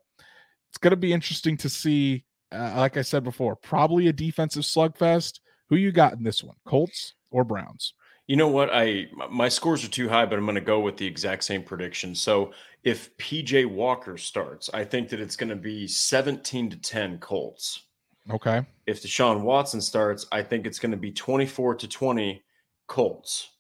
it's 0.71 0.79
going 0.79 0.93
to 0.93 0.97
be 0.97 1.13
interesting 1.13 1.57
to 1.59 1.69
see 1.69 2.25
uh, 2.53 2.75
like 2.77 2.97
I 2.97 3.03
said 3.03 3.25
before, 3.25 3.57
probably 3.57 4.09
a 4.09 4.13
defensive 4.13 4.63
slugfest. 4.63 5.41
Who 5.69 5.77
you 5.77 5.93
got 5.93 6.15
in 6.15 6.23
this 6.23 6.43
one, 6.43 6.57
Colts 6.67 7.15
or 7.31 7.45
Browns? 7.45 7.93
You 8.27 8.37
know 8.37 8.49
what? 8.49 8.71
I 8.73 9.07
my 9.31 9.49
scores 9.49 9.85
are 9.85 9.89
too 9.89 10.09
high, 10.09 10.27
but 10.27 10.39
I'm 10.39 10.45
going 10.45 10.55
to 10.55 10.61
go 10.61 10.81
with 10.81 10.97
the 10.97 11.07
exact 11.07 11.45
same 11.45 11.63
prediction. 11.63 12.15
So 12.15 12.53
if 12.85 13.17
PJ 13.17 13.67
Walker 13.67 14.17
starts, 14.17 14.71
I 14.73 14.85
think 14.85 15.09
that 15.11 15.21
it's 15.21 15.37
going 15.37 15.51
to 15.51 15.57
be 15.57 15.87
17 15.87 16.71
to 16.71 16.77
10 16.77 17.19
Colts. 17.19 17.83
Okay. 18.31 18.65
If 18.87 19.03
Deshaun 19.03 19.43
Watson 19.43 19.81
starts, 19.81 20.27
I 20.31 20.43
think 20.43 20.67
it's 20.67 20.79
going 20.79 20.91
to 20.91 20.99
be 20.99 21.11
24 21.11 21.77
to 21.77 21.89
20 21.89 22.43
Colts. 22.87 23.51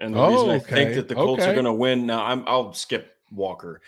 And 0.00 0.14
the 0.14 0.20
oh, 0.20 0.30
reason 0.30 0.50
I 0.50 0.56
okay. 0.56 0.74
think 0.74 0.94
that 0.94 1.08
the 1.08 1.14
Colts 1.14 1.42
okay. 1.42 1.50
are 1.50 1.54
going 1.54 1.64
to 1.64 1.72
win 1.72 2.06
now, 2.06 2.24
I'm 2.24 2.44
I'll 2.46 2.72
skip 2.72 3.16
Walker. 3.32 3.80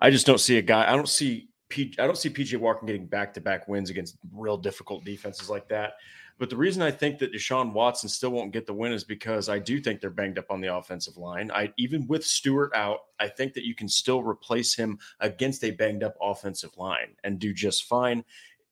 I 0.00 0.10
just 0.10 0.26
don't 0.26 0.40
see 0.40 0.58
a 0.58 0.62
guy. 0.62 0.90
I 0.90 0.96
don't 0.96 1.08
see 1.08 1.49
P, 1.70 1.94
I 1.98 2.06
don't 2.06 2.18
see 2.18 2.28
PJ 2.28 2.58
Walker 2.58 2.84
getting 2.84 3.06
back 3.06 3.32
to 3.34 3.40
back 3.40 3.66
wins 3.68 3.88
against 3.90 4.18
real 4.32 4.58
difficult 4.58 5.04
defenses 5.04 5.48
like 5.48 5.68
that. 5.68 5.94
But 6.38 6.48
the 6.48 6.56
reason 6.56 6.82
I 6.82 6.90
think 6.90 7.18
that 7.18 7.32
Deshaun 7.34 7.72
Watson 7.72 8.08
still 8.08 8.30
won't 8.30 8.52
get 8.52 8.66
the 8.66 8.72
win 8.72 8.92
is 8.92 9.04
because 9.04 9.50
I 9.50 9.58
do 9.58 9.78
think 9.78 10.00
they're 10.00 10.08
banged 10.08 10.38
up 10.38 10.50
on 10.50 10.60
the 10.60 10.74
offensive 10.74 11.18
line. 11.18 11.50
I 11.50 11.72
even 11.76 12.06
with 12.06 12.24
Stewart 12.24 12.72
out, 12.74 13.00
I 13.18 13.28
think 13.28 13.52
that 13.54 13.66
you 13.66 13.74
can 13.74 13.88
still 13.88 14.22
replace 14.22 14.74
him 14.74 14.98
against 15.20 15.62
a 15.64 15.70
banged 15.70 16.02
up 16.02 16.16
offensive 16.20 16.76
line 16.78 17.14
and 17.24 17.38
do 17.38 17.52
just 17.52 17.84
fine. 17.84 18.24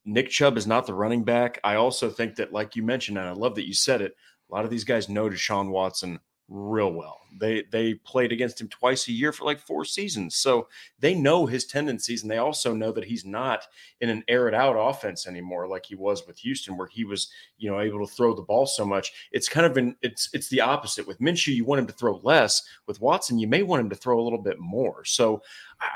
Nick 0.07 0.31
Chubb 0.31 0.57
is 0.57 0.67
not 0.67 0.87
the 0.87 0.95
running 0.95 1.25
back. 1.25 1.61
I 1.63 1.75
also 1.75 2.09
think 2.09 2.37
that, 2.37 2.55
like 2.55 2.75
you 2.75 2.83
mentioned, 2.83 3.19
and 3.19 3.29
I 3.29 3.33
love 3.33 3.55
that 3.57 3.67
you 3.67 3.75
said 3.75 4.01
it, 4.01 4.17
a 4.51 4.55
lot 4.55 4.65
of 4.65 4.71
these 4.71 4.85
guys 4.85 5.11
know 5.11 5.29
Deshaun 5.29 5.69
Watson 5.69 6.19
real 6.49 6.93
well. 6.93 7.21
They 7.37 7.65
they 7.71 7.95
played 7.95 8.33
against 8.33 8.61
him 8.61 8.69
twice 8.69 9.09
a 9.09 9.13
year 9.13 9.33
for 9.33 9.45
like 9.45 9.59
four 9.59 9.85
seasons. 9.85 10.37
So 10.37 10.69
they 10.99 11.15
know 11.15 11.47
his 11.47 11.65
tendencies 11.67 12.23
and 12.23 12.31
they 12.31 12.39
also 12.39 12.75
know 12.75 12.93
that 12.93 13.05
he's 13.05 13.25
not 13.25 13.65
in 14.01 14.09
an 14.09 14.25
air 14.29 14.49
it 14.49 14.55
out 14.55 14.75
offense 14.75 15.27
anymore 15.27 15.69
like 15.69 15.87
he 15.87 15.95
was 15.95 16.27
with 16.27 16.39
Houston 16.39 16.77
where 16.77 16.87
he 16.87 17.05
was, 17.05 17.31
you 17.59 17.71
know, 17.71 17.81
able 17.81 18.07
to 18.07 18.13
throw 18.13 18.35
the 18.35 18.43
ball 18.43 18.67
so 18.67 18.85
much. 18.85 19.29
It's 19.33 19.49
kind 19.49 19.67
of 19.67 19.77
an 19.77 19.97
it's 20.03 20.29
it's 20.33 20.49
the 20.49 20.61
opposite. 20.61 21.07
With 21.07 21.21
Minshew, 21.21 21.55
you 21.55 21.65
want 21.65 21.81
him 21.81 21.87
to 21.87 21.93
throw 21.93 22.21
less. 22.23 22.63
With 22.87 23.01
Watson, 23.01 23.39
you 23.39 23.49
may 23.49 23.63
want 23.63 23.81
him 23.81 23.91
to 23.91 23.97
throw 23.97 24.21
a 24.21 24.23
little 24.23 24.43
bit 24.43 24.59
more. 24.59 25.05
So 25.05 25.43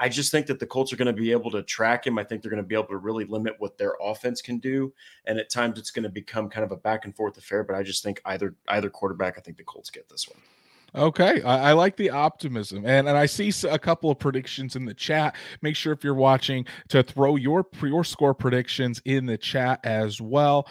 I 0.00 0.08
just 0.08 0.30
think 0.30 0.46
that 0.46 0.60
the 0.60 0.66
Colts 0.66 0.92
are 0.92 0.96
going 0.96 1.14
to 1.14 1.20
be 1.20 1.32
able 1.32 1.50
to 1.50 1.62
track 1.62 2.06
him. 2.06 2.18
I 2.18 2.24
think 2.24 2.42
they're 2.42 2.50
going 2.50 2.62
to 2.62 2.68
be 2.68 2.74
able 2.74 2.86
to 2.86 2.96
really 2.96 3.24
limit 3.24 3.54
what 3.58 3.78
their 3.78 3.94
offense 4.00 4.40
can 4.40 4.58
do. 4.58 4.92
And 5.26 5.38
at 5.38 5.50
times 5.50 5.78
it's 5.78 5.90
going 5.90 6.04
to 6.04 6.08
become 6.08 6.48
kind 6.48 6.64
of 6.64 6.72
a 6.72 6.76
back 6.76 7.04
and 7.04 7.14
forth 7.14 7.36
affair. 7.36 7.64
But 7.64 7.76
I 7.76 7.82
just 7.82 8.02
think 8.02 8.20
either 8.24 8.54
either 8.68 8.90
quarterback, 8.90 9.38
I 9.38 9.40
think 9.40 9.56
the 9.56 9.64
Colts 9.64 9.90
get 9.90 10.08
this 10.08 10.28
one. 10.28 10.38
Okay, 10.94 11.40
I, 11.42 11.70
I, 11.70 11.72
like 11.72 11.96
the 11.96 12.10
optimism, 12.10 12.84
and 12.84 13.08
and 13.08 13.16
I 13.16 13.24
see 13.24 13.50
a 13.66 13.78
couple 13.78 14.10
of 14.10 14.18
predictions 14.18 14.76
in 14.76 14.84
the 14.84 14.92
chat. 14.92 15.34
Make 15.62 15.74
sure 15.74 15.92
if 15.94 16.04
you're 16.04 16.12
watching 16.12 16.66
to 16.88 17.02
throw 17.02 17.36
your 17.36 17.66
your 17.82 18.04
score 18.04 18.34
predictions 18.34 19.00
in 19.06 19.24
the 19.24 19.38
chat 19.38 19.80
as 19.84 20.20
well. 20.20 20.68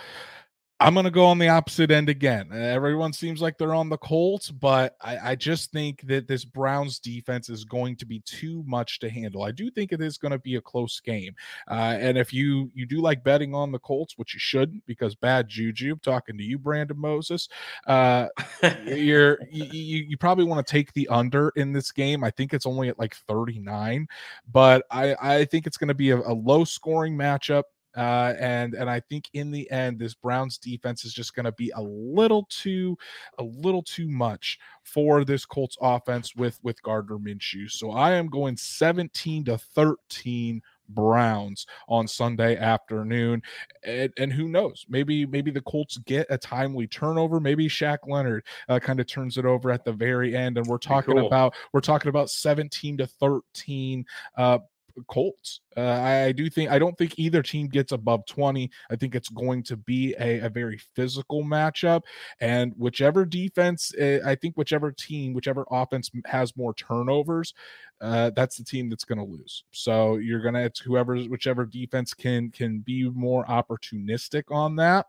I'm 0.81 0.95
going 0.95 1.03
to 1.03 1.11
go 1.11 1.25
on 1.25 1.37
the 1.37 1.47
opposite 1.47 1.91
end 1.91 2.09
again. 2.09 2.51
Everyone 2.51 3.13
seems 3.13 3.39
like 3.39 3.59
they're 3.59 3.75
on 3.75 3.89
the 3.89 3.99
Colts, 3.99 4.49
but 4.49 4.95
I, 4.99 5.31
I, 5.31 5.35
just 5.35 5.71
think 5.71 6.01
that 6.07 6.27
this 6.27 6.43
Browns 6.43 6.97
defense 6.97 7.49
is 7.49 7.63
going 7.65 7.95
to 7.97 8.05
be 8.07 8.21
too 8.21 8.63
much 8.65 8.97
to 8.99 9.09
handle. 9.09 9.43
I 9.43 9.51
do 9.51 9.69
think 9.69 9.91
it 9.91 10.01
is 10.01 10.17
going 10.17 10.31
to 10.31 10.39
be 10.39 10.55
a 10.55 10.61
close 10.61 10.99
game. 10.99 11.35
Uh, 11.69 11.97
and 11.99 12.17
if 12.17 12.33
you 12.33 12.71
you 12.73 12.87
do 12.87 12.99
like 12.99 13.23
betting 13.23 13.53
on 13.53 13.71
the 13.71 13.77
Colts, 13.77 14.17
which 14.17 14.33
you 14.33 14.39
shouldn't, 14.39 14.83
because 14.87 15.13
bad 15.13 15.47
juju. 15.47 15.93
I'm 15.93 15.99
talking 15.99 16.35
to 16.35 16.43
you, 16.43 16.57
Brandon 16.57 16.97
Moses. 16.97 17.47
Uh, 17.85 18.29
you're 18.87 19.37
you, 19.51 20.05
you 20.07 20.17
probably 20.17 20.45
want 20.45 20.65
to 20.65 20.71
take 20.71 20.91
the 20.93 21.07
under 21.09 21.49
in 21.57 21.73
this 21.73 21.91
game. 21.91 22.23
I 22.23 22.31
think 22.31 22.55
it's 22.55 22.65
only 22.65 22.89
at 22.89 22.97
like 22.97 23.15
39, 23.27 24.07
but 24.51 24.83
I 24.89 25.15
I 25.21 25.45
think 25.45 25.67
it's 25.67 25.77
going 25.77 25.89
to 25.89 25.93
be 25.93 26.09
a, 26.09 26.17
a 26.17 26.33
low 26.33 26.63
scoring 26.63 27.15
matchup. 27.15 27.63
Uh, 27.95 28.33
and 28.39 28.73
and 28.73 28.89
I 28.89 28.99
think 29.01 29.29
in 29.33 29.51
the 29.51 29.69
end, 29.71 29.99
this 29.99 30.13
Browns 30.13 30.57
defense 30.57 31.05
is 31.05 31.13
just 31.13 31.35
going 31.35 31.45
to 31.45 31.51
be 31.51 31.71
a 31.75 31.81
little 31.81 32.47
too 32.49 32.97
a 33.37 33.43
little 33.43 33.83
too 33.83 34.07
much 34.07 34.59
for 34.83 35.23
this 35.23 35.45
Colts 35.45 35.77
offense 35.81 36.35
with 36.35 36.59
with 36.63 36.81
Gardner 36.83 37.17
Minshew. 37.17 37.69
So 37.69 37.91
I 37.91 38.11
am 38.11 38.27
going 38.27 38.57
17 38.57 39.45
to 39.45 39.57
13 39.57 40.61
Browns 40.93 41.65
on 41.87 42.07
Sunday 42.07 42.57
afternoon. 42.57 43.41
And, 43.83 44.11
and, 44.17 44.31
who 44.31 44.47
knows? 44.47 44.85
Maybe 44.89 45.25
maybe 45.25 45.51
the 45.51 45.61
Colts 45.61 45.97
get 45.99 46.27
a 46.29 46.37
timely 46.37 46.87
turnover. 46.87 47.39
Maybe 47.39 47.67
Shaq 47.67 47.99
Leonard 48.07 48.43
uh, 48.69 48.79
kind 48.79 48.99
of 48.99 49.07
turns 49.07 49.37
it 49.37 49.45
over 49.45 49.71
at 49.71 49.85
the 49.85 49.93
very 49.93 50.35
end. 50.35 50.57
And 50.57 50.67
we're 50.67 50.77
talking 50.77 51.15
cool. 51.15 51.27
about 51.27 51.55
we're 51.73 51.81
talking 51.81 52.09
about 52.09 52.29
17 52.29 52.97
to 52.97 53.07
13 53.07 54.05
uh, 54.37 54.59
Colts. 55.07 55.61
Uh, 55.75 55.81
I, 55.81 56.31
do 56.31 56.49
think 56.49 56.69
I 56.69 56.79
don't 56.79 56.97
think 56.97 57.17
either 57.17 57.41
team 57.41 57.67
gets 57.67 57.91
above 57.91 58.25
20. 58.25 58.69
I 58.89 58.95
think 58.95 59.15
it's 59.15 59.29
going 59.29 59.63
to 59.63 59.77
be 59.77 60.13
a, 60.19 60.39
a 60.39 60.49
very 60.49 60.79
physical 60.95 61.43
matchup, 61.43 62.01
and 62.39 62.73
whichever 62.77 63.25
defense, 63.25 63.93
uh, 63.95 64.19
I 64.25 64.35
think 64.35 64.55
whichever 64.55 64.91
team, 64.91 65.33
whichever 65.33 65.65
offense 65.71 66.09
has 66.25 66.55
more 66.57 66.73
turnovers, 66.73 67.53
uh, 68.01 68.31
that's 68.35 68.57
the 68.57 68.63
team 68.63 68.89
that's 68.89 69.05
going 69.05 69.19
to 69.19 69.25
lose. 69.25 69.63
So 69.71 70.17
you're 70.17 70.41
gonna 70.41 70.61
it's 70.61 70.79
whoever 70.79 71.17
whichever 71.17 71.65
defense 71.65 72.13
can 72.13 72.49
can 72.51 72.79
be 72.79 73.09
more 73.09 73.45
opportunistic 73.45 74.43
on 74.49 74.75
that 74.77 75.05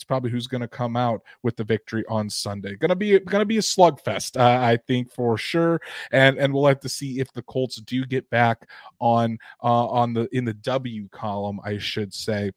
it's 0.00 0.04
probably 0.06 0.30
who's 0.30 0.46
going 0.46 0.62
to 0.62 0.68
come 0.68 0.96
out 0.96 1.20
with 1.42 1.56
the 1.56 1.64
victory 1.64 2.04
on 2.08 2.30
Sunday. 2.30 2.74
Going 2.74 2.88
to 2.88 2.96
be 2.96 3.18
going 3.18 3.42
to 3.42 3.44
be 3.44 3.58
a 3.58 3.60
slugfest, 3.60 4.40
uh, 4.40 4.64
I 4.64 4.78
think 4.86 5.12
for 5.12 5.36
sure. 5.36 5.78
And 6.10 6.38
and 6.38 6.54
we'll 6.54 6.64
have 6.64 6.80
to 6.80 6.88
see 6.88 7.20
if 7.20 7.30
the 7.34 7.42
Colts 7.42 7.76
do 7.76 8.06
get 8.06 8.28
back 8.30 8.66
on 8.98 9.36
uh, 9.62 9.86
on 9.88 10.14
the 10.14 10.26
in 10.32 10.46
the 10.46 10.54
W 10.54 11.06
column, 11.10 11.60
I 11.64 11.76
should 11.76 12.14
say 12.14 12.50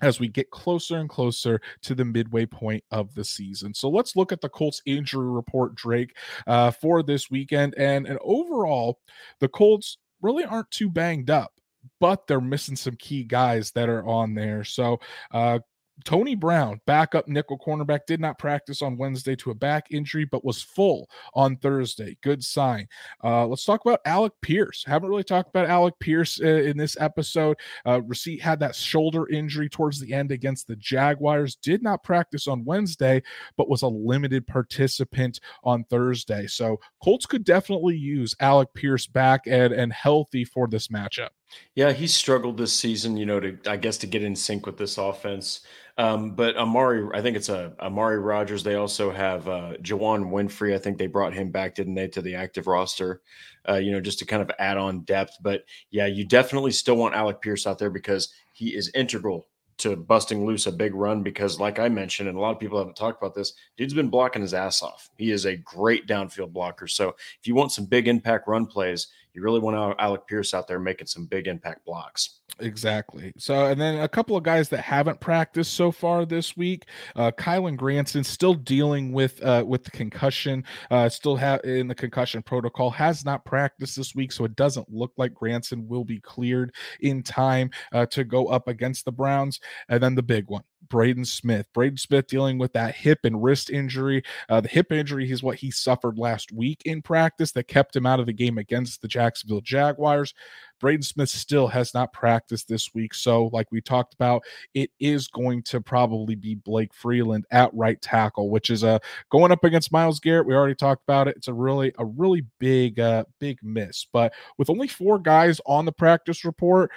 as 0.00 0.20
we 0.20 0.28
get 0.28 0.48
closer 0.50 0.98
and 0.98 1.10
closer 1.10 1.60
to 1.82 1.94
the 1.96 2.04
midway 2.04 2.46
point 2.46 2.84
of 2.92 3.12
the 3.16 3.24
season. 3.24 3.74
So 3.74 3.90
let's 3.90 4.14
look 4.14 4.30
at 4.30 4.40
the 4.40 4.48
Colts 4.48 4.80
injury 4.86 5.28
report, 5.28 5.74
Drake, 5.74 6.16
uh, 6.46 6.70
for 6.70 7.02
this 7.02 7.30
weekend. 7.30 7.74
And, 7.76 8.06
and 8.06 8.18
overall, 8.22 9.00
the 9.40 9.48
Colts 9.48 9.98
really 10.22 10.44
aren't 10.44 10.70
too 10.70 10.88
banged 10.88 11.28
up 11.28 11.52
but 11.98 12.26
they're 12.26 12.40
missing 12.40 12.76
some 12.76 12.96
key 12.96 13.24
guys 13.24 13.70
that 13.72 13.88
are 13.88 14.06
on 14.06 14.34
there. 14.34 14.64
So, 14.64 15.00
uh, 15.30 15.60
Tony 16.04 16.34
Brown, 16.34 16.80
backup 16.86 17.28
nickel 17.28 17.58
cornerback, 17.58 18.00
did 18.06 18.20
not 18.20 18.38
practice 18.38 18.82
on 18.82 18.96
Wednesday 18.96 19.36
to 19.36 19.50
a 19.50 19.54
back 19.54 19.86
injury, 19.90 20.24
but 20.24 20.44
was 20.44 20.62
full 20.62 21.08
on 21.34 21.56
Thursday. 21.56 22.16
Good 22.22 22.42
sign. 22.44 22.88
Uh, 23.22 23.46
let's 23.46 23.64
talk 23.64 23.84
about 23.84 24.00
Alec 24.04 24.32
Pierce. 24.42 24.84
Haven't 24.86 25.08
really 25.08 25.24
talked 25.24 25.50
about 25.50 25.68
Alec 25.68 25.94
Pierce 26.00 26.40
uh, 26.40 26.46
in 26.46 26.76
this 26.76 26.96
episode. 27.00 27.56
Uh, 27.86 28.02
Receipt 28.02 28.40
had 28.40 28.60
that 28.60 28.74
shoulder 28.74 29.28
injury 29.28 29.68
towards 29.68 30.00
the 30.00 30.12
end 30.12 30.32
against 30.32 30.66
the 30.66 30.76
Jaguars. 30.76 31.56
Did 31.56 31.82
not 31.82 32.02
practice 32.02 32.46
on 32.48 32.64
Wednesday, 32.64 33.22
but 33.56 33.68
was 33.68 33.82
a 33.82 33.88
limited 33.88 34.46
participant 34.46 35.40
on 35.64 35.84
Thursday. 35.84 36.46
So 36.46 36.80
Colts 37.02 37.26
could 37.26 37.44
definitely 37.44 37.96
use 37.96 38.34
Alec 38.40 38.68
Pierce 38.74 39.06
back 39.06 39.42
and, 39.46 39.72
and 39.72 39.92
healthy 39.92 40.44
for 40.44 40.68
this 40.68 40.88
matchup. 40.88 41.30
Yeah, 41.74 41.92
he 41.92 42.06
struggled 42.06 42.56
this 42.56 42.72
season, 42.72 43.16
you 43.16 43.26
know, 43.26 43.40
to 43.40 43.58
I 43.66 43.76
guess 43.76 43.98
to 43.98 44.06
get 44.06 44.22
in 44.22 44.36
sync 44.36 44.66
with 44.66 44.76
this 44.76 44.98
offense. 44.98 45.60
Um, 45.98 46.32
but 46.32 46.56
Amari, 46.56 47.08
I 47.12 47.20
think 47.20 47.36
it's 47.36 47.48
a 47.48 47.74
Amari 47.80 48.18
Rodgers. 48.18 48.62
They 48.62 48.76
also 48.76 49.10
have 49.10 49.48
uh 49.48 49.74
Juwann 49.82 50.30
Winfree. 50.30 50.74
I 50.74 50.78
think 50.78 50.98
they 50.98 51.06
brought 51.06 51.34
him 51.34 51.50
back, 51.50 51.74
didn't 51.74 51.94
they, 51.94 52.08
to 52.08 52.22
the 52.22 52.34
active 52.34 52.66
roster? 52.66 53.22
Uh, 53.68 53.76
you 53.76 53.92
know, 53.92 54.00
just 54.00 54.18
to 54.20 54.24
kind 54.26 54.42
of 54.42 54.50
add 54.58 54.78
on 54.78 55.00
depth. 55.00 55.36
But 55.42 55.64
yeah, 55.90 56.06
you 56.06 56.24
definitely 56.24 56.72
still 56.72 56.96
want 56.96 57.14
Alec 57.14 57.40
Pierce 57.40 57.66
out 57.66 57.78
there 57.78 57.90
because 57.90 58.32
he 58.52 58.74
is 58.74 58.90
integral 58.94 59.46
to 59.80 59.96
busting 59.96 60.44
loose 60.44 60.66
a 60.66 60.72
big 60.72 60.94
run 60.94 61.22
because, 61.22 61.58
like 61.58 61.78
I 61.78 61.88
mentioned, 61.88 62.28
and 62.28 62.36
a 62.36 62.40
lot 62.40 62.50
of 62.50 62.60
people 62.60 62.76
haven't 62.78 62.96
talked 62.96 63.20
about 63.22 63.34
this, 63.34 63.54
dude's 63.78 63.94
been 63.94 64.10
blocking 64.10 64.42
his 64.42 64.52
ass 64.52 64.82
off. 64.82 65.08
He 65.16 65.30
is 65.30 65.46
a 65.46 65.56
great 65.56 66.06
downfield 66.06 66.52
blocker. 66.52 66.86
So 66.86 67.08
if 67.08 67.46
you 67.46 67.54
want 67.54 67.72
some 67.72 67.86
big 67.86 68.06
impact 68.06 68.46
run 68.46 68.66
plays, 68.66 69.06
you 69.34 69.42
really 69.42 69.60
want 69.60 69.96
Alec 69.98 70.26
Pierce 70.26 70.54
out 70.54 70.66
there 70.66 70.78
making 70.78 71.06
some 71.06 71.26
big 71.26 71.46
impact 71.46 71.84
blocks. 71.84 72.40
Exactly. 72.58 73.32
So, 73.38 73.66
and 73.66 73.80
then 73.80 74.00
a 74.00 74.08
couple 74.08 74.36
of 74.36 74.42
guys 74.42 74.68
that 74.70 74.80
haven't 74.80 75.20
practiced 75.20 75.74
so 75.74 75.90
far 75.90 76.26
this 76.26 76.56
week. 76.56 76.86
Uh, 77.16 77.30
Kylen 77.30 77.76
Granson 77.76 78.24
still 78.24 78.54
dealing 78.54 79.12
with 79.12 79.42
uh, 79.42 79.64
with 79.66 79.84
the 79.84 79.90
concussion, 79.90 80.64
uh, 80.90 81.08
still 81.08 81.36
have 81.36 81.60
in 81.64 81.88
the 81.88 81.94
concussion 81.94 82.42
protocol. 82.42 82.90
Has 82.90 83.24
not 83.24 83.44
practiced 83.44 83.96
this 83.96 84.14
week, 84.14 84.32
so 84.32 84.44
it 84.44 84.56
doesn't 84.56 84.92
look 84.92 85.12
like 85.16 85.32
Granson 85.34 85.88
will 85.88 86.04
be 86.04 86.20
cleared 86.20 86.74
in 87.00 87.22
time 87.22 87.70
uh, 87.92 88.06
to 88.06 88.24
go 88.24 88.46
up 88.46 88.68
against 88.68 89.04
the 89.04 89.12
Browns. 89.12 89.60
And 89.88 90.02
then 90.02 90.14
the 90.14 90.22
big 90.22 90.48
one, 90.48 90.64
Braden 90.88 91.24
Smith. 91.24 91.66
Braden 91.72 91.98
Smith 91.98 92.26
dealing 92.26 92.58
with 92.58 92.72
that 92.72 92.94
hip 92.94 93.20
and 93.24 93.42
wrist 93.42 93.70
injury. 93.70 94.22
Uh, 94.48 94.60
the 94.60 94.68
hip 94.68 94.90
injury 94.92 95.30
is 95.30 95.42
what 95.42 95.58
he 95.58 95.70
suffered 95.70 96.18
last 96.18 96.52
week 96.52 96.82
in 96.84 97.02
practice 97.02 97.52
that 97.52 97.68
kept 97.68 97.94
him 97.94 98.06
out 98.06 98.20
of 98.20 98.26
the 98.26 98.32
game 98.32 98.58
against 98.58 99.02
the 99.02 99.08
Jacksonville 99.08 99.60
Jaguars. 99.60 100.34
Braden 100.80 101.02
Smith 101.02 101.28
still 101.28 101.68
has 101.68 101.92
not 101.92 102.12
practiced 102.12 102.66
this 102.66 102.94
week. 102.94 103.12
So, 103.14 103.50
like 103.52 103.70
we 103.70 103.80
talked 103.80 104.14
about, 104.14 104.42
it 104.74 104.90
is 104.98 105.28
going 105.28 105.62
to 105.64 105.80
probably 105.80 106.34
be 106.34 106.54
Blake 106.54 106.94
Freeland 106.94 107.44
at 107.50 107.72
right 107.74 108.00
tackle, 108.00 108.48
which 108.48 108.70
is 108.70 108.82
uh, 108.82 108.98
going 109.30 109.52
up 109.52 109.62
against 109.62 109.92
Myles 109.92 110.20
Garrett. 110.20 110.46
We 110.46 110.54
already 110.54 110.74
talked 110.74 111.02
about 111.02 111.28
it. 111.28 111.36
It's 111.36 111.48
a 111.48 111.54
really, 111.54 111.92
a 111.98 112.04
really 112.04 112.46
big, 112.58 112.98
uh, 112.98 113.24
big 113.38 113.58
miss. 113.62 114.06
But 114.10 114.32
with 114.56 114.70
only 114.70 114.88
four 114.88 115.18
guys 115.18 115.60
on 115.66 115.84
the 115.84 115.92
practice 115.92 116.44
report, 116.44 116.90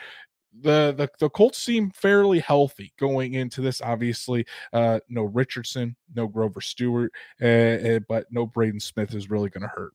the, 0.61 0.93
the 0.95 1.09
the 1.19 1.29
Colts 1.29 1.57
seem 1.57 1.91
fairly 1.91 2.39
healthy 2.39 2.93
going 2.99 3.33
into 3.33 3.61
this. 3.61 3.81
Obviously, 3.81 4.45
uh, 4.71 4.99
no 5.09 5.23
Richardson, 5.23 5.95
no 6.15 6.27
Grover 6.27 6.61
Stewart, 6.61 7.11
uh, 7.41 7.99
but 8.07 8.25
no 8.31 8.45
Braden 8.45 8.79
Smith 8.79 9.13
is 9.13 9.29
really 9.29 9.49
going 9.49 9.63
to 9.63 9.67
hurt. 9.67 9.93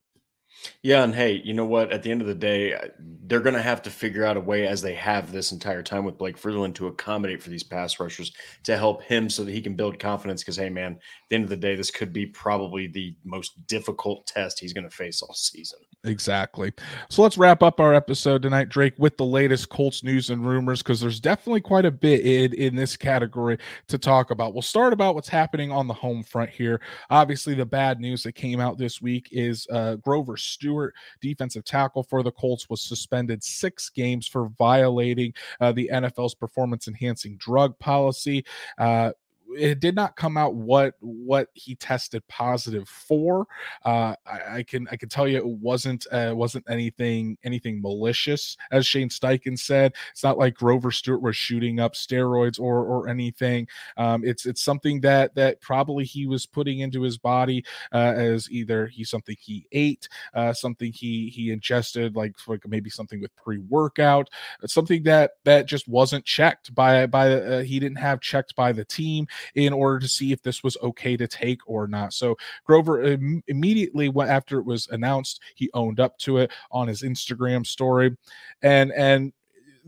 Yeah, 0.82 1.02
and 1.02 1.14
hey, 1.14 1.40
you 1.44 1.54
know 1.54 1.64
what? 1.64 1.92
At 1.92 2.02
the 2.02 2.10
end 2.10 2.20
of 2.20 2.26
the 2.26 2.34
day, 2.34 2.74
uh, 2.74 2.88
they're 2.98 3.40
going 3.40 3.54
to 3.54 3.62
have 3.62 3.82
to 3.82 3.90
figure 3.90 4.24
out 4.24 4.36
a 4.36 4.40
way, 4.40 4.66
as 4.66 4.82
they 4.82 4.94
have 4.94 5.30
this 5.30 5.52
entire 5.52 5.82
time 5.82 6.04
with 6.04 6.18
Blake 6.18 6.38
Freeland, 6.38 6.74
to 6.76 6.86
accommodate 6.86 7.42
for 7.42 7.50
these 7.50 7.62
pass 7.62 8.00
rushers 8.00 8.32
to 8.64 8.76
help 8.76 9.02
him 9.02 9.28
so 9.28 9.44
that 9.44 9.52
he 9.52 9.60
can 9.60 9.74
build 9.74 9.98
confidence. 9.98 10.42
Because 10.42 10.56
hey, 10.56 10.70
man, 10.70 10.92
at 10.92 11.00
the 11.28 11.36
end 11.36 11.44
of 11.44 11.50
the 11.50 11.56
day, 11.56 11.76
this 11.76 11.90
could 11.90 12.12
be 12.12 12.26
probably 12.26 12.86
the 12.86 13.14
most 13.24 13.66
difficult 13.66 14.26
test 14.26 14.60
he's 14.60 14.72
going 14.72 14.88
to 14.88 14.94
face 14.94 15.22
all 15.22 15.34
season. 15.34 15.78
Exactly. 16.04 16.72
So 17.10 17.22
let's 17.22 17.36
wrap 17.36 17.62
up 17.62 17.80
our 17.80 17.92
episode 17.92 18.42
tonight, 18.42 18.68
Drake, 18.68 18.94
with 18.98 19.16
the 19.16 19.24
latest 19.24 19.68
Colts 19.68 20.04
news 20.04 20.30
and 20.30 20.46
rumors, 20.46 20.80
because 20.80 21.00
there's 21.00 21.20
definitely 21.20 21.60
quite 21.60 21.84
a 21.84 21.90
bit 21.90 22.24
in, 22.24 22.54
in 22.54 22.76
this 22.76 22.96
category 22.96 23.58
to 23.88 23.98
talk 23.98 24.30
about. 24.30 24.54
We'll 24.54 24.62
start 24.62 24.92
about 24.92 25.16
what's 25.16 25.28
happening 25.28 25.72
on 25.72 25.88
the 25.88 25.94
home 25.94 26.22
front 26.22 26.50
here. 26.50 26.80
Obviously, 27.10 27.54
the 27.54 27.66
bad 27.66 28.00
news 28.00 28.22
that 28.22 28.32
came 28.32 28.60
out 28.60 28.78
this 28.78 29.02
week 29.02 29.28
is 29.32 29.66
uh, 29.72 29.96
Grover 29.96 30.36
Stewart, 30.48 30.94
defensive 31.20 31.64
tackle 31.64 32.02
for 32.02 32.22
the 32.22 32.32
Colts, 32.32 32.68
was 32.68 32.82
suspended 32.82 33.42
six 33.42 33.90
games 33.90 34.26
for 34.26 34.48
violating 34.58 35.32
uh, 35.60 35.72
the 35.72 35.90
NFL's 35.92 36.34
performance 36.34 36.88
enhancing 36.88 37.36
drug 37.36 37.78
policy. 37.78 38.44
Uh, 38.78 39.12
it 39.58 39.80
did 39.80 39.94
not 39.94 40.16
come 40.16 40.36
out 40.36 40.54
what 40.54 40.94
what 41.00 41.48
he 41.54 41.74
tested 41.74 42.26
positive 42.28 42.88
for. 42.88 43.46
Uh, 43.84 44.14
I, 44.26 44.40
I, 44.58 44.62
can 44.62 44.86
I 44.90 44.96
can 44.96 45.08
tell 45.08 45.26
you 45.26 45.36
it 45.36 45.46
wasn't 45.46 46.06
uh, 46.12 46.32
wasn't 46.34 46.64
anything 46.68 47.36
anything 47.44 47.82
malicious, 47.82 48.56
as 48.70 48.86
Shane 48.86 49.08
Steichen 49.08 49.58
said. 49.58 49.94
It's 50.12 50.22
not 50.22 50.38
like 50.38 50.54
Grover 50.54 50.90
Stewart 50.90 51.20
was 51.20 51.36
shooting 51.36 51.80
up 51.80 51.94
steroids 51.94 52.60
or 52.60 52.84
or 52.84 53.08
anything. 53.08 53.66
Um, 53.96 54.24
it's 54.24 54.46
it's 54.46 54.62
something 54.62 55.00
that 55.00 55.34
that 55.34 55.60
probably 55.60 56.04
he 56.04 56.26
was 56.26 56.46
putting 56.46 56.80
into 56.80 57.02
his 57.02 57.18
body 57.18 57.64
uh, 57.92 58.14
as 58.16 58.50
either 58.50 58.86
he 58.86 59.04
something 59.04 59.36
he 59.38 59.66
ate, 59.72 60.08
uh, 60.34 60.52
something 60.52 60.92
he 60.92 61.28
he 61.28 61.50
ingested, 61.50 62.16
like 62.16 62.34
like 62.46 62.66
maybe 62.68 62.90
something 62.90 63.20
with 63.20 63.34
pre 63.36 63.58
workout, 63.58 64.28
something 64.66 65.02
that 65.02 65.32
that 65.44 65.66
just 65.66 65.88
wasn't 65.88 66.24
checked 66.24 66.74
by 66.74 67.06
by 67.06 67.32
uh, 67.32 67.62
he 67.62 67.80
didn't 67.80 67.98
have 67.98 68.20
checked 68.20 68.54
by 68.54 68.72
the 68.72 68.84
team 68.84 69.26
in 69.54 69.72
order 69.72 69.98
to 69.98 70.08
see 70.08 70.32
if 70.32 70.42
this 70.42 70.62
was 70.62 70.76
okay 70.82 71.16
to 71.16 71.26
take 71.26 71.60
or 71.66 71.86
not. 71.86 72.12
So 72.12 72.36
Grover 72.64 73.02
Im- 73.02 73.42
immediately 73.46 74.08
went 74.08 74.30
after 74.30 74.58
it 74.58 74.64
was 74.64 74.88
announced, 74.88 75.40
he 75.54 75.70
owned 75.74 76.00
up 76.00 76.18
to 76.18 76.38
it 76.38 76.52
on 76.70 76.88
his 76.88 77.02
Instagram 77.02 77.66
story, 77.66 78.16
and 78.62 78.92
and 78.92 79.32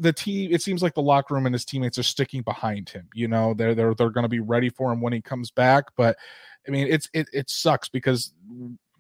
the 0.01 0.13
team 0.13 0.53
it 0.53 0.63
seems 0.63 0.83
like 0.83 0.95
the 0.95 1.03
locker 1.03 1.35
room 1.35 1.47
and 1.47 1.55
his 1.55 1.65
teammates 1.65 1.99
are 1.99 2.03
sticking 2.03 2.43
behind 2.43 2.89
him 2.89 3.07
you 3.15 3.29
know 3.29 3.53
they're 3.55 3.75
they're, 3.75 3.95
they're 3.95 4.11
going 4.11 4.25
to 4.25 4.29
be 4.29 4.41
ready 4.41 4.71
for 4.71 4.91
him 4.91 5.01
when 5.01 5.13
he 5.13 5.21
comes 5.21 5.51
back 5.51 5.85
but 5.97 6.17
i 6.67 6.71
mean 6.71 6.87
it's 6.89 7.09
it, 7.13 7.29
it 7.33 7.51
sucks 7.51 7.89
because 7.89 8.33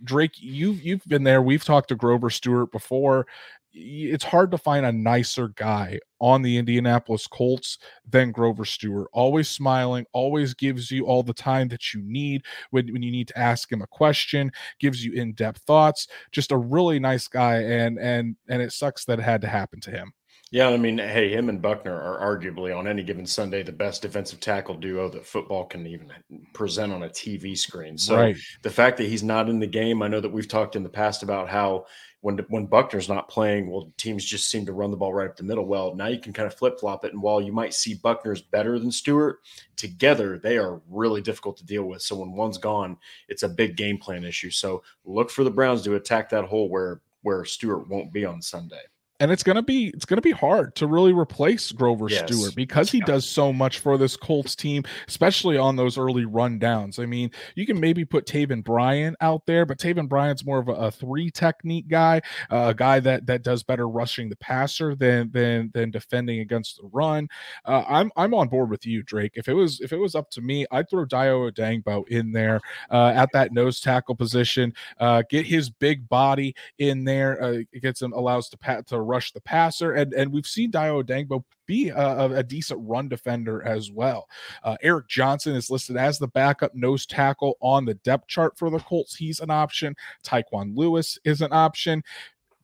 drake 0.04 0.32
you've 0.36 0.82
you've 0.82 1.04
been 1.06 1.24
there 1.24 1.42
we've 1.42 1.64
talked 1.64 1.88
to 1.88 1.94
grover 1.94 2.28
stewart 2.28 2.70
before 2.70 3.26
it's 3.72 4.24
hard 4.24 4.50
to 4.50 4.58
find 4.58 4.84
a 4.84 4.92
nicer 4.92 5.48
guy 5.48 5.98
on 6.20 6.42
the 6.42 6.58
Indianapolis 6.58 7.26
Colts 7.26 7.78
than 8.08 8.32
Grover 8.32 8.64
Stewart. 8.64 9.08
Always 9.12 9.48
smiling, 9.48 10.06
always 10.12 10.54
gives 10.54 10.90
you 10.90 11.06
all 11.06 11.22
the 11.22 11.34
time 11.34 11.68
that 11.68 11.94
you 11.94 12.02
need 12.02 12.42
when, 12.70 12.92
when 12.92 13.02
you 13.02 13.10
need 13.10 13.28
to 13.28 13.38
ask 13.38 13.70
him 13.70 13.82
a 13.82 13.86
question, 13.86 14.50
gives 14.78 15.04
you 15.04 15.12
in-depth 15.12 15.62
thoughts. 15.62 16.08
Just 16.32 16.52
a 16.52 16.56
really 16.56 16.98
nice 16.98 17.28
guy 17.28 17.62
and 17.62 17.98
and 17.98 18.36
and 18.48 18.60
it 18.62 18.72
sucks 18.72 19.04
that 19.04 19.18
it 19.18 19.22
had 19.22 19.40
to 19.42 19.48
happen 19.48 19.80
to 19.80 19.90
him. 19.90 20.12
Yeah, 20.52 20.68
I 20.68 20.76
mean, 20.78 20.98
hey, 20.98 21.28
him 21.32 21.48
and 21.48 21.62
Buckner 21.62 21.94
are 21.94 22.36
arguably 22.36 22.76
on 22.76 22.88
any 22.88 23.04
given 23.04 23.24
Sunday 23.24 23.62
the 23.62 23.70
best 23.70 24.02
defensive 24.02 24.40
tackle 24.40 24.74
duo 24.74 25.08
that 25.10 25.24
football 25.24 25.64
can 25.64 25.86
even 25.86 26.10
present 26.54 26.92
on 26.92 27.04
a 27.04 27.08
TV 27.08 27.56
screen. 27.56 27.96
So 27.96 28.16
right. 28.16 28.36
the 28.62 28.70
fact 28.70 28.96
that 28.96 29.06
he's 29.06 29.22
not 29.22 29.48
in 29.48 29.60
the 29.60 29.68
game, 29.68 30.02
I 30.02 30.08
know 30.08 30.20
that 30.20 30.32
we've 30.32 30.48
talked 30.48 30.74
in 30.74 30.82
the 30.82 30.88
past 30.88 31.22
about 31.22 31.48
how 31.48 31.86
when 32.22 32.38
when 32.48 32.66
Buckner's 32.66 33.08
not 33.08 33.28
playing, 33.28 33.70
well, 33.70 33.92
teams 33.96 34.24
just 34.24 34.50
seem 34.50 34.66
to 34.66 34.72
run 34.72 34.90
the 34.90 34.96
ball 34.96 35.14
right 35.14 35.28
up 35.28 35.36
the 35.36 35.42
middle. 35.42 35.64
Well, 35.64 35.94
now 35.94 36.08
you 36.08 36.18
can 36.18 36.32
kind 36.32 36.46
of 36.46 36.54
flip 36.54 36.78
flop 36.78 37.04
it, 37.04 37.12
and 37.12 37.22
while 37.22 37.40
you 37.40 37.52
might 37.52 37.74
see 37.74 37.94
Buckner's 37.94 38.42
better 38.42 38.78
than 38.78 38.92
Stewart, 38.92 39.38
together 39.76 40.38
they 40.38 40.58
are 40.58 40.80
really 40.88 41.22
difficult 41.22 41.56
to 41.58 41.66
deal 41.66 41.84
with. 41.84 42.02
So 42.02 42.16
when 42.16 42.32
one's 42.32 42.58
gone, 42.58 42.96
it's 43.28 43.42
a 43.42 43.48
big 43.48 43.76
game 43.76 43.98
plan 43.98 44.24
issue. 44.24 44.50
So 44.50 44.82
look 45.04 45.30
for 45.30 45.44
the 45.44 45.50
Browns 45.50 45.82
to 45.82 45.94
attack 45.94 46.28
that 46.30 46.44
hole 46.44 46.68
where 46.68 47.00
where 47.22 47.44
Stewart 47.44 47.88
won't 47.88 48.12
be 48.12 48.24
on 48.24 48.42
Sunday 48.42 48.82
and 49.20 49.30
it's 49.30 49.42
gonna 49.42 49.62
be 49.62 49.88
it's 49.88 50.06
gonna 50.06 50.22
be 50.22 50.30
hard 50.30 50.74
to 50.76 50.86
really 50.86 51.12
replace 51.12 51.70
Grover 51.72 52.08
yes. 52.08 52.26
Stewart 52.26 52.54
because 52.54 52.90
he 52.90 53.00
does 53.00 53.26
so 53.26 53.52
much 53.52 53.78
for 53.78 53.98
this 53.98 54.16
Colts 54.16 54.56
team, 54.56 54.82
especially 55.06 55.58
on 55.58 55.76
those 55.76 55.98
early 55.98 56.24
rundowns. 56.24 56.98
I 56.98 57.06
mean, 57.06 57.30
you 57.54 57.66
can 57.66 57.78
maybe 57.78 58.04
put 58.04 58.26
Taven 58.26 58.64
Bryan 58.64 59.14
out 59.20 59.44
there, 59.46 59.66
but 59.66 59.78
Taven 59.78 60.08
Bryan's 60.08 60.44
more 60.44 60.58
of 60.58 60.68
a, 60.68 60.72
a 60.72 60.90
three 60.90 61.30
technique 61.30 61.88
guy, 61.88 62.22
uh, 62.50 62.68
a 62.68 62.74
guy 62.74 62.98
that 63.00 63.26
that 63.26 63.42
does 63.42 63.62
better 63.62 63.88
rushing 63.88 64.30
the 64.30 64.36
passer 64.36 64.94
than 64.94 65.30
than 65.32 65.70
than 65.74 65.90
defending 65.90 66.40
against 66.40 66.78
the 66.78 66.88
run. 66.90 67.28
Uh, 67.66 67.84
I'm 67.88 68.10
I'm 68.16 68.32
on 68.32 68.48
board 68.48 68.70
with 68.70 68.86
you, 68.86 69.02
Drake. 69.02 69.32
If 69.34 69.48
it 69.48 69.54
was 69.54 69.80
if 69.80 69.92
it 69.92 69.98
was 69.98 70.14
up 70.14 70.30
to 70.30 70.40
me, 70.40 70.66
I'd 70.70 70.88
throw 70.88 71.04
Dayo 71.04 71.50
Odeyingbo 71.50 72.08
in 72.08 72.32
there 72.32 72.60
uh, 72.90 73.12
at 73.14 73.28
that 73.34 73.52
nose 73.52 73.80
tackle 73.80 74.14
position, 74.14 74.72
uh, 74.98 75.22
get 75.28 75.46
his 75.46 75.68
big 75.68 76.08
body 76.08 76.54
in 76.78 77.04
there, 77.04 77.42
uh, 77.42 77.58
it 77.72 77.82
gets 77.82 78.00
him 78.00 78.12
allows 78.12 78.48
to 78.48 78.56
pat 78.56 78.86
to 78.86 79.09
rush 79.10 79.32
the 79.32 79.40
passer. 79.40 79.92
And, 79.92 80.12
and 80.14 80.32
we've 80.32 80.46
seen 80.46 80.70
Dayo 80.70 81.02
Odeyingbo 81.02 81.44
be 81.66 81.88
a, 81.88 82.26
a, 82.38 82.42
decent 82.42 82.80
run 82.82 83.08
defender 83.08 83.62
as 83.62 83.90
well. 83.90 84.28
Uh, 84.64 84.76
Eric 84.82 85.08
Johnson 85.08 85.54
is 85.54 85.70
listed 85.70 85.96
as 85.96 86.18
the 86.18 86.28
backup 86.28 86.74
nose 86.74 87.06
tackle 87.06 87.56
on 87.60 87.84
the 87.84 87.94
depth 87.94 88.26
chart 88.26 88.58
for 88.58 88.70
the 88.70 88.80
Colts. 88.80 89.16
He's 89.16 89.40
an 89.40 89.50
option. 89.50 89.94
Tyquan 90.24 90.76
Lewis 90.76 91.18
is 91.24 91.40
an 91.40 91.52
option 91.52 92.02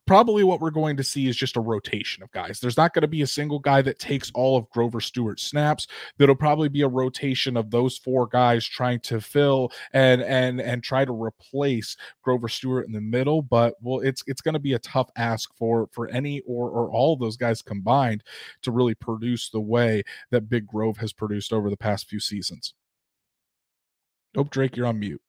probably 0.07 0.43
what 0.43 0.61
we're 0.61 0.71
going 0.71 0.97
to 0.97 1.03
see 1.03 1.27
is 1.27 1.35
just 1.35 1.57
a 1.57 1.61
rotation 1.61 2.23
of 2.23 2.31
guys. 2.31 2.59
There's 2.59 2.77
not 2.77 2.93
going 2.93 3.03
to 3.03 3.07
be 3.07 3.21
a 3.21 3.27
single 3.27 3.59
guy 3.59 3.81
that 3.83 3.99
takes 3.99 4.31
all 4.33 4.57
of 4.57 4.69
Grover 4.69 5.01
Stewart's 5.01 5.43
snaps. 5.43 5.85
There'll 6.17 6.35
probably 6.35 6.69
be 6.69 6.81
a 6.81 6.87
rotation 6.87 7.55
of 7.57 7.69
those 7.69 7.97
four 7.97 8.25
guys 8.25 8.65
trying 8.65 9.01
to 9.01 9.21
fill 9.21 9.71
and 9.93 10.21
and 10.23 10.59
and 10.59 10.81
try 10.81 11.05
to 11.05 11.11
replace 11.11 11.95
Grover 12.23 12.47
Stewart 12.47 12.87
in 12.87 12.93
the 12.93 13.01
middle. 13.01 13.41
But 13.41 13.75
well, 13.81 13.99
it's 13.99 14.23
it's 14.25 14.41
going 14.41 14.53
to 14.53 14.59
be 14.59 14.73
a 14.73 14.79
tough 14.79 15.09
ask 15.17 15.53
for 15.55 15.87
for 15.91 16.07
any 16.07 16.41
or 16.47 16.69
or 16.69 16.89
all 16.89 17.13
of 17.13 17.19
those 17.19 17.37
guys 17.37 17.61
combined 17.61 18.23
to 18.63 18.71
really 18.71 18.95
produce 18.95 19.49
the 19.49 19.59
way 19.59 20.03
that 20.31 20.49
Big 20.49 20.65
Grove 20.65 20.97
has 20.97 21.13
produced 21.13 21.53
over 21.53 21.69
the 21.69 21.77
past 21.77 22.07
few 22.07 22.19
seasons. 22.19 22.73
Nope, 24.33 24.49
Drake, 24.49 24.77
you're 24.77 24.87
on 24.87 24.99
mute. 24.99 25.21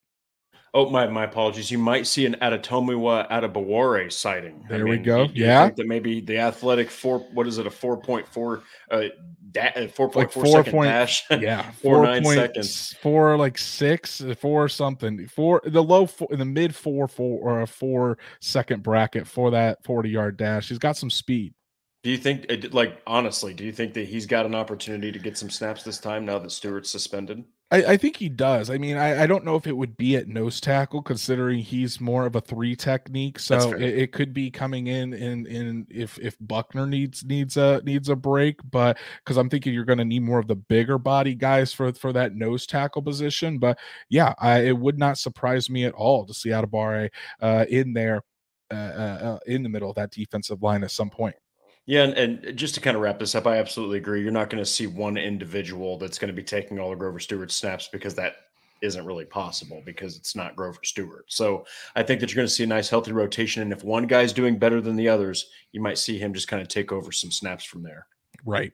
Oh, 0.73 0.89
my 0.89 1.07
my 1.07 1.23
apologies. 1.23 1.71
You 1.71 1.79
might 1.79 2.05
see 2.05 2.25
an 2.25 2.35
Adetomiwa 2.41 3.29
Adebawore 3.29 4.11
sighting. 4.11 4.63
There 4.69 4.79
I 4.79 4.83
mean, 4.83 4.89
we 4.89 4.97
go. 4.97 5.27
Yeah, 5.33 5.69
that 5.69 5.87
maybe 5.87 6.21
the 6.21 6.37
athletic 6.37 6.91
four. 6.91 7.19
What 7.33 7.47
is 7.47 7.57
it? 7.57 7.65
A 7.65 7.71
four 7.71 7.97
point 7.97 8.27
four. 8.27 8.63
Uh, 8.91 9.05
da- 9.51 9.71
uh, 9.75 9.87
four 9.87 10.11
like 10.13 10.31
four, 10.31 10.45
four 10.45 10.57
second 10.57 10.71
point, 10.71 10.89
dash. 10.89 11.25
Yeah, 11.39 11.71
four, 11.81 11.95
four 11.95 12.05
nine 12.05 12.23
point, 12.23 12.37
seconds. 12.37 12.95
Four 13.01 13.37
like 13.37 13.57
six, 13.57 14.21
four 14.39 14.69
something. 14.69 15.27
Four 15.27 15.61
the 15.65 15.83
low 15.83 16.05
four, 16.05 16.27
in 16.31 16.39
the 16.39 16.45
mid 16.45 16.75
four 16.75 17.07
four 17.07 17.39
or 17.41 17.61
a 17.61 17.67
four 17.67 18.17
second 18.41 18.83
bracket 18.83 19.27
for 19.27 19.51
that 19.51 19.83
forty 19.83 20.09
yard 20.09 20.37
dash. 20.37 20.69
He's 20.69 20.79
got 20.79 20.97
some 20.97 21.09
speed. 21.09 21.53
Do 22.01 22.09
you 22.09 22.17
think, 22.17 22.45
like, 22.71 23.01
honestly, 23.05 23.53
do 23.53 23.65
you 23.65 23.73
think 23.73 23.93
that 23.95 24.07
he's 24.07 24.25
got 24.25 24.45
an 24.45 24.55
opportunity 24.55 25.11
to 25.11 25.19
get 25.19 25.37
some 25.37 25.49
snaps 25.49 25.83
this 25.83 25.97
time 25.97 26.25
now 26.25 26.39
that 26.39 26.51
Stewart's 26.51 26.89
suspended? 26.89 27.43
I, 27.71 27.83
I 27.83 27.97
think 27.97 28.17
he 28.17 28.29
does. 28.29 28.71
I 28.71 28.79
mean, 28.79 28.97
I, 28.97 29.23
I, 29.23 29.27
don't 29.27 29.45
know 29.45 29.55
if 29.55 29.67
it 29.67 29.77
would 29.77 29.95
be 29.95 30.15
at 30.15 30.27
nose 30.27 30.59
tackle, 30.59 31.03
considering 31.03 31.59
he's 31.59 32.01
more 32.01 32.25
of 32.25 32.35
a 32.35 32.41
three 32.41 32.75
technique. 32.75 33.37
So 33.37 33.73
it, 33.73 33.81
it, 33.81 34.11
could 34.11 34.33
be 34.33 34.49
coming 34.49 34.87
in 34.87 35.13
in 35.13 35.45
in 35.45 35.85
if 35.89 36.17
if 36.17 36.35
Buckner 36.41 36.87
needs 36.87 37.23
needs 37.23 37.57
a 37.57 37.81
needs 37.83 38.09
a 38.09 38.15
break, 38.15 38.59
but 38.71 38.97
because 39.23 39.37
I'm 39.37 39.49
thinking 39.49 39.73
you're 39.73 39.85
going 39.85 39.99
to 39.99 40.05
need 40.05 40.23
more 40.23 40.39
of 40.39 40.47
the 40.47 40.55
bigger 40.55 40.97
body 40.97 41.35
guys 41.35 41.71
for 41.71 41.93
for 41.93 42.11
that 42.13 42.33
nose 42.33 42.65
tackle 42.65 43.03
position. 43.03 43.59
But 43.59 43.77
yeah, 44.09 44.33
I, 44.39 44.61
it 44.61 44.77
would 44.77 44.97
not 44.97 45.19
surprise 45.19 45.69
me 45.69 45.85
at 45.85 45.93
all 45.93 46.25
to 46.25 46.33
see 46.33 46.49
Adebawore 46.49 47.09
uh, 47.39 47.65
in 47.69 47.93
there 47.93 48.23
uh, 48.71 48.75
uh, 48.75 49.19
uh, 49.21 49.39
in 49.45 49.61
the 49.63 49.69
middle 49.69 49.89
of 49.89 49.95
that 49.95 50.11
defensive 50.11 50.63
line 50.63 50.83
at 50.83 50.91
some 50.91 51.09
point. 51.09 51.35
Yeah, 51.89 52.03
and, 52.03 52.43
and, 52.45 52.55
just 52.55 52.75
to 52.75 52.81
kind 52.81 52.95
of 52.95 53.01
wrap 53.01 53.17
this 53.17 53.33
up, 53.33 53.47
I 53.47 53.57
absolutely 53.57 53.97
agree. 53.97 54.21
You're 54.21 54.31
not 54.31 54.51
going 54.51 54.63
to 54.63 54.69
see 54.69 54.85
one 54.85 55.17
individual 55.17 55.97
that's 55.97 56.19
going 56.19 56.27
to 56.27 56.35
be 56.35 56.43
taking 56.43 56.79
all 56.79 56.93
of 56.93 56.99
Grover 56.99 57.19
Stewart's 57.19 57.55
snaps 57.55 57.89
because 57.91 58.13
that 58.13 58.35
isn't 58.83 59.07
really 59.07 59.25
possible 59.25 59.81
because 59.83 60.15
it's 60.15 60.35
not 60.35 60.55
Grover 60.55 60.81
Stewart. 60.83 61.25
So 61.29 61.65
I 61.95 62.03
think 62.03 62.19
that 62.19 62.29
you're 62.29 62.35
going 62.35 62.47
to 62.47 62.53
see 62.53 62.63
a 62.63 62.67
nice 62.67 62.89
healthy 62.89 63.11
rotation. 63.11 63.63
And 63.63 63.73
if 63.73 63.83
one 63.83 64.05
guy's 64.05 64.33
doing 64.33 64.59
better 64.59 64.81
than 64.81 64.97
the 64.97 65.09
others, 65.09 65.49
you 65.71 65.81
might 65.81 65.97
see 65.97 66.19
him 66.19 66.31
just 66.31 66.47
kind 66.47 66.61
of 66.61 66.67
take 66.67 66.91
over 66.91 67.11
some 67.11 67.31
snaps 67.31 67.63
from 67.63 67.81
there. 67.81 68.05
Right. 68.45 68.71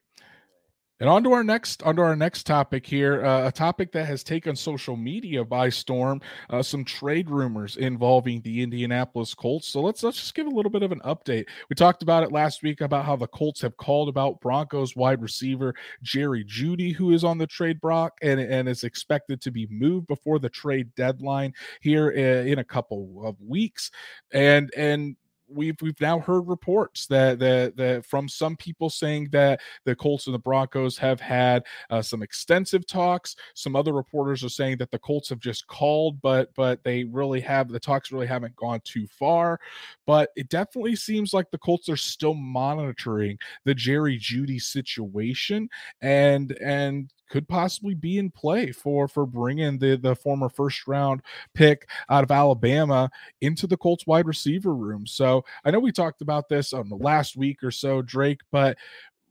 And 1.01 1.09
on 1.09 1.23
to 1.25 1.33
our 1.33 1.43
next, 1.43 1.83
on 1.83 1.97
to 1.97 2.03
our 2.03 2.15
next 2.15 2.45
topic 2.45 2.85
here, 2.85 3.25
uh, 3.25 3.49
a 3.49 3.51
topic 3.51 3.91
that 3.91 4.05
has 4.05 4.23
taken 4.23 4.55
social 4.55 4.95
media 4.95 5.43
by 5.43 5.67
storm. 5.67 6.21
Uh, 6.49 6.63
some 6.63 6.85
trade 6.85 7.29
rumors 7.29 7.75
involving 7.75 8.41
the 8.41 8.61
Indianapolis 8.61 9.33
Colts. 9.33 9.67
So 9.67 9.81
let's 9.81 10.03
let's 10.03 10.17
just 10.17 10.35
give 10.35 10.47
a 10.47 10.51
little 10.51 10.71
bit 10.71 10.83
of 10.83 10.93
an 10.93 11.01
update. 11.01 11.47
We 11.69 11.75
talked 11.75 12.01
about 12.01 12.23
it 12.23 12.31
last 12.31 12.63
week 12.63 12.79
about 12.79 13.03
how 13.03 13.17
the 13.17 13.27
Colts 13.27 13.61
have 13.61 13.75
called 13.75 14.07
about 14.07 14.39
Broncos 14.39 14.95
wide 14.95 15.21
receiver 15.21 15.75
Jerry 16.01 16.45
Jeudy, 16.45 16.93
who 16.93 17.11
is 17.11 17.25
on 17.25 17.37
the 17.37 17.47
trade 17.47 17.81
block 17.81 18.13
and 18.21 18.39
and 18.39 18.69
is 18.69 18.85
expected 18.85 19.41
to 19.41 19.51
be 19.51 19.67
moved 19.69 20.07
before 20.07 20.39
the 20.39 20.49
trade 20.49 20.95
deadline 20.95 21.53
here 21.81 22.13
uh, 22.15 22.47
in 22.49 22.59
a 22.59 22.63
couple 22.63 23.21
of 23.25 23.35
weeks. 23.41 23.91
And 24.31 24.71
and 24.77 25.17
we've 25.47 25.75
we've 25.81 25.99
now 26.01 26.19
heard 26.19 26.47
reports 26.47 27.05
that 27.07 27.39
that 27.39 27.75
that 27.77 28.05
from 28.05 28.27
some 28.27 28.55
people 28.55 28.89
saying 28.89 29.29
that 29.31 29.61
the 29.85 29.95
Colts 29.95 30.27
and 30.27 30.33
the 30.33 30.39
Broncos 30.39 30.97
have 30.97 31.19
had 31.19 31.63
uh, 31.89 32.01
some 32.01 32.23
extensive 32.23 32.85
talks. 32.85 33.35
Some 33.53 33.75
other 33.75 33.93
reporters 33.93 34.43
are 34.43 34.49
saying 34.49 34.77
that 34.77 34.91
the 34.91 34.99
Colts 34.99 35.29
have 35.29 35.39
just 35.39 35.67
called, 35.67 36.21
but 36.21 36.53
but 36.55 36.83
they 36.83 37.03
really 37.03 37.41
have 37.41 37.69
the 37.69 37.79
talks 37.79 38.11
really 38.11 38.27
haven't 38.27 38.55
gone 38.55 38.81
too 38.83 39.07
far. 39.07 39.59
But 40.05 40.29
it 40.35 40.49
definitely 40.49 40.95
seems 40.95 41.33
like 41.33 41.51
the 41.51 41.57
Colts 41.57 41.89
are 41.89 41.97
still 41.97 42.33
monitoring 42.33 43.37
the 43.65 43.75
Jerry 43.75 44.17
Jeudy 44.17 44.61
situation, 44.61 45.69
and 46.01 46.51
and 46.61 47.11
could 47.29 47.47
possibly 47.47 47.93
be 47.93 48.17
in 48.17 48.31
play 48.31 48.71
for 48.71 49.07
for 49.07 49.25
bringing 49.25 49.77
the 49.77 49.95
the 49.97 50.15
former 50.15 50.49
first 50.49 50.87
round 50.87 51.21
pick 51.53 51.87
out 52.09 52.23
of 52.23 52.31
Alabama 52.31 53.09
into 53.41 53.67
the 53.67 53.77
Colts 53.77 54.07
wide 54.07 54.27
receiver 54.27 54.73
room. 54.73 55.05
So 55.07 55.43
I 55.63 55.71
know 55.71 55.79
we 55.79 55.91
talked 55.91 56.21
about 56.21 56.49
this 56.49 56.73
on 56.73 56.89
the 56.89 56.95
last 56.95 57.35
week 57.35 57.63
or 57.63 57.71
so, 57.71 58.01
Drake, 58.01 58.41
but 58.51 58.77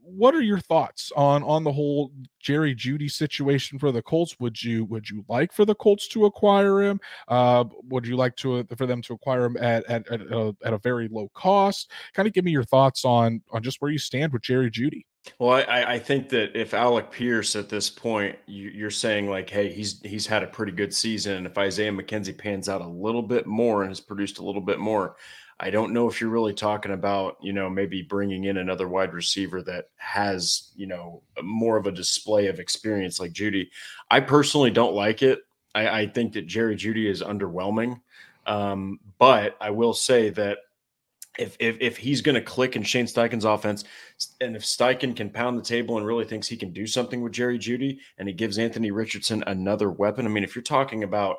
what 0.05 0.35
are 0.35 0.43
your 0.43 0.59
thoughts 0.59 1.11
on 1.17 1.43
on 1.43 1.65
the 1.65 1.73
whole 1.73 2.13
Jerry 2.39 2.75
Jeudy 2.75 3.11
situation 3.11 3.79
for 3.79 3.91
the 3.91 4.03
Colts? 4.03 4.37
Would 4.39 4.63
you 4.63 4.85
would 4.85 5.09
you 5.09 5.25
like 5.29 5.53
for 5.53 5.65
the 5.65 5.75
Colts 5.75 6.09
to 6.09 6.27
acquire 6.27 6.83
him? 6.83 7.01
Uh, 7.29 7.65
would 7.89 8.07
you 8.07 8.17
like 8.17 8.37
to 8.37 8.67
for 8.77 8.87
them 8.87 9.01
to 9.03 9.15
acquire 9.15 9.45
him 9.45 9.57
at 9.57 9.85
at, 9.91 10.07
at, 10.09 10.21
a, 10.21 10.55
at 10.65 10.75
a 10.75 10.79
very 10.79 11.09
low 11.09 11.31
cost? 11.35 11.91
Kind 12.13 12.29
of 12.29 12.35
give 12.35 12.45
me 12.45 12.53
your 12.53 12.65
thoughts 12.65 13.05
on 13.05 13.43
on 13.51 13.63
just 13.63 13.81
where 13.81 13.91
you 13.91 13.99
stand 13.99 14.33
with 14.33 14.43
Jerry 14.43 14.71
Jeudy. 14.71 15.07
Well, 15.39 15.65
I, 15.69 15.95
I 15.95 15.99
think 15.99 16.29
that 16.31 16.59
if 16.59 16.75
Alec 16.75 17.11
Pierce 17.11 17.57
at 17.57 17.69
this 17.69 17.89
point, 17.89 18.37
you, 18.47 18.87
are 18.87 18.91
saying 18.91 19.29
like, 19.31 19.49
hey, 19.49 19.73
he's 19.73 20.01
he's 20.03 20.27
had 20.27 20.43
a 20.43 20.47
pretty 20.47 20.73
good 20.73 20.93
season, 20.93 21.35
and 21.35 21.47
if 21.47 21.57
Isaiah 21.57 21.93
McKenzie 21.93 22.37
pans 22.37 22.69
out 22.69 22.83
a 22.83 22.87
little 22.87 23.23
bit 23.23 23.47
more 23.47 23.83
and 23.83 23.91
has 23.91 24.01
produced 24.01 24.39
a 24.39 24.45
little 24.45 24.61
bit 24.61 24.79
more, 24.79 25.17
I 25.61 25.71
don't 25.71 25.93
know 25.93 26.09
if 26.09 26.21
you're 26.21 26.31
really 26.31 26.53
talking 26.53 26.93
about, 26.93 27.37
you 27.41 27.53
know, 27.53 27.71
maybe 27.71 28.03
bringing 28.03 28.45
in 28.45 28.59
another 28.59 28.89
wide 28.89 29.15
receiver 29.15 29.63
that 29.63 29.87
has, 29.97 30.73
you 30.77 30.87
know, 30.87 31.23
more 31.43 31.77
of 31.77 31.87
a 31.87 31.93
display 31.93 32.49
of 32.49 32.59
experience 32.59 33.21
like 33.21 33.33
Jeudy. 33.33 33.69
I 34.11 34.21
personally 34.21 34.71
don't 34.71 34.95
like 34.95 35.23
it. 35.23 35.41
I, 35.75 36.01
I 36.01 36.07
think 36.07 36.33
that 36.35 36.47
Jerry 36.47 36.77
Jeudy 36.77 37.09
is 37.09 37.23
underwhelming. 37.23 38.01
Um, 38.47 39.01
but 39.19 39.57
I 39.61 39.71
will 39.71 39.95
say 39.95 40.31
that 40.31 40.59
if 41.39 41.57
if, 41.59 41.77
if 41.81 41.97
he's 41.97 42.21
going 42.21 42.35
to 42.35 42.41
click 42.41 42.77
in 42.77 42.83
Shane 42.83 43.07
Steichen's 43.07 43.45
offense, 43.45 43.85
and 44.41 44.57
if 44.57 44.63
Steichen 44.63 45.17
can 45.17 45.31
pound 45.31 45.59
the 45.59 45.63
table 45.63 45.99
and 45.99 46.07
really 46.07 46.25
thinks 46.25 46.49
he 46.49 46.57
can 46.57 46.73
do 46.73 46.87
something 46.87 47.21
with 47.21 47.33
Jerry 47.33 47.59
Jeudy, 47.59 47.99
and 48.19 48.29
he 48.29 48.35
gives 48.35 48.59
Anthony 48.59 48.91
Richardson 48.91 49.43
another 49.47 49.91
weapon, 49.91 50.27
I 50.27 50.29
mean, 50.29 50.45
if 50.45 50.55
you're 50.55 50.63
talking 50.63 51.03
about, 51.03 51.37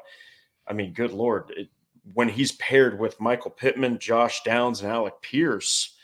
I 0.67 0.73
mean, 0.73 0.93
good 0.93 1.11
lord, 1.11 1.51
it, 1.55 1.69
when 2.13 2.29
he's 2.29 2.51
paired 2.53 2.99
with 2.99 3.19
Michael 3.19 3.51
Pittman, 3.51 3.99
Josh 3.99 4.43
Downs, 4.43 4.81
and 4.81 4.91
Alec 4.91 5.21
Pierce, 5.21 5.95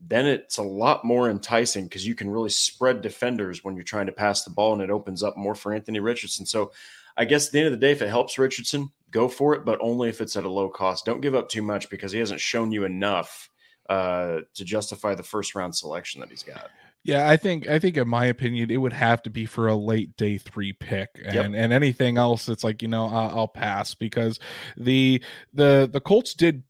then 0.00 0.26
it's 0.26 0.58
a 0.58 0.62
lot 0.62 1.04
more 1.04 1.30
enticing 1.30 1.84
because 1.84 2.06
you 2.06 2.14
can 2.14 2.30
really 2.30 2.50
spread 2.50 3.02
defenders 3.02 3.62
when 3.62 3.76
you're 3.76 3.84
trying 3.84 4.06
to 4.06 4.12
pass 4.12 4.44
the 4.44 4.50
ball, 4.50 4.72
and 4.72 4.82
it 4.82 4.90
opens 4.90 5.22
up 5.22 5.36
more 5.36 5.54
for 5.54 5.72
Anthony 5.72 6.00
Richardson. 6.00 6.46
So, 6.46 6.72
I 7.16 7.26
guess 7.26 7.46
at 7.46 7.52
the 7.52 7.58
end 7.58 7.66
of 7.66 7.72
the 7.72 7.86
day, 7.86 7.92
if 7.92 8.00
it 8.00 8.08
helps 8.08 8.38
Richardson, 8.38 8.90
go 9.12 9.28
for 9.28 9.54
it, 9.54 9.64
but 9.64 9.78
only 9.80 10.08
if 10.08 10.20
it's 10.20 10.36
at 10.36 10.44
a 10.44 10.48
low 10.48 10.68
cost. 10.68 11.04
Don't 11.04 11.20
give 11.20 11.34
up 11.34 11.48
too 11.48 11.62
much 11.62 11.88
because 11.88 12.10
he 12.10 12.18
hasn't 12.18 12.40
shown 12.40 12.72
you 12.72 12.84
enough 12.84 13.48
uh, 13.88 14.40
to 14.54 14.64
justify 14.64 15.14
the 15.14 15.22
first 15.22 15.54
round 15.54 15.76
selection 15.76 16.20
that 16.20 16.30
he's 16.30 16.42
got. 16.42 16.70
Yeah, 17.04 17.28
I 17.28 17.36
think 17.36 17.68
I 17.68 17.78
think 17.78 17.96
in 17.96 18.08
my 18.08 18.26
opinion 18.26 18.70
it 18.70 18.76
would 18.76 18.92
have 18.92 19.22
to 19.24 19.30
be 19.30 19.44
for 19.44 19.68
a 19.68 19.74
late 19.74 20.16
day 20.16 20.38
three 20.38 20.72
pick, 20.72 21.10
and 21.24 21.34
yep. 21.34 21.44
and 21.46 21.72
anything 21.72 22.16
else 22.16 22.48
it's 22.48 22.62
like 22.62 22.80
you 22.80 22.88
know 22.88 23.06
I'll, 23.06 23.38
I'll 23.40 23.48
pass 23.48 23.94
because 23.94 24.38
the 24.76 25.22
the 25.52 25.90
the 25.92 26.00
Colts 26.00 26.34
did 26.34 26.62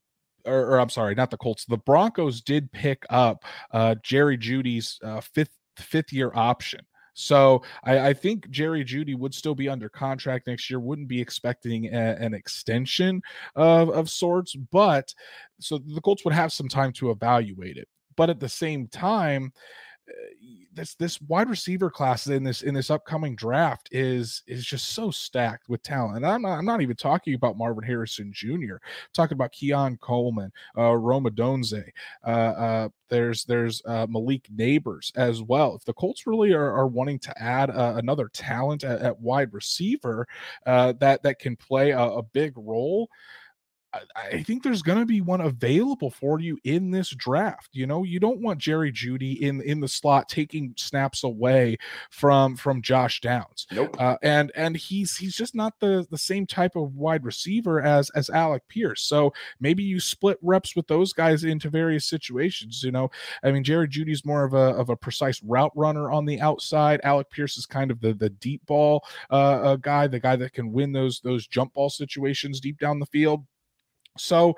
or, 0.45 0.73
or, 0.73 0.81
I'm 0.81 0.89
sorry, 0.89 1.15
not 1.15 1.31
the 1.31 1.37
Colts. 1.37 1.65
The 1.67 1.77
Broncos 1.77 2.41
did 2.41 2.73
pick 2.73 3.05
up 3.11 3.45
uh, 3.71 3.95
Jerry 4.03 4.37
Jeudy's 4.37 4.99
uh, 5.05 5.21
fifth 5.21 5.57
fifth 5.77 6.13
year 6.13 6.33
option. 6.35 6.81
So 7.15 7.63
I, 7.85 8.09
I, 8.09 8.15
think 8.15 8.49
Jerry 8.51 8.85
Jeudy 8.85 9.15
would 9.17 9.35
still 9.35 9.55
be 9.55 9.69
under 9.69 9.89
contract 9.89 10.47
next 10.47 10.71
year. 10.71 10.81
Wouldn't 10.81 11.09
be 11.09 11.21
expecting 11.21 11.95
a, 11.95 12.17
an 12.19 12.33
extension 12.33 13.23
of, 13.55 13.91
of 13.91 14.09
sorts, 14.09 14.55
but 14.55 15.13
so 15.61 15.79
the 15.79 16.01
Colts 16.01 16.25
would 16.25 16.35
have 16.35 16.53
some 16.53 16.69
time 16.69 16.93
to 16.95 17.11
evaluate 17.11 17.77
it. 17.77 17.89
But 18.17 18.31
at 18.31 18.41
the 18.41 18.49
same 18.49 18.89
time, 18.89 19.53
eh, 20.09 20.62
this 20.75 20.95
this 20.95 21.21
wide 21.23 21.49
receiver 21.49 21.91
class 21.91 22.27
in 22.27 22.45
this 22.45 22.63
in 22.63 22.75
this 22.75 22.91
upcoming 22.91 23.37
draft 23.37 23.89
is 23.93 24.43
is 24.47 24.65
just 24.65 24.91
so 24.91 25.11
stacked 25.11 25.69
with 25.69 25.83
talent. 25.83 26.17
And 26.17 26.27
I'm 26.27 26.43
not, 26.43 26.59
I'm 26.59 26.65
not 26.65 26.81
even 26.81 26.97
talking 26.97 27.35
about 27.35 27.59
Marvin 27.59 27.85
Harrison 27.85 28.33
Jr. 28.33 28.75
I'm 28.75 28.81
talking 29.13 29.35
about 29.35 29.53
Keon 29.53 29.99
Coleman, 29.99 30.53
uh, 30.77 30.95
Rome 30.95 31.25
Odunze. 31.25 31.85
Uh, 32.25 32.29
uh, 32.29 32.89
there's 33.09 33.45
there's 33.45 33.83
uh, 33.87 34.07
Malik 34.09 34.49
Nabers 34.55 35.13
as 35.17 35.43
well. 35.43 35.75
If 35.75 35.85
the 35.85 35.93
Colts 35.93 36.27
really 36.27 36.53
are, 36.53 36.73
are 36.73 36.87
wanting 36.87 37.19
to 37.21 37.43
add 37.43 37.71
uh, 37.71 37.95
another 37.97 38.29
talent 38.33 38.85
at, 38.85 39.01
at 39.03 39.21
wide 39.21 39.53
receiver 39.53 40.27
uh, 40.67 40.95
that 41.01 41.23
that 41.23 41.39
can 41.39 41.57
play 41.57 41.91
a, 41.91 42.01
a 42.01 42.23
big 42.23 42.53
role. 42.57 43.09
I 44.17 44.43
think 44.43 44.63
there's 44.63 44.83
going 44.83 44.99
to 44.99 45.07
be 45.07 45.21
one 45.21 45.43
available 45.43 46.11
for 46.11 46.41
you 46.41 46.59
in 46.65 46.91
this 46.91 47.11
draft. 47.11 47.71
You 47.73 47.87
know, 47.87 48.05
you 48.05 48.21
don't 48.21 48.41
want 48.41 48.59
Jerry 48.59 48.91
Jeudy 48.91 49.41
in 49.41 49.61
in 49.63 49.81
the 49.81 49.89
slot 49.89 50.29
taking 50.29 50.75
snaps 50.77 51.25
away 51.25 51.77
from 52.11 52.57
from 52.57 52.81
Josh 52.81 53.21
Downs. 53.21 53.67
Nope. 53.71 54.01
Uh, 54.01 54.17
and 54.23 54.51
and 54.57 54.77
he's 54.77 55.17
he's 55.17 55.37
just 55.37 55.55
not 55.55 55.75
the 55.81 56.07
the 56.11 56.19
same 56.19 56.47
type 56.47 56.75
of 56.77 56.95
wide 56.95 57.25
receiver 57.25 57.83
as 57.83 58.09
as 58.11 58.31
Alec 58.31 58.63
Pierce. 58.69 59.03
So 59.03 59.33
maybe 59.61 59.83
you 59.83 60.01
split 60.01 60.39
reps 60.41 60.75
with 60.75 60.87
those 60.87 61.13
guys 61.13 61.45
into 61.45 61.69
various 61.69 62.07
situations. 62.07 62.83
You 62.83 62.93
know, 62.93 63.11
I 63.43 63.53
mean, 63.53 63.65
Jerry 63.65 63.89
Jeudy's 63.89 64.25
more 64.25 64.45
of 64.45 64.55
a 64.55 64.75
of 64.75 64.89
a 64.89 64.97
precise 64.97 65.43
route 65.43 65.73
runner 65.77 66.11
on 66.11 66.25
the 66.25 66.41
outside. 66.41 67.01
Alec 67.05 67.31
Pierce 67.31 67.59
is 67.59 67.67
kind 67.67 67.91
of 67.91 68.01
the 68.01 68.15
the 68.15 68.31
deep 68.31 68.65
ball 68.67 69.05
uh, 69.31 69.35
uh 69.35 69.77
guy, 69.77 70.07
the 70.07 70.21
guy 70.21 70.37
that 70.37 70.55
can 70.55 70.73
win 70.73 70.93
those 70.93 71.21
those 71.21 71.47
jump 71.47 71.75
ball 71.75 71.91
situations 71.91 72.61
deep 72.61 72.79
down 72.79 72.99
the 72.99 73.07
field. 73.07 73.45
So 74.19 74.57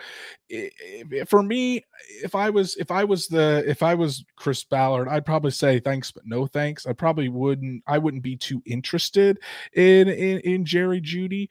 for 1.27 1.43
me, 1.43 1.85
if 2.23 2.35
I 2.35 2.51
was 2.51 2.77
if 2.77 2.91
I 2.91 3.05
was 3.05 3.29
the 3.29 3.63
if 3.67 3.83
I 3.83 3.95
was 3.95 4.25
Chris 4.37 4.65
Ballard, 4.65 5.09
I'd 5.09 5.27
probably 5.27 5.53
say 5.53 5.79
thanks 5.79 6.11
but 6.11 6.27
no 6.27 6.47
thanks. 6.47 6.87
I 6.87 6.93
probably 6.93 7.29
wouldn't 7.29 7.83
I 7.87 7.99
wouldn't 7.99 8.23
be 8.23 8.37
too 8.37 8.63
interested 8.67 9.39
in 9.73 10.09
in, 10.09 10.41
in 10.41 10.65
Jerry 10.65 11.01
Jeudy, 11.01 11.49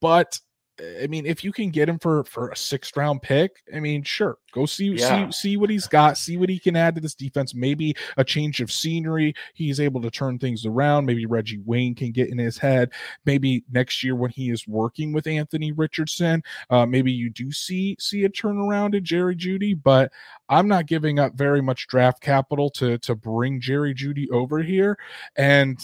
but 0.00 0.38
I 0.80 1.06
mean, 1.06 1.26
if 1.26 1.44
you 1.44 1.52
can 1.52 1.70
get 1.70 1.88
him 1.88 1.98
for 1.98 2.24
for 2.24 2.48
a 2.48 2.56
sixth 2.56 2.96
round 2.96 3.20
pick, 3.22 3.62
I 3.74 3.78
mean, 3.78 4.02
sure, 4.02 4.38
go 4.52 4.64
see 4.64 4.94
Yeah. 4.94 5.28
see 5.28 5.32
see 5.32 5.56
what 5.56 5.68
he's 5.68 5.86
got, 5.86 6.16
see 6.16 6.36
what 6.38 6.48
he 6.48 6.58
can 6.58 6.76
add 6.76 6.94
to 6.94 7.00
this 7.00 7.14
defense. 7.14 7.54
Maybe 7.54 7.94
a 8.16 8.24
change 8.24 8.60
of 8.60 8.72
scenery. 8.72 9.34
He's 9.54 9.80
able 9.80 10.00
to 10.00 10.10
turn 10.10 10.38
things 10.38 10.64
around. 10.64 11.04
Maybe 11.04 11.26
Reggie 11.26 11.60
Wayne 11.64 11.94
can 11.94 12.10
get 12.10 12.30
in 12.30 12.38
his 12.38 12.56
head. 12.56 12.90
Maybe 13.26 13.64
next 13.70 14.02
year 14.02 14.16
when 14.16 14.30
he 14.30 14.50
is 14.50 14.66
working 14.66 15.12
with 15.12 15.26
Anthony 15.26 15.72
Richardson, 15.72 16.42
uh, 16.70 16.86
maybe 16.86 17.12
you 17.12 17.28
do 17.28 17.52
see 17.52 17.96
see 18.00 18.24
a 18.24 18.30
turnaround 18.30 18.94
in 18.94 19.04
Jerry 19.04 19.36
Jeudy. 19.36 19.74
But 19.80 20.10
I'm 20.48 20.68
not 20.68 20.86
giving 20.86 21.18
up 21.18 21.34
very 21.34 21.60
much 21.60 21.86
draft 21.86 22.22
capital 22.22 22.70
to 22.70 22.96
to 22.98 23.14
bring 23.14 23.60
Jerry 23.60 23.94
Jeudy 23.94 24.28
over 24.30 24.62
here. 24.62 24.98
And 25.36 25.78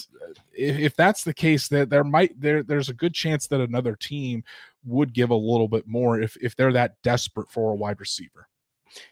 if, 0.53 0.79
if 0.79 0.95
that's 0.95 1.23
the 1.23 1.33
case, 1.33 1.67
that 1.69 1.89
there 1.89 2.03
might 2.03 2.39
there 2.39 2.63
there's 2.63 2.89
a 2.89 2.93
good 2.93 3.13
chance 3.13 3.47
that 3.47 3.61
another 3.61 3.95
team 3.95 4.43
would 4.85 5.13
give 5.13 5.29
a 5.29 5.35
little 5.35 5.67
bit 5.67 5.87
more 5.87 6.19
if 6.21 6.37
if 6.37 6.55
they're 6.55 6.73
that 6.73 6.95
desperate 7.03 7.49
for 7.49 7.71
a 7.71 7.75
wide 7.75 7.99
receiver. 7.99 8.47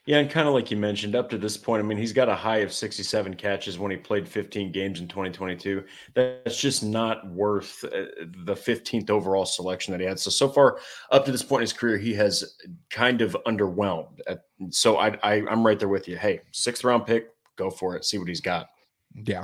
Yeah, 0.06 0.18
and 0.18 0.30
kind 0.30 0.48
of 0.48 0.54
like 0.54 0.72
you 0.72 0.78
mentioned, 0.78 1.16
up 1.16 1.30
to 1.30 1.38
this 1.38 1.58
point, 1.58 1.84
I 1.84 1.86
mean, 1.86 1.98
he's 1.98 2.14
got 2.14 2.30
a 2.30 2.36
high 2.36 2.58
of 2.58 2.74
67 2.74 3.36
catches 3.36 3.78
when 3.78 3.92
he 3.92 3.98
played 3.98 4.28
15 4.28 4.72
games 4.72 5.00
in 5.00 5.08
2022. 5.08 5.84
That's 6.14 6.60
just 6.60 6.84
not 6.84 7.30
worth 7.30 7.84
uh, 7.84 8.06
the 8.44 8.56
15th 8.56 9.10
overall 9.10 9.46
selection 9.46 9.92
that 9.92 10.00
he 10.00 10.08
had. 10.08 10.20
So, 10.20 10.32
so 10.32 10.50
far, 10.50 10.80
up 11.12 11.26
to 11.26 11.32
this 11.32 11.44
point 11.44 11.62
in 11.62 11.66
his 11.66 11.74
career, 11.74 11.98
he 11.98 12.14
has 12.16 12.58
kind 12.90 13.22
of 13.22 13.38
underwhelmed. 13.46 14.20
So, 14.72 14.98
I, 14.98 15.18
I, 15.22 15.34
I'm 15.48 15.66
right 15.66 15.78
there 15.78 15.90
with 15.90 16.08
you. 16.08 16.18
Hey, 16.18 16.42
sixth 16.52 16.84
round 16.84 17.06
pick, 17.06 17.30
go 17.56 17.70
for 17.70 17.96
it. 17.96 18.06
See 18.06 18.18
what 18.18 18.28
he's 18.28 18.42
got. 18.42 18.68
Yeah. 19.14 19.44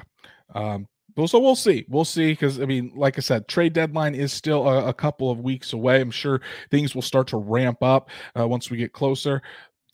Um, 0.55 0.87
so 1.25 1.39
we'll 1.39 1.55
see. 1.55 1.85
We'll 1.87 2.05
see 2.05 2.31
because 2.31 2.59
I 2.59 2.65
mean, 2.65 2.91
like 2.95 3.17
I 3.17 3.21
said, 3.21 3.47
trade 3.47 3.73
deadline 3.73 4.15
is 4.15 4.33
still 4.33 4.67
a, 4.67 4.87
a 4.87 4.93
couple 4.93 5.29
of 5.29 5.39
weeks 5.39 5.73
away. 5.73 6.01
I'm 6.01 6.11
sure 6.11 6.41
things 6.71 6.95
will 6.95 7.01
start 7.01 7.27
to 7.27 7.37
ramp 7.37 7.83
up 7.83 8.09
uh, 8.37 8.47
once 8.47 8.69
we 8.69 8.77
get 8.77 8.93
closer. 8.93 9.41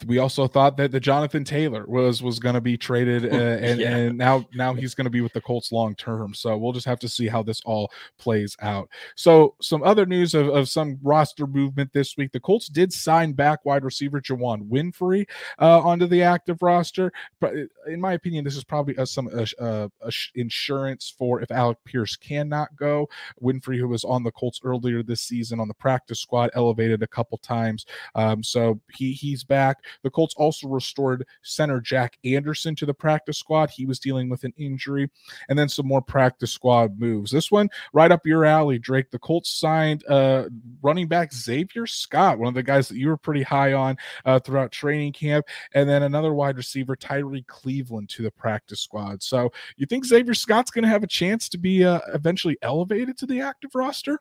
We 0.08 0.18
also 0.20 0.48
thought 0.48 0.78
that 0.78 0.92
the 0.92 1.00
Jonathan 1.00 1.44
Taylor 1.44 1.86
was 1.86 2.24
was 2.24 2.40
going 2.40 2.56
to 2.56 2.62
be 2.62 2.78
traded, 2.78 3.26
uh, 3.26 3.36
and 3.62 3.80
Yeah. 3.82 3.96
and 3.98 4.18
now 4.18 4.48
now 4.54 4.74
he's 4.74 4.96
going 4.96 5.06
to 5.06 5.12
be 5.12 5.20
with 5.22 5.34
the 5.34 5.42
Colts 5.42 5.72
long 5.74 5.94
term. 5.96 6.34
So 6.34 6.58
we'll 6.58 6.72
just 6.72 6.86
have 6.86 7.00
to 7.00 7.10
see 7.10 7.28
how 7.28 7.44
this 7.44 7.60
all 7.66 7.92
plays 8.18 8.56
out. 8.62 8.90
So 9.16 9.56
some 9.62 9.84
other 9.84 10.06
news 10.06 10.34
of, 10.34 10.48
of 10.48 10.70
some 10.70 11.00
roster 11.04 11.46
movement 11.46 11.92
this 11.92 12.16
week: 12.16 12.32
the 12.32 12.40
Colts 12.40 12.68
did 12.68 12.94
sign 12.94 13.34
back 13.34 13.66
wide 13.66 13.84
receiver 13.84 14.22
Juwann 14.22 14.70
Winfree 14.70 15.28
uh, 15.60 15.80
onto 15.82 16.08
the 16.08 16.24
active 16.24 16.62
roster. 16.62 17.12
But 17.42 17.54
uh, 17.56 17.92
in 17.92 18.00
my 18.00 18.14
opinion, 18.14 18.46
this 18.46 18.56
is 18.56 18.64
probably 18.64 18.98
uh, 18.98 19.06
some 19.06 19.28
uh, 19.34 19.46
uh, 19.62 19.90
ass- 20.06 20.32
insurance 20.36 21.14
for 21.18 21.42
if 21.42 21.52
Alec 21.52 21.78
Pierce 21.84 22.16
cannot 22.16 22.74
go. 22.78 23.10
Winfree, 23.44 23.78
who 23.78 23.90
was 23.90 24.06
on 24.06 24.24
the 24.24 24.32
Colts 24.32 24.62
earlier 24.64 25.04
this 25.04 25.22
season 25.22 25.60
on 25.60 25.68
the 25.68 25.74
practice 25.74 26.22
squad, 26.22 26.52
elevated 26.54 27.04
a 27.04 27.08
couple 27.08 27.38
times, 27.40 27.86
um, 28.16 28.42
so 28.42 28.80
he 28.94 29.12
he's 29.12 29.44
back. 29.44 29.78
The 30.04 30.10
Colts 30.10 30.36
also 30.38 30.68
restored 30.68 31.26
center 31.42 31.80
Jack 31.80 32.18
Anderson 32.24 32.76
to 32.76 32.86
the 32.86 32.94
practice 32.94 33.38
squad. 33.38 33.70
He 33.70 33.86
was 33.86 34.00
dealing 34.00 34.30
with 34.30 34.44
an 34.44 34.54
injury, 34.58 35.10
and 35.50 35.58
then 35.58 35.70
some 35.70 35.88
more 35.88 36.02
practice 36.02 36.52
squad 36.52 37.00
moves. 37.00 37.32
This 37.32 37.52
one 37.52 37.70
right 37.94 38.12
up 38.12 38.26
your 38.26 38.46
alley, 38.46 38.80
Drake. 38.80 39.12
The 39.12 39.20
Colts 39.20 39.52
signed 39.52 40.06
uh, 40.08 40.46
running 40.82 41.08
back 41.08 41.34
Xavier 41.34 41.88
Scott, 41.88 42.40
one 42.40 42.48
of 42.48 42.54
the 42.54 42.64
guys 42.64 42.88
that 42.90 42.98
you 42.98 43.08
were 43.08 43.18
pretty 43.18 43.44
high 43.44 43.74
on 43.74 43.98
uh, 44.26 44.40
throughout 44.40 44.72
training 44.72 45.14
camp 45.14 45.46
and 45.74 45.90
then 45.90 46.04
another 46.04 46.34
wide 46.34 46.58
receiver, 46.58 46.96
Tyree 46.96 47.44
Cleveland, 47.44 48.10
to 48.10 48.24
the 48.24 48.32
practice 48.32 48.82
squad. 48.82 49.22
So 49.24 49.52
you 49.78 49.86
think 49.86 50.06
Xavier 50.06 50.34
Scott's 50.34 50.72
going 50.72 50.84
to 50.84 50.90
have 50.90 51.04
a 51.04 51.08
chance 51.08 51.50
to 51.50 51.58
be 51.58 51.84
uh, 51.84 52.00
eventually 52.14 52.58
elevated 52.62 53.18
to 53.20 53.26
the 53.26 53.42
active 53.42 53.72
roster? 53.76 54.20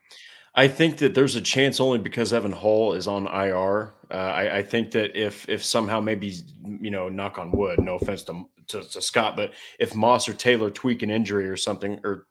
I 0.55 0.67
think 0.67 0.97
that 0.97 1.13
there's 1.13 1.35
a 1.35 1.41
chance 1.41 1.79
only 1.79 1.99
because 1.99 2.33
Evan 2.33 2.51
Hull 2.51 2.93
is 2.93 3.07
on 3.07 3.27
IR. 3.27 3.93
Uh, 4.11 4.13
I, 4.13 4.57
I 4.57 4.63
think 4.63 4.91
that 4.91 5.15
if 5.15 5.47
if 5.47 5.63
somehow 5.63 5.99
maybe 5.99 6.35
you 6.81 6.89
know 6.89 7.09
knock 7.09 7.37
on 7.37 7.51
wood, 7.51 7.79
no 7.79 7.95
offense 7.95 8.23
to, 8.23 8.45
to 8.67 8.81
to 8.81 9.01
Scott, 9.01 9.35
but 9.35 9.53
if 9.79 9.95
Moss 9.95 10.27
or 10.27 10.33
Taylor 10.33 10.71
tweak 10.71 11.03
an 11.03 11.11
injury 11.11 11.47
or 11.47 11.57
something 11.57 11.99
or 12.03 12.27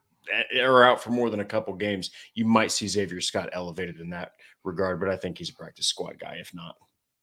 are 0.60 0.84
out 0.84 1.02
for 1.02 1.10
more 1.10 1.30
than 1.30 1.40
a 1.40 1.44
couple 1.44 1.74
games, 1.74 2.10
you 2.34 2.44
might 2.44 2.72
see 2.72 2.88
Xavier 2.88 3.20
Scott 3.20 3.48
elevated 3.52 4.00
in 4.00 4.10
that 4.10 4.32
regard. 4.64 5.00
But 5.00 5.08
I 5.08 5.16
think 5.16 5.38
he's 5.38 5.50
a 5.50 5.54
practice 5.54 5.86
squad 5.86 6.18
guy. 6.18 6.36
If 6.40 6.52
not, 6.52 6.76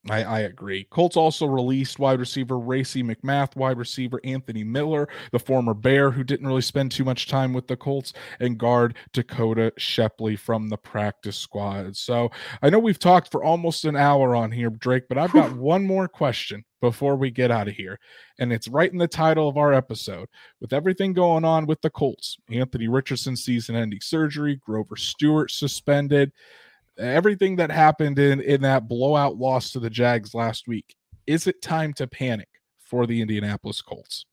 I, 0.09 0.23
I 0.23 0.39
agree. 0.41 0.85
Colts 0.91 1.17
also 1.17 1.47
released 1.47 1.97
wide 1.97 2.19
receiver 2.19 2.59
Racey 2.59 3.01
McMath, 3.01 3.55
wide 3.55 3.77
receiver 3.77 4.19
Anthony 4.23 4.63
Miller, 4.63 5.07
the 5.31 5.39
former 5.39 5.73
Bear 5.73 6.11
who 6.11 6.23
didn't 6.23 6.45
really 6.45 6.61
spend 6.61 6.91
too 6.91 7.03
much 7.03 7.27
time 7.27 7.53
with 7.53 7.67
the 7.67 7.75
Colts, 7.75 8.13
and 8.39 8.57
guard 8.57 8.95
Dakota 9.13 9.73
Shepley 9.77 10.35
from 10.35 10.69
the 10.69 10.77
practice 10.77 11.37
squad. 11.37 11.97
So 11.97 12.29
I 12.61 12.69
know 12.69 12.77
we've 12.77 12.99
talked 12.99 13.31
for 13.31 13.43
almost 13.43 13.85
an 13.85 13.95
hour 13.95 14.35
on 14.35 14.51
here, 14.51 14.69
Drake, 14.69 15.05
but 15.09 15.17
I've 15.17 15.33
got 15.33 15.55
one 15.55 15.85
more 15.85 16.07
question 16.07 16.63
before 16.81 17.15
we 17.15 17.31
get 17.31 17.49
out 17.49 17.67
of 17.67 17.73
here. 17.73 17.99
And 18.37 18.53
it's 18.53 18.67
right 18.67 18.91
in 18.91 18.99
the 18.99 19.07
title 19.07 19.49
of 19.49 19.57
our 19.57 19.73
episode. 19.73 20.27
With 20.61 20.71
everything 20.71 21.13
going 21.13 21.43
on 21.43 21.65
with 21.65 21.81
the 21.81 21.89
Colts, 21.89 22.37
Anthony 22.51 22.87
Richardson 22.87 23.35
season 23.35 23.75
ending 23.75 24.01
surgery, 24.01 24.57
Grover 24.57 24.97
Stewart 24.97 25.49
suspended 25.49 26.31
everything 26.97 27.57
that 27.57 27.71
happened 27.71 28.19
in 28.19 28.41
in 28.41 28.61
that 28.61 28.87
blowout 28.87 29.37
loss 29.37 29.71
to 29.71 29.79
the 29.79 29.89
Jags 29.89 30.33
last 30.33 30.67
week. 30.67 30.95
Is 31.27 31.47
it 31.47 31.61
time 31.61 31.93
to 31.93 32.07
panic 32.07 32.49
for 32.79 33.07
the 33.07 33.21
Indianapolis 33.21 33.81
Colts? 33.81 34.25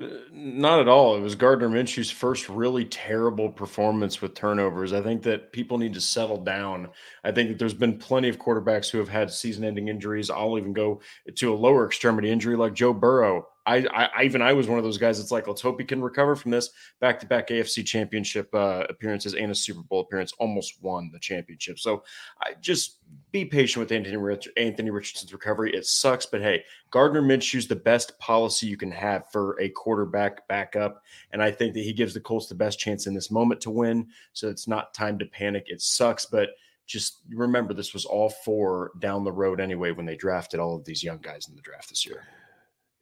Uh, 0.00 0.06
Not 0.32 0.80
at 0.80 0.88
all. 0.88 1.16
It 1.16 1.20
was 1.20 1.34
Gardner 1.34 1.68
Minshew's 1.68 2.10
first 2.10 2.48
really 2.48 2.84
terrible 2.84 3.50
performance 3.50 4.22
with 4.22 4.34
turnovers. 4.34 4.92
I 4.92 5.02
think 5.02 5.22
that 5.24 5.52
people 5.52 5.76
need 5.78 5.94
to 5.94 6.00
settle 6.00 6.42
down. 6.42 6.88
I 7.24 7.32
think 7.32 7.50
that 7.50 7.58
there's 7.58 7.74
been 7.74 7.98
plenty 7.98 8.28
of 8.28 8.38
quarterbacks 8.38 8.90
who 8.90 8.98
have 8.98 9.08
had 9.08 9.30
season-ending 9.30 9.88
injuries. 9.88 10.30
I'll 10.30 10.58
even 10.58 10.72
go 10.72 11.00
to 11.34 11.52
a 11.52 11.56
lower 11.56 11.86
extremity 11.86 12.30
injury 12.30 12.56
like 12.56 12.74
Joe 12.74 12.94
Burrow. 12.94 13.46
I, 13.68 14.08
I 14.16 14.24
even 14.24 14.40
I 14.40 14.54
was 14.54 14.66
one 14.66 14.78
of 14.78 14.84
those 14.84 14.96
guys 14.96 15.18
that's 15.18 15.30
like, 15.30 15.46
let's 15.46 15.60
hope 15.60 15.78
he 15.78 15.86
can 15.86 16.00
recover 16.00 16.34
from 16.34 16.50
this. 16.50 16.70
Back-to-back 17.00 17.48
AFC 17.48 17.84
Championship 17.84 18.48
uh, 18.54 18.84
appearances 18.88 19.34
and 19.34 19.50
a 19.50 19.54
Super 19.54 19.82
Bowl 19.82 20.00
appearance, 20.00 20.32
almost 20.38 20.82
won 20.82 21.10
the 21.12 21.18
championship. 21.18 21.78
So 21.78 22.02
I 22.42 22.54
just 22.60 23.00
be 23.30 23.44
patient 23.44 23.82
with 23.82 23.92
Anthony 23.92 24.16
Rich- 24.16 24.48
Anthony 24.56 24.90
Richardson's 24.90 25.32
recovery. 25.32 25.74
It 25.74 25.84
sucks, 25.84 26.24
but 26.24 26.40
hey, 26.40 26.64
Gardner 26.90 27.20
Minshew's 27.20 27.68
the 27.68 27.76
best 27.76 28.18
policy 28.18 28.66
you 28.66 28.78
can 28.78 28.90
have 28.90 29.30
for 29.30 29.60
a 29.60 29.68
quarterback 29.68 30.48
backup. 30.48 31.02
And 31.32 31.42
I 31.42 31.50
think 31.50 31.74
that 31.74 31.84
he 31.84 31.92
gives 31.92 32.14
the 32.14 32.20
Colts 32.20 32.46
the 32.46 32.54
best 32.54 32.78
chance 32.78 33.06
in 33.06 33.14
this 33.14 33.30
moment 33.30 33.60
to 33.62 33.70
win. 33.70 34.08
So 34.32 34.48
it's 34.48 34.66
not 34.66 34.94
time 34.94 35.18
to 35.18 35.26
panic. 35.26 35.64
It 35.66 35.82
sucks, 35.82 36.24
but 36.24 36.50
just 36.86 37.18
remember 37.28 37.74
this 37.74 37.92
was 37.92 38.06
all 38.06 38.30
for 38.30 38.92
down 38.98 39.24
the 39.24 39.30
road 39.30 39.60
anyway 39.60 39.90
when 39.92 40.06
they 40.06 40.16
drafted 40.16 40.58
all 40.58 40.74
of 40.74 40.86
these 40.86 41.04
young 41.04 41.18
guys 41.18 41.46
in 41.48 41.54
the 41.54 41.60
draft 41.60 41.90
this 41.90 42.06
year. 42.06 42.24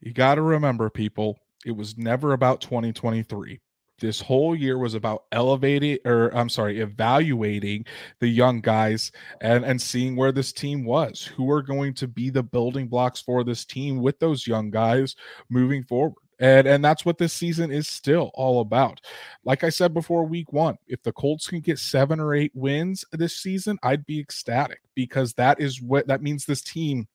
You 0.01 0.13
got 0.13 0.37
to 0.37 0.43
remember, 0.43 0.91
people, 0.91 1.39
it 1.65 1.73
was 1.73 1.97
never 1.97 2.33
about 2.33 2.61
2023. 2.61 3.61
This 3.99 4.21
whole 4.21 4.55
year 4.55 4.77
was 4.77 4.93
about 4.93 5.25
elevating, 5.33 5.99
or 6.05 6.29
I'm 6.37 6.51
sorry, 6.51 6.81
evaluating 6.81 7.87
the 8.21 8.29
young 8.29 8.61
guys 8.61 9.11
and 9.41 9.65
and 9.65 9.81
seeing 9.81 10.17
where 10.17 10.33
this 10.33 10.53
team 10.53 10.85
was, 10.85 11.25
who 11.25 11.51
are 11.51 11.63
going 11.63 11.95
to 11.95 12.07
be 12.07 12.29
the 12.29 12.43
building 12.43 12.89
blocks 12.89 13.23
for 13.23 13.43
this 13.43 13.65
team 13.65 14.03
with 14.03 14.19
those 14.19 14.47
young 14.47 14.71
guys 14.71 15.17
moving 15.49 15.83
forward. 15.83 16.21
And 16.39 16.67
and 16.67 16.85
that's 16.85 17.07
what 17.07 17.17
this 17.17 17.33
season 17.33 17.73
is 17.73 17.89
still 17.89 18.31
all 18.35 18.61
about. 18.61 19.01
Like 19.45 19.65
I 19.65 19.71
said 19.71 19.95
before 19.95 20.27
week 20.27 20.53
1, 20.53 20.77
if 20.87 21.03
the 21.03 21.13
Colts 21.13 21.47
can 21.47 21.61
get 21.61 21.79
7 21.79 22.21
or 22.21 22.35
8 22.35 22.53
wins 22.55 23.03
this 23.13 23.39
season, 23.39 23.79
I'd 23.83 24.05
be 24.05 24.21
ecstatic 24.21 24.81
because 24.95 25.33
that 25.35 25.59
is 25.59 25.81
what 25.81 26.07
that 26.09 26.21
means 26.23 26.45
this 26.45 26.61
team 26.61 27.09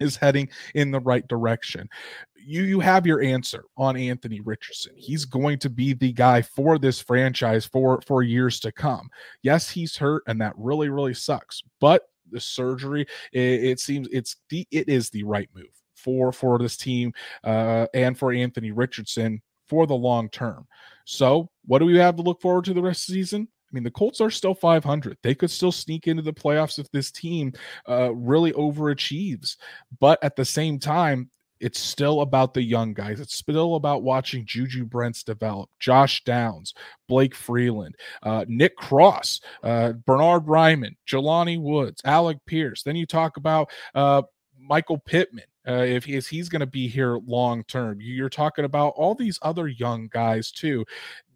is 0.00 0.16
heading 0.16 0.48
in 0.74 0.90
the 0.90 1.00
right 1.00 1.26
direction. 1.28 1.88
You 2.36 2.62
you 2.62 2.80
have 2.80 3.06
your 3.06 3.20
answer 3.20 3.64
on 3.76 3.96
Anthony 3.96 4.40
Richardson. 4.40 4.92
He's 4.96 5.24
going 5.24 5.58
to 5.60 5.70
be 5.70 5.92
the 5.92 6.12
guy 6.12 6.42
for 6.42 6.78
this 6.78 7.00
franchise 7.00 7.66
for 7.66 8.00
for 8.06 8.22
years 8.22 8.60
to 8.60 8.72
come. 8.72 9.08
Yes, 9.42 9.68
he's 9.70 9.96
hurt 9.96 10.22
and 10.26 10.40
that 10.40 10.54
really 10.56 10.88
really 10.88 11.14
sucks. 11.14 11.62
But 11.80 12.02
the 12.30 12.40
surgery 12.40 13.06
it, 13.32 13.64
it 13.64 13.80
seems 13.80 14.08
it's 14.12 14.36
the 14.50 14.66
it 14.70 14.88
is 14.88 15.10
the 15.10 15.24
right 15.24 15.48
move 15.54 15.66
for 15.96 16.30
for 16.30 16.58
this 16.58 16.76
team 16.76 17.12
uh 17.42 17.86
and 17.94 18.16
for 18.16 18.32
Anthony 18.32 18.70
Richardson 18.70 19.42
for 19.68 19.86
the 19.86 19.94
long 19.94 20.28
term. 20.30 20.66
So, 21.04 21.50
what 21.66 21.78
do 21.78 21.86
we 21.86 21.96
have 21.98 22.16
to 22.16 22.22
look 22.22 22.40
forward 22.40 22.64
to 22.66 22.74
the 22.74 22.82
rest 22.82 23.08
of 23.08 23.14
the 23.14 23.22
season? 23.22 23.48
I 23.70 23.74
mean, 23.74 23.84
the 23.84 23.90
Colts 23.90 24.20
are 24.20 24.30
still 24.30 24.54
500. 24.54 25.18
They 25.22 25.34
could 25.34 25.50
still 25.50 25.72
sneak 25.72 26.06
into 26.06 26.22
the 26.22 26.32
playoffs 26.32 26.78
if 26.78 26.90
this 26.90 27.10
team 27.10 27.52
uh, 27.88 28.14
really 28.14 28.52
overachieves. 28.52 29.56
But 30.00 30.22
at 30.24 30.36
the 30.36 30.44
same 30.44 30.78
time, 30.78 31.30
it's 31.60 31.80
still 31.80 32.20
about 32.20 32.54
the 32.54 32.62
young 32.62 32.94
guys. 32.94 33.20
It's 33.20 33.34
still 33.34 33.74
about 33.74 34.02
watching 34.02 34.46
Juju 34.46 34.84
Brents 34.84 35.22
develop, 35.22 35.68
Josh 35.80 36.22
Downs, 36.24 36.72
Blake 37.08 37.34
Freeland, 37.34 37.96
uh, 38.22 38.44
Nick 38.48 38.76
Cross, 38.76 39.40
uh, 39.62 39.92
Bernard 40.06 40.46
Raimann, 40.46 40.96
Jelani 41.06 41.60
Woods, 41.60 42.00
Alec 42.04 42.38
Pierce. 42.46 42.82
Then 42.82 42.96
you 42.96 43.06
talk 43.06 43.36
about 43.36 43.70
uh, 43.94 44.22
Michael 44.58 44.98
Pittman. 44.98 45.44
Uh, 45.68 45.82
if 45.82 46.04
he 46.04 46.14
is 46.14 46.26
he's 46.26 46.48
going 46.48 46.60
to 46.60 46.66
be 46.66 46.88
here 46.88 47.18
long 47.26 47.62
term. 47.64 47.98
You're 48.00 48.28
talking 48.28 48.64
about 48.64 48.94
all 48.96 49.14
these 49.14 49.38
other 49.42 49.68
young 49.68 50.08
guys 50.08 50.50
too 50.50 50.84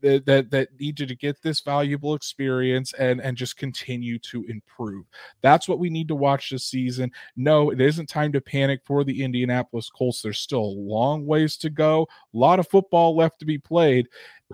that, 0.01 0.27
that 0.27 0.51
that 0.51 0.69
to 0.79 1.15
get 1.17 1.41
this 1.43 1.61
valuable 1.61 2.15
experience 2.15 2.93
and 2.95 3.21
and 3.21 3.37
just 3.37 3.57
continue 3.57 4.19
to 4.21 4.45
improve. 4.49 5.07
That's 5.43 5.69
what 5.69 5.79
we 5.79 5.91
need 5.91 6.09
to 6.09 6.15
watch 6.15 6.51
this 6.51 6.65
season. 6.65 7.11
No, 7.37 7.71
it 7.71 7.81
isn't 7.81 8.09
time 8.09 8.33
to 8.33 8.41
panic 8.41 8.81
for 8.85 9.05
the 9.05 9.23
Indianapolis 9.23 9.91
Colts. 9.91 10.23
There's 10.23 10.39
still 10.39 10.61
a 10.61 10.79
long 10.81 11.27
ways 11.27 11.57
to 11.59 11.71
go. 11.71 12.09
A 12.35 12.37
lot 12.37 12.59
of 12.59 12.69
football 12.69 13.17
left 13.17 13.39
to 13.41 13.47
be 13.47 13.59
played. 13.59 14.09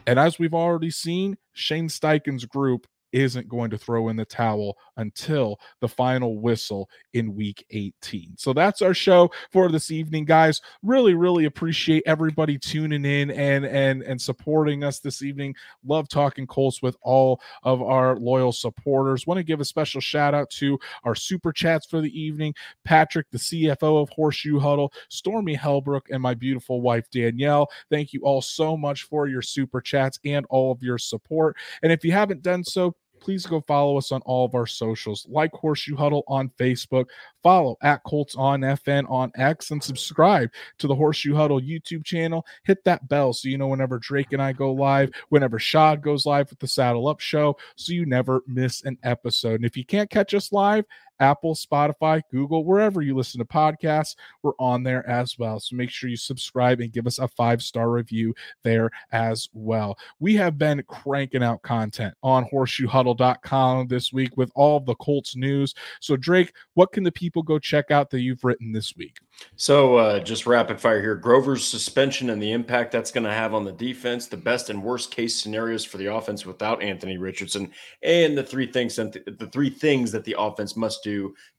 And 0.07 0.18
as 0.18 0.39
we've 0.39 0.55
already 0.55 0.91
seen, 0.91 1.37
Shane 1.53 1.89
Steichen's 1.89 2.45
group 2.45 2.87
isn't 3.12 3.48
going 3.48 3.70
to 3.70 3.78
throw 3.78 4.09
in 4.09 4.16
the 4.16 4.24
towel 4.24 4.76
until 4.96 5.59
the 5.80 5.88
final 5.88 6.40
whistle 6.40 6.88
in 7.12 7.34
week 7.34 7.64
18. 7.70 8.34
So 8.36 8.52
that's 8.52 8.82
our 8.82 8.94
show 8.94 9.30
for 9.50 9.68
this 9.68 9.90
evening 9.90 10.24
guys. 10.24 10.61
Really 10.82 11.14
really 11.14 11.44
appreciate 11.44 12.02
everybody 12.06 12.59
tuning 12.59 13.04
in 13.04 13.30
and 13.30 13.64
and 13.66 14.02
and 14.02 14.20
supporting 14.20 14.84
us 14.84 15.00
this 15.00 15.22
evening. 15.22 15.54
Love 15.84 16.09
talking 16.09 16.46
Colts 16.46 16.82
with 16.82 16.96
all 17.02 17.40
of 17.62 17.82
our 17.82 18.16
loyal 18.16 18.52
supporters. 18.52 19.26
Want 19.26 19.38
to 19.38 19.44
give 19.44 19.61
a 19.61 19.64
special 19.64 20.00
shout 20.00 20.34
out 20.34 20.50
to 20.50 20.78
our 21.04 21.14
super 21.14 21.52
chats 21.52 21.86
for 21.86 22.00
the 22.00 22.20
evening. 22.20 22.54
Patrick 22.84 23.26
the 23.30 23.38
CFO 23.38 24.02
of 24.02 24.09
Horseshoe 24.11 24.59
Huddle, 24.59 24.92
Stormy 25.09 25.56
Helbrook 25.56 26.02
and 26.11 26.22
my 26.22 26.34
beautiful 26.34 26.80
wife 26.80 27.09
Danielle. 27.11 27.68
Thank 27.90 28.12
you 28.12 28.20
all 28.22 28.42
so 28.42 28.76
much 28.76 29.04
for 29.04 29.26
your 29.26 29.42
super 29.42 29.80
chats 29.80 30.18
and 30.24 30.46
all 30.50 30.72
of 30.72 30.82
your 30.82 30.98
support. 30.98 31.56
And 31.82 31.92
if 31.92 32.04
you 32.04 32.12
haven't 32.12 32.42
done 32.42 32.64
so, 32.64 32.94
please 33.20 33.46
go 33.46 33.60
follow 33.62 33.96
us 33.96 34.12
on 34.12 34.20
all 34.22 34.44
of 34.44 34.54
our 34.54 34.66
socials, 34.66 35.26
like 35.28 35.52
Horseshoe 35.52 35.96
Huddle 35.96 36.24
on 36.28 36.50
Facebook, 36.58 37.06
follow 37.42 37.76
at 37.82 38.02
Colts 38.04 38.34
on 38.36 38.60
FN 38.60 39.10
on 39.10 39.30
X, 39.36 39.70
and 39.70 39.82
subscribe 39.82 40.50
to 40.78 40.86
the 40.86 40.94
Horseshoe 40.94 41.34
Huddle 41.34 41.60
YouTube 41.60 42.04
channel. 42.04 42.44
Hit 42.64 42.82
that 42.84 43.08
bell 43.08 43.32
so 43.32 43.48
you 43.48 43.58
know 43.58 43.68
whenever 43.68 43.98
Drake 43.98 44.32
and 44.32 44.42
I 44.42 44.52
go 44.52 44.72
live, 44.72 45.10
whenever 45.28 45.58
Shad 45.58 46.02
goes 46.02 46.26
live 46.26 46.50
with 46.50 46.58
the 46.58 46.68
Saddle 46.68 47.08
Up 47.08 47.20
Show, 47.20 47.56
so 47.76 47.92
you 47.92 48.06
never 48.06 48.42
miss 48.46 48.82
an 48.84 48.98
episode. 49.02 49.56
And 49.56 49.64
if 49.64 49.76
you 49.76 49.84
can't 49.84 50.10
catch 50.10 50.34
us 50.34 50.52
live, 50.52 50.84
Apple, 51.20 51.54
Spotify, 51.54 52.22
Google, 52.30 52.64
wherever 52.64 53.02
you 53.02 53.16
listen 53.16 53.38
to 53.38 53.44
podcasts, 53.44 54.16
we're 54.42 54.52
on 54.58 54.82
there 54.82 55.08
as 55.08 55.38
well. 55.38 55.60
So 55.60 55.76
make 55.76 55.90
sure 55.90 56.10
you 56.10 56.16
subscribe 56.16 56.80
and 56.80 56.92
give 56.92 57.06
us 57.06 57.18
a 57.18 57.28
five 57.28 57.62
star 57.62 57.90
review 57.90 58.34
there 58.64 58.90
as 59.12 59.48
well. 59.52 59.98
We 60.20 60.34
have 60.36 60.58
been 60.58 60.82
cranking 60.88 61.42
out 61.42 61.62
content 61.62 62.14
on 62.22 62.44
horseshoehuddle.com 62.46 63.88
this 63.88 64.12
week 64.12 64.36
with 64.36 64.50
all 64.54 64.80
the 64.80 64.94
Colts 64.96 65.36
news. 65.36 65.74
So, 66.00 66.16
Drake, 66.16 66.52
what 66.74 66.92
can 66.92 67.04
the 67.04 67.12
people 67.12 67.42
go 67.42 67.58
check 67.58 67.90
out 67.90 68.10
that 68.10 68.20
you've 68.20 68.44
written 68.44 68.72
this 68.72 68.96
week? 68.96 69.18
So, 69.56 69.96
uh, 69.96 70.20
just 70.20 70.46
rapid 70.46 70.80
fire 70.80 71.00
here 71.00 71.14
Grover's 71.14 71.66
suspension 71.66 72.30
and 72.30 72.42
the 72.42 72.52
impact 72.52 72.90
that's 72.90 73.12
going 73.12 73.24
to 73.24 73.32
have 73.32 73.54
on 73.54 73.64
the 73.64 73.72
defense, 73.72 74.26
the 74.26 74.36
best 74.36 74.70
and 74.70 74.82
worst 74.82 75.12
case 75.12 75.36
scenarios 75.36 75.84
for 75.84 75.96
the 75.96 76.12
offense 76.12 76.44
without 76.44 76.82
Anthony 76.82 77.18
Richardson, 77.18 77.70
and 78.02 78.36
the 78.36 78.42
three 78.42 78.66
things 78.66 78.96
the, 78.96 79.22
the 79.38 79.46
three 79.46 79.70
things 79.70 80.10
that 80.12 80.24
the 80.24 80.34
offense 80.38 80.76
must 80.76 81.04
do 81.04 81.07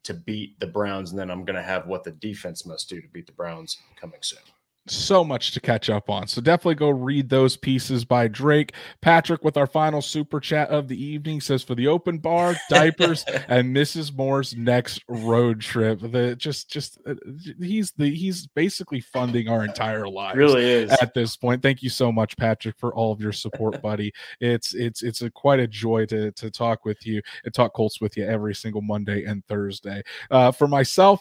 to 0.04 0.14
beat 0.14 0.58
the 0.60 0.66
Browns. 0.66 1.10
And 1.10 1.18
then 1.18 1.30
I'm 1.30 1.44
going 1.44 1.56
to 1.56 1.62
have 1.62 1.86
what 1.86 2.04
the 2.04 2.12
defense 2.12 2.66
must 2.66 2.88
do 2.88 3.00
to 3.00 3.08
beat 3.08 3.26
the 3.26 3.32
Browns 3.32 3.78
coming 4.00 4.20
soon 4.22 4.40
so 4.86 5.22
much 5.24 5.52
to 5.52 5.60
catch 5.60 5.90
up 5.90 6.10
on. 6.10 6.26
So 6.26 6.40
definitely 6.40 6.76
go 6.76 6.90
read 6.90 7.28
those 7.28 7.56
pieces 7.56 8.04
by 8.04 8.28
Drake. 8.28 8.72
Patrick 9.00 9.44
with 9.44 9.56
our 9.56 9.66
final 9.66 10.02
super 10.02 10.40
chat 10.40 10.68
of 10.70 10.88
the 10.88 11.02
evening 11.02 11.40
says 11.40 11.62
for 11.62 11.74
the 11.74 11.86
open 11.86 12.18
bar, 12.18 12.56
diapers, 12.70 13.24
and 13.48 13.74
Mrs. 13.74 14.16
Moore's 14.16 14.56
next 14.56 15.02
road 15.08 15.60
trip. 15.60 16.00
The 16.00 16.36
just 16.36 16.70
just 16.70 16.98
uh, 17.06 17.14
he's 17.60 17.92
the 17.92 18.14
he's 18.14 18.46
basically 18.46 19.00
funding 19.00 19.48
our 19.48 19.64
entire 19.64 20.08
lives. 20.08 20.36
Really 20.36 20.64
is 20.64 20.90
at 20.90 21.14
this 21.14 21.36
point. 21.36 21.62
Thank 21.62 21.82
you 21.82 21.90
so 21.90 22.10
much, 22.10 22.36
Patrick, 22.36 22.76
for 22.78 22.94
all 22.94 23.12
of 23.12 23.20
your 23.20 23.32
support, 23.32 23.80
buddy. 23.82 24.12
It's 24.40 24.74
it's 24.74 25.02
it's 25.02 25.22
a 25.22 25.30
quite 25.30 25.60
a 25.60 25.66
joy 25.66 26.06
to 26.06 26.32
to 26.32 26.50
talk 26.50 26.84
with 26.84 27.06
you 27.06 27.20
and 27.44 27.54
talk 27.54 27.74
Colts 27.74 28.00
with 28.00 28.16
you 28.16 28.24
every 28.24 28.54
single 28.54 28.82
Monday 28.82 29.24
and 29.24 29.44
Thursday. 29.46 30.02
Uh, 30.30 30.50
for 30.50 30.66
myself, 30.66 31.20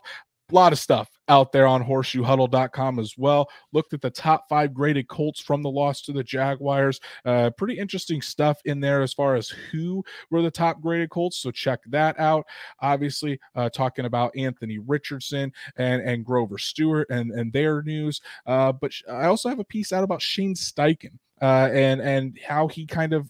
a 0.52 0.56
lot 0.56 0.74
of 0.74 0.80
stuff 0.80 1.10
out 1.28 1.52
there 1.52 1.68
on 1.68 1.84
horseshoehuddle.com 1.84 3.00
as 3.00 3.16
well. 3.18 3.50
Looked 3.72 3.94
at 3.94 4.02
the 4.02 4.10
top 4.10 4.50
five 4.50 4.74
graded 4.74 5.08
Colts 5.08 5.40
from 5.40 5.62
the 5.62 5.70
loss 5.70 6.02
to 6.04 6.12
the 6.12 6.24
Jaguars. 6.24 7.00
Uh, 7.26 7.52
pretty 7.52 7.78
interesting 7.78 8.22
stuff 8.22 8.60
in 8.66 8.80
there 8.80 9.02
as 9.02 9.14
far 9.14 9.36
as 9.36 9.50
who 9.50 10.04
were 10.32 10.42
the 10.42 10.52
top 10.52 10.82
graded 10.82 11.10
Colts. 11.10 11.38
So 11.38 11.52
check 11.52 11.80
that 11.88 12.20
out. 12.20 12.46
Obviously, 12.82 13.40
uh, 13.56 13.70
talking 13.70 14.06
about 14.06 14.36
Anthony 14.36 14.80
Richardson 14.80 15.52
and, 15.78 16.02
and 16.02 16.26
Grover 16.26 16.58
Stewart 16.58 17.08
and, 17.10 17.32
and 17.32 17.54
their 17.54 17.84
news. 17.84 18.22
Uh, 18.46 18.72
but 18.72 18.92
I 19.10 19.26
also 19.26 19.50
have 19.50 19.60
a 19.60 19.66
piece 19.66 19.94
out 19.94 20.04
about 20.04 20.22
Shane 20.22 20.56
Steichen 20.56 21.18
uh, 21.42 21.70
and, 21.72 22.02
and 22.02 22.40
how 22.46 22.68
he 22.68 22.86
kind 22.86 23.14
of 23.14 23.30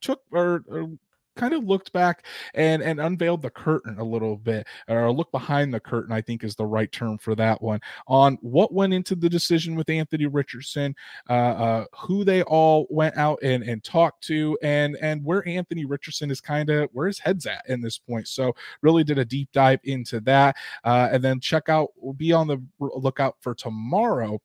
took 0.00 0.20
or, 0.32 0.64
or 0.68 0.90
kind 1.36 1.54
of 1.54 1.64
looked 1.64 1.92
back 1.92 2.26
and 2.54 2.82
and 2.82 3.00
unveiled 3.00 3.42
the 3.42 3.50
curtain 3.50 3.98
a 3.98 4.04
little 4.04 4.36
bit 4.36 4.66
or 4.88 5.12
look 5.12 5.30
behind 5.32 5.72
the 5.72 5.80
curtain 5.80 6.12
i 6.12 6.20
think 6.20 6.44
is 6.44 6.54
the 6.54 6.66
right 6.66 6.92
term 6.92 7.18
for 7.18 7.34
that 7.34 7.60
one 7.60 7.80
on 8.06 8.38
what 8.42 8.72
went 8.72 8.92
into 8.92 9.14
the 9.14 9.28
decision 9.28 9.74
with 9.74 9.88
anthony 9.88 10.26
richardson 10.26 10.94
uh, 11.30 11.32
uh 11.32 11.84
who 11.96 12.24
they 12.24 12.42
all 12.42 12.86
went 12.90 13.16
out 13.16 13.38
and 13.42 13.62
and 13.64 13.82
talked 13.84 14.22
to 14.22 14.58
and 14.62 14.96
and 15.00 15.24
where 15.24 15.46
anthony 15.48 15.84
richardson 15.84 16.30
is 16.30 16.40
kind 16.40 16.70
of 16.70 16.88
where 16.92 17.06
his 17.06 17.18
head's 17.18 17.46
at 17.46 17.62
in 17.68 17.80
this 17.80 17.98
point. 17.98 18.28
So 18.28 18.54
really 18.82 19.04
did 19.04 19.18
a 19.18 19.24
deep 19.24 19.50
dive 19.52 19.80
into 19.84 20.20
that 20.20 20.56
uh 20.84 21.08
and 21.12 21.22
then 21.22 21.40
check 21.40 21.68
out 21.68 21.90
be 22.16 22.32
on 22.32 22.46
the 22.46 22.62
lookout 22.78 23.36
for 23.40 23.54
tomorrow 23.54 24.40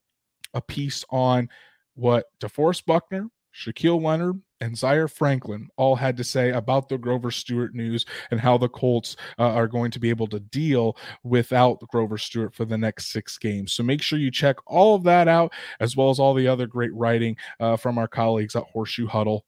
a 0.54 0.60
piece 0.60 1.04
on 1.10 1.48
what 1.94 2.26
DeForest 2.40 2.86
Buckner, 2.86 3.28
Shaquille 3.58 4.02
Leonard, 4.02 4.40
and 4.60 4.76
Zaire 4.76 5.08
Franklin 5.08 5.68
all 5.76 5.96
had 5.96 6.16
to 6.16 6.24
say 6.24 6.50
about 6.50 6.88
the 6.88 6.98
Grover 6.98 7.30
Stewart 7.30 7.74
news 7.74 8.04
and 8.30 8.40
how 8.40 8.58
the 8.58 8.68
Colts 8.68 9.16
uh, 9.38 9.52
are 9.52 9.68
going 9.68 9.90
to 9.92 10.00
be 10.00 10.10
able 10.10 10.26
to 10.28 10.40
deal 10.40 10.96
without 11.22 11.80
Grover 11.88 12.18
Stewart 12.18 12.54
for 12.54 12.64
the 12.64 12.78
next 12.78 13.12
six 13.12 13.38
games. 13.38 13.72
So 13.72 13.82
make 13.82 14.02
sure 14.02 14.18
you 14.18 14.30
check 14.30 14.56
all 14.66 14.94
of 14.94 15.04
that 15.04 15.28
out, 15.28 15.52
as 15.80 15.96
well 15.96 16.10
as 16.10 16.18
all 16.18 16.34
the 16.34 16.48
other 16.48 16.66
great 16.66 16.94
writing 16.94 17.36
uh, 17.60 17.76
from 17.76 17.98
our 17.98 18.08
colleagues 18.08 18.56
at 18.56 18.64
Horseshoe 18.64 19.06
Huddle. 19.06 19.44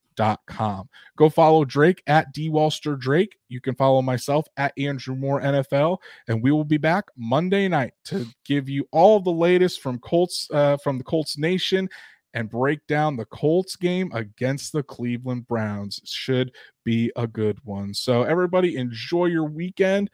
Go 1.17 1.31
follow 1.31 1.65
Drake 1.65 2.03
at 2.07 2.31
D 2.35 2.51
Walster 2.51 2.99
Drake. 2.99 3.39
You 3.49 3.59
can 3.59 3.75
follow 3.75 4.03
myself 4.03 4.47
at 4.59 4.75
Andrew 4.77 5.17
Moore 5.17 5.41
NFL, 5.41 5.97
and 6.29 6.43
we 6.43 6.53
will 6.53 6.65
be 6.65 6.77
back 6.77 7.05
Monday 7.17 7.69
night 7.69 7.95
to 8.07 8.27
give 8.45 8.69
you 8.69 8.87
all 8.93 9.21
the 9.21 9.31
latest 9.31 9.81
from 9.81 9.99
Colts 9.99 10.47
uh, 10.53 10.77
from 10.79 10.99
the 10.99 11.05
Colts 11.05 11.39
Nation 11.39 11.89
and 12.35 12.51
break 12.51 12.87
down 12.87 13.17
the 13.17 13.25
Colts 13.27 13.77
game 13.77 14.11
against 14.15 14.73
the 14.73 14.83
Cleveland 14.83 15.47
Browns. 15.47 16.01
Should 16.05 16.53
be 16.85 17.11
a 17.17 17.27
good 17.27 17.59
one. 17.65 17.95
So, 17.95 18.23
everybody, 18.23 18.77
enjoy 18.77 19.27
your 19.27 19.45
weekend, 19.45 20.11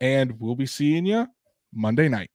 and 0.00 0.38
we'll 0.40 0.56
be 0.56 0.66
seeing 0.66 1.06
you 1.06 1.26
Monday 1.72 2.08
night. 2.08 2.30